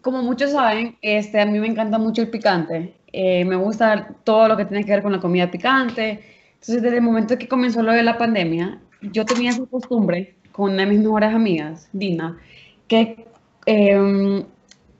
Como 0.02 0.22
muchos 0.22 0.52
saben, 0.52 0.96
este, 1.00 1.40
a 1.40 1.46
mí 1.46 1.58
me 1.58 1.68
encanta 1.68 1.98
mucho 1.98 2.22
el 2.22 2.30
picante. 2.30 2.94
Eh, 3.12 3.44
me 3.44 3.56
gusta 3.56 4.14
todo 4.24 4.48
lo 4.48 4.56
que 4.56 4.64
tiene 4.64 4.84
que 4.84 4.90
ver 4.92 5.02
con 5.02 5.12
la 5.12 5.20
comida 5.20 5.50
picante. 5.50 6.24
Entonces, 6.54 6.82
desde 6.82 6.96
el 6.96 7.02
momento 7.02 7.38
que 7.38 7.48
comenzó 7.48 7.82
lo 7.82 7.92
de 7.92 8.02
la 8.02 8.18
pandemia, 8.18 8.80
yo 9.00 9.24
tenía 9.24 9.50
esa 9.50 9.64
costumbre 9.66 10.36
con 10.52 10.72
una 10.72 10.84
de 10.84 10.90
mis 10.90 11.00
mejores 11.00 11.34
amigas, 11.34 11.88
Dina, 11.92 12.38
que 12.88 13.26
em, 13.66 14.44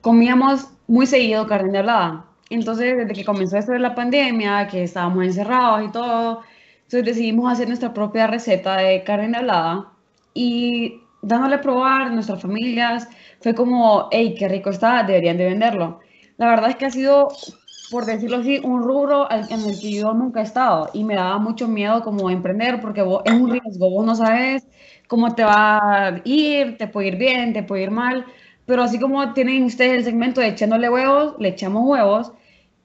comíamos 0.00 0.68
muy 0.86 1.06
seguido 1.06 1.46
carne 1.46 1.72
de 1.72 1.78
hablada. 1.78 2.24
Entonces, 2.50 2.96
desde 2.96 3.12
que 3.14 3.24
comenzó 3.24 3.56
esto 3.56 3.72
de 3.72 3.78
la 3.78 3.94
pandemia, 3.94 4.68
que 4.68 4.82
estábamos 4.82 5.24
encerrados 5.24 5.88
y 5.88 5.92
todo, 5.92 6.42
entonces 6.84 7.04
decidimos 7.04 7.50
hacer 7.50 7.68
nuestra 7.68 7.94
propia 7.94 8.26
receta 8.26 8.76
de 8.76 9.02
carne 9.04 9.28
de 9.28 9.36
hablada 9.38 9.92
y 10.34 11.01
dándole 11.22 11.56
a 11.56 11.60
probar 11.60 12.12
nuestras 12.12 12.40
familias, 12.42 13.08
fue 13.40 13.54
como, 13.54 14.08
hey, 14.10 14.34
qué 14.38 14.48
rico 14.48 14.70
está, 14.70 15.02
deberían 15.04 15.38
de 15.38 15.44
venderlo. 15.46 16.00
La 16.36 16.48
verdad 16.48 16.70
es 16.70 16.76
que 16.76 16.86
ha 16.86 16.90
sido, 16.90 17.40
por 17.88 18.06
decirlo 18.06 18.38
así, 18.38 18.58
un 18.64 18.82
rubro 18.82 19.28
en 19.30 19.64
el 19.66 19.78
que 19.78 19.92
yo 19.92 20.12
nunca 20.14 20.40
he 20.40 20.44
estado 20.44 20.90
y 20.94 21.04
me 21.04 21.14
daba 21.14 21.38
mucho 21.38 21.68
miedo 21.68 22.02
como 22.02 22.30
emprender 22.30 22.80
porque 22.80 23.02
vos- 23.02 23.22
es 23.24 23.32
un 23.32 23.50
riesgo, 23.50 23.90
vos 23.90 24.04
no 24.06 24.14
sabes 24.14 24.66
cómo 25.08 25.34
te 25.34 25.44
va 25.44 26.06
a 26.08 26.20
ir, 26.24 26.76
te 26.78 26.88
puede 26.88 27.08
ir 27.08 27.16
bien, 27.16 27.52
te 27.52 27.62
puede 27.62 27.82
ir 27.84 27.90
mal, 27.90 28.24
pero 28.66 28.82
así 28.82 28.98
como 28.98 29.32
tienen 29.34 29.64
ustedes 29.64 29.92
el 29.98 30.04
segmento 30.04 30.40
de 30.40 30.48
echándole 30.48 30.88
huevos, 30.88 31.34
le 31.38 31.48
echamos 31.48 31.82
huevos 31.86 32.32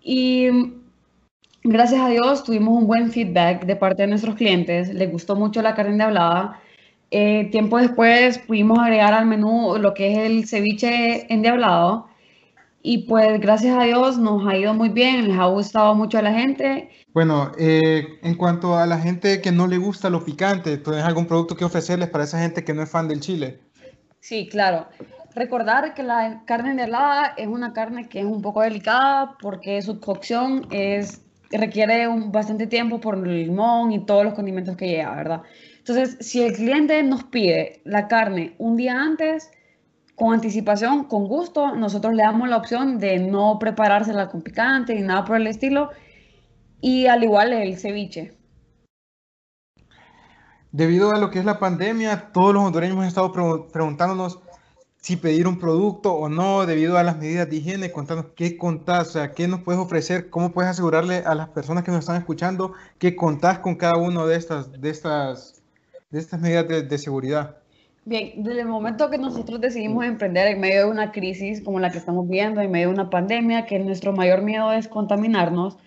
y 0.02 0.50
gracias 1.64 2.02
a 2.02 2.10
Dios 2.10 2.44
tuvimos 2.44 2.74
un 2.82 2.88
buen 2.88 3.12
feedback 3.12 3.66
de 3.66 3.76
parte 3.76 4.02
de 4.04 4.08
nuestros 4.08 4.36
clientes, 4.36 4.94
les 4.94 5.12
gustó 5.12 5.36
mucho 5.36 5.62
la 5.62 5.76
carne 5.76 5.98
de 5.98 6.04
hablada. 6.04 6.60
Eh, 7.10 7.50
tiempo 7.52 7.78
después 7.78 8.40
pudimos 8.40 8.80
agregar 8.80 9.14
al 9.14 9.26
menú 9.26 9.78
lo 9.80 9.94
que 9.94 10.12
es 10.12 10.18
el 10.20 10.48
ceviche 10.48 11.32
endiablado 11.34 12.10
y 12.82 13.00
pues 13.00 13.40
gracias 13.40 13.78
a 13.78 13.84
Dios 13.84 14.18
nos 14.18 14.46
ha 14.46 14.58
ido 14.58 14.74
muy 14.74 14.90
bien, 14.90 15.28
les 15.28 15.38
ha 15.38 15.46
gustado 15.46 15.96
mucho 15.96 16.18
a 16.18 16.22
la 16.22 16.34
gente 16.34 16.90
Bueno, 17.14 17.52
eh, 17.58 18.20
en 18.24 18.36
cuanto 18.36 18.78
a 18.78 18.86
la 18.86 18.98
gente 18.98 19.42
que 19.42 19.52
no 19.52 19.68
le 19.68 19.78
gusta 19.78 20.10
lo 20.10 20.24
picante, 20.24 20.78
¿tienes 20.78 21.04
algún 21.04 21.28
producto 21.28 21.56
que 21.56 21.64
ofrecerles 21.64 22.10
para 22.10 22.26
esa 22.26 22.40
gente 22.40 22.64
que 22.64 22.74
no 22.74 22.84
es 22.84 22.90
fan 22.90 23.08
del 23.08 23.22
chile? 23.22 23.62
Sí, 24.20 24.48
claro. 24.50 24.88
Recordar 25.36 25.94
que 25.94 26.04
la 26.04 26.44
carne 26.46 26.76
de 26.76 26.84
helada 26.84 27.34
es 27.38 27.48
una 27.48 27.72
carne 27.72 28.10
que 28.10 28.20
es 28.20 28.26
un 28.26 28.42
poco 28.42 28.62
delicada 28.62 29.38
porque 29.40 29.82
su 29.82 30.00
cocción 30.00 30.68
es, 30.72 31.22
requiere 31.52 32.08
un, 32.08 32.32
bastante 32.32 32.68
tiempo 32.68 33.00
por 33.00 33.16
el 33.16 33.46
limón 33.46 33.92
y 33.92 34.06
todos 34.06 34.26
los 34.26 34.34
condimentos 34.34 34.76
que 34.76 34.88
lleva, 34.88 35.16
¿verdad? 35.16 35.42
Entonces, 35.88 36.18
si 36.20 36.44
el 36.44 36.54
cliente 36.54 37.02
nos 37.04 37.24
pide 37.24 37.82
la 37.86 38.08
carne 38.08 38.56
un 38.58 38.76
día 38.76 39.02
antes, 39.02 39.50
con 40.16 40.34
anticipación, 40.34 41.06
con 41.06 41.28
gusto, 41.28 41.76
nosotros 41.76 42.14
le 42.14 42.24
damos 42.24 42.50
la 42.50 42.58
opción 42.58 43.00
de 43.00 43.20
no 43.20 43.58
preparársela 43.58 44.28
con 44.28 44.42
picante 44.42 44.96
ni 44.96 45.02
nada 45.02 45.24
por 45.24 45.38
el 45.38 45.48
estilo. 45.48 45.92
Y 46.82 47.08
al 47.08 47.24
igual 47.24 47.54
el 47.54 47.78
ceviche. 47.78 48.34
Debido 50.72 51.12
a 51.12 51.20
lo 51.20 51.32
que 51.32 51.40
es 51.40 51.46
la 51.46 51.58
pandemia, 51.58 52.32
todos 52.34 52.54
los 52.54 52.64
hondureños 52.64 52.96
hemos 52.96 53.08
estado 53.08 53.32
pre- 53.32 53.72
preguntándonos 53.72 54.40
si 54.98 55.16
pedir 55.16 55.48
un 55.48 55.58
producto 55.58 56.14
o 56.14 56.28
no, 56.28 56.66
debido 56.66 56.98
a 56.98 57.04
las 57.04 57.18
medidas 57.18 57.50
de 57.50 57.56
higiene. 57.56 57.92
Contanos 57.92 58.26
qué 58.36 58.58
contás, 58.58 59.10
o 59.10 59.12
sea, 59.14 59.32
qué 59.32 59.48
nos 59.48 59.62
puedes 59.62 59.80
ofrecer, 59.80 60.30
cómo 60.30 60.52
puedes 60.52 60.72
asegurarle 60.72 61.20
a 61.26 61.34
las 61.34 61.48
personas 61.50 61.84
que 61.84 61.92
nos 61.92 62.02
están 62.02 62.18
escuchando 62.18 62.74
que 63.00 63.16
contás 63.16 63.60
con 63.60 63.76
cada 63.76 63.96
una 63.96 64.26
de 64.26 64.36
estas, 64.36 64.72
de 64.82 64.90
estas, 64.90 65.57
de 66.10 66.20
estas 66.20 66.40
medidas 66.40 66.68
de, 66.68 66.84
de 66.84 66.98
seguridad. 66.98 67.58
Bien, 68.06 68.32
desde 68.38 68.62
el 68.62 68.68
momento 68.68 69.10
que 69.10 69.18
nosotros 69.18 69.60
decidimos 69.60 70.06
emprender 70.06 70.48
en 70.48 70.62
medio 70.62 70.86
de 70.86 70.92
una 70.92 71.12
crisis 71.12 71.62
como 71.62 71.80
la 71.80 71.92
que 71.92 71.98
estamos 71.98 72.28
viendo, 72.28 72.62
en 72.62 72.72
medio 72.72 72.88
de 72.88 72.94
una 72.94 73.10
pandemia, 73.10 73.66
que 73.66 73.80
nuestro 73.80 74.14
mayor 74.14 74.44
miedo 74.44 74.72
es 74.72 74.88
contaminarnos, 74.88 75.78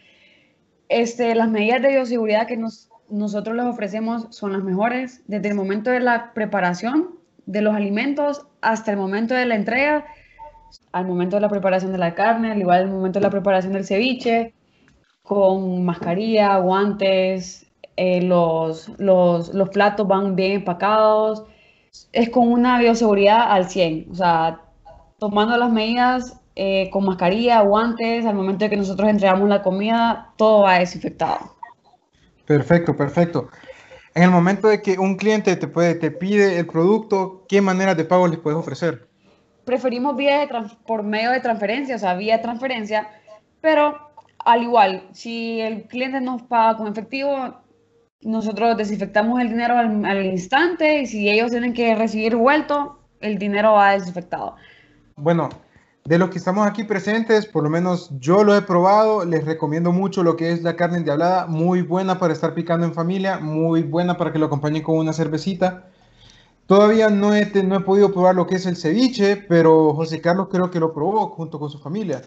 este, 0.91 1.35
las 1.35 1.49
medidas 1.49 1.81
de 1.81 1.89
bioseguridad 1.89 2.47
que 2.47 2.57
nos, 2.57 2.91
nosotros 3.09 3.57
les 3.57 3.64
ofrecemos 3.64 4.27
son 4.31 4.53
las 4.53 4.62
mejores, 4.62 5.23
desde 5.29 5.49
el 5.49 5.55
momento 5.55 5.91
de 5.91 6.01
la 6.01 6.35
preparación 6.35 7.21
de 7.47 7.62
los 7.62 7.75
alimentos 7.75 8.47
hasta 8.61 8.91
el 8.91 8.97
momento 8.97 9.35
de 9.35 9.47
la 9.47 9.55
entrega, 9.55 10.05
al 10.93 11.07
momento 11.07 11.37
de 11.37 11.43
la 11.43 11.49
preparación 11.49 11.93
de 11.93 11.99
la 11.99 12.14
carne, 12.14 12.53
al 12.53 12.61
igual 12.61 12.83
al 12.83 12.91
momento 12.91 13.18
de 13.18 13.23
la 13.23 13.31
preparación 13.31 13.73
del 13.73 13.87
ceviche, 13.87 14.53
con 15.23 15.85
mascarilla, 15.85 16.59
guantes, 16.59 17.70
eh, 18.03 18.22
los, 18.22 18.88
los, 18.98 19.53
los 19.53 19.68
platos 19.68 20.09
van 20.09 20.34
bien 20.34 20.53
empacados, 20.53 21.44
es 22.12 22.30
con 22.30 22.51
una 22.51 22.78
bioseguridad 22.78 23.53
al 23.53 23.68
100, 23.68 24.07
o 24.11 24.14
sea, 24.14 24.62
tomando 25.18 25.55
las 25.59 25.70
medidas 25.70 26.40
eh, 26.57 26.88
con 26.90 27.05
mascarilla, 27.05 27.61
guantes, 27.61 28.24
al 28.24 28.34
momento 28.34 28.64
de 28.64 28.70
que 28.70 28.78
nosotros 28.78 29.07
entregamos 29.07 29.51
la 29.51 29.62
comida, 29.62 30.32
todo 30.38 30.62
va 30.62 30.78
desinfectado. 30.78 31.59
Perfecto, 32.46 32.96
perfecto. 32.96 33.51
En 34.14 34.22
el 34.22 34.30
momento 34.30 34.68
de 34.68 34.80
que 34.80 34.98
un 34.98 35.16
cliente 35.16 35.55
te, 35.57 35.68
puede, 35.68 35.94
te 35.94 36.11
pide 36.11 36.59
el 36.59 36.66
producto, 36.66 37.44
¿qué 37.48 37.61
maneras 37.61 37.98
de 37.98 38.07
pago 38.07 38.26
les 38.28 38.38
puedes 38.38 38.59
ofrecer? 38.59 39.11
Preferimos 39.66 40.16
vía 40.16 40.38
de 40.38 40.46
trans- 40.46 40.74
por 40.86 41.03
medio 41.03 41.32
de 41.32 41.40
transferencia, 41.40 41.96
o 41.96 41.98
sea, 41.98 42.14
vía 42.14 42.38
de 42.38 42.42
transferencia, 42.42 43.11
pero 43.61 43.98
al 44.38 44.62
igual, 44.62 45.07
si 45.12 45.61
el 45.61 45.86
cliente 45.86 46.18
nos 46.22 46.40
paga 46.42 46.78
con 46.78 46.88
efectivo, 46.88 47.61
nosotros 48.23 48.77
desinfectamos 48.77 49.41
el 49.41 49.49
dinero 49.49 49.77
al, 49.77 50.05
al 50.05 50.25
instante 50.27 51.03
y 51.03 51.07
si 51.07 51.29
ellos 51.29 51.51
tienen 51.51 51.73
que 51.73 51.95
recibir 51.95 52.37
vuelto, 52.37 52.99
el 53.21 53.39
dinero 53.39 53.73
va 53.73 53.93
desinfectado. 53.93 54.57
Bueno, 55.16 55.49
de 56.05 56.18
los 56.18 56.31
que 56.31 56.39
estamos 56.39 56.66
aquí 56.66 56.85
presentes, 56.85 57.47
por 57.47 57.62
lo 57.62 57.71
menos 57.71 58.11
yo 58.18 58.43
lo 58.43 58.57
he 58.57 58.62
probado, 58.62 59.25
les 59.25 59.45
recomiendo 59.45 59.93
mucho 59.93 60.23
lo 60.23 60.37
que 60.37 60.51
es 60.51 60.62
la 60.62 60.75
carne 60.75 60.99
endiablada, 60.99 61.47
muy 61.47 61.83
buena 61.83 62.18
para 62.18 62.33
estar 62.33 62.55
picando 62.55 62.87
en 62.87 62.95
familia, 62.95 63.39
muy 63.39 63.83
buena 63.83 64.16
para 64.16 64.33
que 64.33 64.39
lo 64.39 64.47
acompañen 64.47 64.83
con 64.83 64.97
una 64.97 65.12
cervecita. 65.12 65.89
Todavía 66.66 67.11
no 67.11 67.35
he, 67.35 67.47
no 67.62 67.77
he 67.77 67.81
podido 67.81 68.12
probar 68.12 68.35
lo 68.35 68.47
que 68.47 68.57
es 68.57 68.66
el 68.66 68.77
ceviche, 68.77 69.37
pero 69.37 69.93
José 69.95 70.21
Carlos 70.21 70.49
creo 70.51 70.71
que 70.71 70.81
lo 70.81 70.95
probó 70.95 71.29
junto 71.29 71.59
con 71.59 71.68
su 71.68 71.79
familia. 71.79 72.23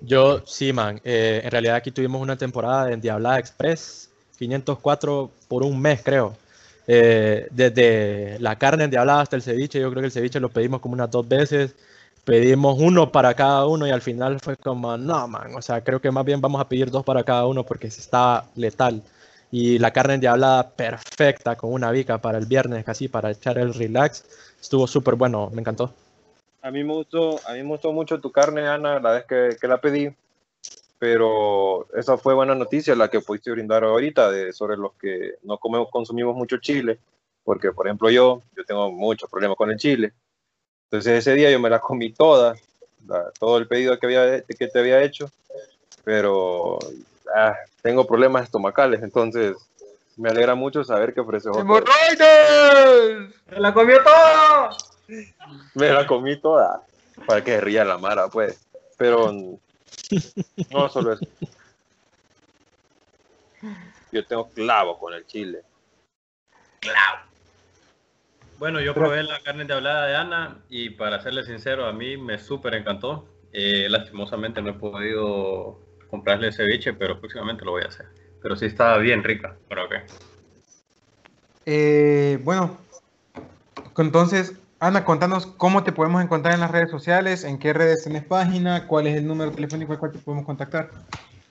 Yo, 0.00 0.42
sí, 0.44 0.72
man. 0.72 1.00
eh, 1.02 1.40
en 1.42 1.50
realidad 1.50 1.76
aquí 1.76 1.90
tuvimos 1.90 2.20
una 2.20 2.36
temporada 2.36 2.86
de 2.86 2.94
Endiablada 2.94 3.38
Express, 3.38 4.05
504 4.38 5.30
por 5.48 5.62
un 5.62 5.80
mes, 5.80 6.02
creo. 6.02 6.36
Eh, 6.88 7.48
desde 7.50 8.38
la 8.38 8.56
carne 8.56 8.84
endiablada 8.84 9.22
hasta 9.22 9.36
el 9.36 9.42
ceviche, 9.42 9.80
yo 9.80 9.90
creo 9.90 10.02
que 10.02 10.06
el 10.06 10.12
ceviche 10.12 10.38
lo 10.40 10.48
pedimos 10.48 10.80
como 10.80 10.94
unas 10.94 11.10
dos 11.10 11.26
veces. 11.28 11.74
Pedimos 12.24 12.78
uno 12.80 13.12
para 13.12 13.34
cada 13.34 13.66
uno 13.66 13.86
y 13.86 13.90
al 13.90 14.02
final 14.02 14.40
fue 14.40 14.56
como, 14.56 14.96
no, 14.96 15.28
man, 15.28 15.54
o 15.54 15.62
sea, 15.62 15.82
creo 15.82 16.00
que 16.00 16.10
más 16.10 16.24
bien 16.24 16.40
vamos 16.40 16.60
a 16.60 16.68
pedir 16.68 16.90
dos 16.90 17.04
para 17.04 17.22
cada 17.22 17.46
uno 17.46 17.64
porque 17.64 17.86
está 17.86 18.44
letal. 18.56 19.02
Y 19.52 19.78
la 19.78 19.92
carne 19.92 20.14
endiablada 20.14 20.70
perfecta 20.70 21.54
con 21.56 21.72
una 21.72 21.92
bica 21.92 22.18
para 22.18 22.38
el 22.38 22.46
viernes, 22.46 22.84
casi 22.84 23.08
para 23.08 23.30
echar 23.30 23.58
el 23.58 23.72
relax. 23.74 24.24
Estuvo 24.60 24.86
súper 24.88 25.14
bueno, 25.14 25.50
me 25.52 25.60
encantó. 25.60 25.92
A 26.62 26.70
mí 26.72 26.82
me 26.82 26.94
gustó, 26.94 27.38
a 27.46 27.52
mí 27.52 27.62
me 27.62 27.68
gustó 27.68 27.92
mucho 27.92 28.20
tu 28.20 28.32
carne, 28.32 28.66
Ana, 28.66 28.98
la 28.98 29.12
vez 29.12 29.24
que 29.24 29.68
la 29.68 29.80
pedí, 29.80 30.12
pero 30.98 31.86
esa 31.94 32.16
fue 32.16 32.34
buena 32.34 32.54
noticia 32.54 32.94
la 32.96 33.08
que 33.08 33.20
pudiste 33.20 33.50
brindar 33.50 33.84
ahorita 33.84 34.30
de, 34.30 34.52
sobre 34.52 34.76
los 34.76 34.94
que 34.94 35.34
no 35.42 35.58
comemos, 35.58 35.88
consumimos 35.90 36.34
mucho 36.36 36.56
chile, 36.58 36.98
porque 37.44 37.72
por 37.72 37.86
ejemplo 37.86 38.10
yo, 38.10 38.42
yo 38.56 38.64
tengo 38.64 38.90
muchos 38.90 39.30
problemas 39.30 39.56
con 39.56 39.70
el 39.70 39.76
chile, 39.76 40.12
entonces 40.84 41.18
ese 41.18 41.34
día 41.34 41.50
yo 41.50 41.60
me 41.60 41.70
la 41.70 41.80
comí 41.80 42.12
toda, 42.12 42.54
la- 43.06 43.30
todo 43.38 43.58
el 43.58 43.66
pedido 43.68 43.98
que, 43.98 44.06
había, 44.06 44.42
que 44.42 44.68
te 44.68 44.78
había 44.78 45.02
hecho, 45.02 45.30
pero 46.04 46.78
ah, 47.34 47.54
tengo 47.82 48.06
problemas 48.06 48.44
estomacales, 48.44 49.02
entonces 49.02 49.56
me 50.16 50.30
alegra 50.30 50.54
mucho 50.54 50.82
saber 50.82 51.12
que 51.12 51.20
ofreces 51.20 51.48
otro. 51.48 51.64
¡Se 53.50 53.60
la 53.60 53.74
comió 53.74 54.02
toda! 54.02 54.70
Me 55.74 55.90
la 55.90 56.06
comí 56.06 56.36
toda. 56.40 56.82
Para 57.26 57.44
que 57.44 57.60
ría 57.60 57.84
la 57.84 57.98
Mara, 57.98 58.28
pues. 58.28 58.58
Pero 58.96 59.30
no 60.70 60.88
solo 60.88 61.12
eso. 61.12 61.26
Yo 64.12 64.24
tengo 64.26 64.50
clavo 64.50 64.98
con 64.98 65.14
el 65.14 65.26
chile. 65.26 65.62
Bueno, 68.58 68.80
yo 68.80 68.94
probé 68.94 69.22
la 69.22 69.42
carne 69.42 69.64
de 69.64 69.74
hablada 69.74 70.06
de 70.06 70.16
Ana 70.16 70.64
y 70.70 70.90
para 70.90 71.20
serle 71.20 71.44
sincero, 71.44 71.86
a 71.86 71.92
mí 71.92 72.16
me 72.16 72.38
súper 72.38 72.74
encantó. 72.74 73.28
Eh, 73.52 73.88
lastimosamente 73.88 74.62
no 74.62 74.70
he 74.70 74.74
podido 74.74 75.80
comprarle 76.08 76.52
ceviche, 76.52 76.94
pero 76.94 77.20
próximamente 77.20 77.64
lo 77.64 77.72
voy 77.72 77.82
a 77.82 77.88
hacer. 77.88 78.06
Pero 78.42 78.56
sí 78.56 78.66
está 78.66 78.96
bien 78.98 79.24
rica, 79.24 79.56
pero 79.68 79.88
qué. 79.88 80.02
Eh, 81.66 82.38
bueno, 82.42 82.78
entonces, 83.98 84.54
Ana, 84.86 85.04
contanos 85.04 85.46
cómo 85.46 85.82
te 85.82 85.90
podemos 85.90 86.22
encontrar 86.22 86.54
en 86.54 86.60
las 86.60 86.70
redes 86.70 86.92
sociales, 86.92 87.42
en 87.42 87.58
qué 87.58 87.72
redes 87.72 88.04
tenés 88.04 88.22
página, 88.22 88.86
cuál 88.86 89.08
es 89.08 89.16
el 89.16 89.26
número 89.26 89.50
telefónico 89.50 89.92
al 89.92 89.98
cual 89.98 90.12
te 90.12 90.20
podemos 90.20 90.46
contactar. 90.46 90.90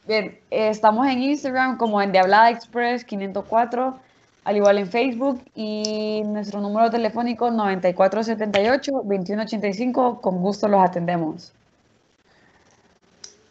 Bien, 0.07 0.39
eh, 0.51 0.69
estamos 0.69 1.05
en 1.05 1.21
Instagram 1.21 1.75
como 1.75 2.01
en 2.01 2.13
Diablada 2.13 2.49
Express 2.49 3.03
504, 3.03 3.99
al 4.45 4.55
igual 4.55 4.77
en 4.77 4.87
Facebook 4.87 5.43
y 5.53 6.23
nuestro 6.27 6.61
número 6.61 6.89
telefónico 6.89 7.49
9478-2185, 7.49 10.21
con 10.21 10.37
gusto 10.37 10.69
los 10.69 10.81
atendemos. 10.81 11.51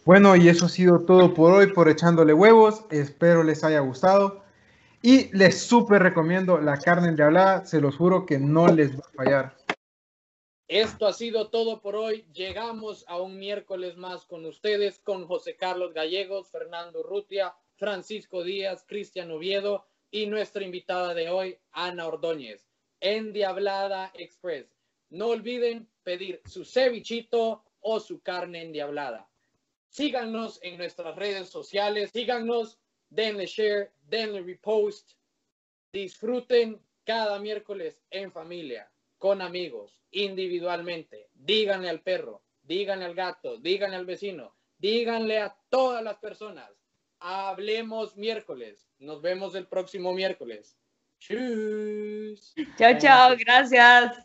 Bueno, 0.07 0.35
y 0.35 0.49
eso 0.49 0.65
ha 0.65 0.71
sido 0.71 1.01
todo 1.01 1.35
por 1.35 1.53
hoy, 1.53 1.75
por 1.75 1.91
echándole 1.91 2.33
huevos. 2.33 2.87
Espero 2.89 3.43
les 3.43 3.63
haya 3.65 3.81
gustado. 3.81 4.45
Y 5.03 5.29
les 5.37 5.61
súper 5.61 6.03
recomiendo 6.03 6.59
la 6.59 6.79
carne 6.79 7.09
endiablada. 7.09 7.67
Se 7.67 7.83
los 7.83 7.97
juro 7.97 8.25
que 8.25 8.39
no 8.39 8.69
les 8.69 8.97
va 8.97 9.01
a 9.01 9.13
fallar. 9.15 9.64
Esto 10.69 11.07
ha 11.07 11.13
sido 11.13 11.51
todo 11.51 11.83
por 11.83 11.95
hoy. 11.95 12.25
Llegamos 12.33 13.05
a 13.07 13.21
un 13.21 13.39
miércoles 13.39 13.97
más 13.97 14.25
con 14.25 14.47
ustedes, 14.47 14.99
con 14.99 15.27
José 15.27 15.57
Carlos 15.57 15.93
Gallegos, 15.93 16.51
Fernando 16.51 17.03
Rutia, 17.03 17.55
Francisco 17.77 18.43
Díaz, 18.43 18.83
Cristian 18.87 19.31
Oviedo 19.31 19.87
y 20.11 20.27
nuestra 20.27 20.65
invitada 20.65 21.13
de 21.13 21.29
hoy, 21.29 21.59
Ana 21.73 22.07
Ordóñez, 22.07 22.67
en 23.01 23.35
Diablada 23.35 24.11
Express. 24.15 24.75
No 25.11 25.29
olviden 25.29 25.87
pedir 26.03 26.41
su 26.47 26.65
cevichito 26.65 27.63
o 27.81 28.01
su 28.01 28.23
carne 28.23 28.63
endiablada. 28.63 29.29
Síganos 29.91 30.59
en 30.63 30.79
nuestras 30.79 31.15
redes 31.15 31.51
sociales, 31.51 32.11
síganos, 32.11 32.79
denle 33.11 33.47
share, 33.47 33.93
denle 34.09 34.41
repost. 34.41 35.13
Disfruten 35.93 36.81
cada 37.05 37.39
miércoles 37.39 38.01
en 38.11 38.33
familia, 38.33 38.91
con 39.25 39.41
amigos, 39.41 40.03
individualmente. 40.11 41.31
Díganle 41.33 41.89
al 41.89 42.03
perro, 42.03 42.43
díganle 42.63 43.07
al 43.07 43.15
gato, 43.15 43.57
díganle 43.57 43.97
al 43.97 44.05
vecino, 44.05 44.55
díganle 44.77 45.41
a 45.41 45.57
todas 45.71 46.05
las 46.05 46.19
personas. 46.19 46.71
Hablemos 47.21 48.19
miércoles. 48.19 48.87
Nos 48.99 49.23
vemos 49.23 49.55
el 49.55 49.67
próximo 49.67 50.13
miércoles. 50.13 50.77
Tschüss. 51.21 52.53
Chao, 52.77 52.99
chao, 52.99 53.35
gracias. 53.39 54.19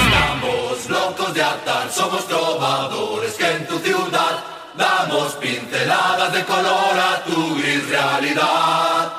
Estamos 0.00 0.90
locos 0.90 1.32
de 1.32 1.42
atar, 1.44 1.88
somos 1.92 2.26
trovadores 2.26 3.34
que 3.34 3.48
en 3.48 3.68
tu 3.68 3.78
ciudad 3.78 4.44
damos 4.76 5.32
pinceladas 5.36 6.32
de 6.32 6.42
color 6.42 6.98
a 6.98 7.22
tu 7.24 7.54
gris 7.54 7.88
realidad. 7.88 9.12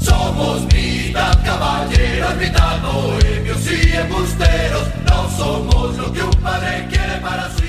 Somos 0.00 0.62
mitad 0.74 1.44
caballeros, 1.44 2.36
mitad 2.36 2.82
bohemios 2.82 3.57
embusteros, 4.00 4.88
no 5.06 5.30
somos 5.36 5.96
lo 5.96 6.12
que 6.12 6.22
un 6.22 6.34
padre 6.42 6.86
quiere 6.90 7.16
para 7.20 7.50
su 7.50 7.67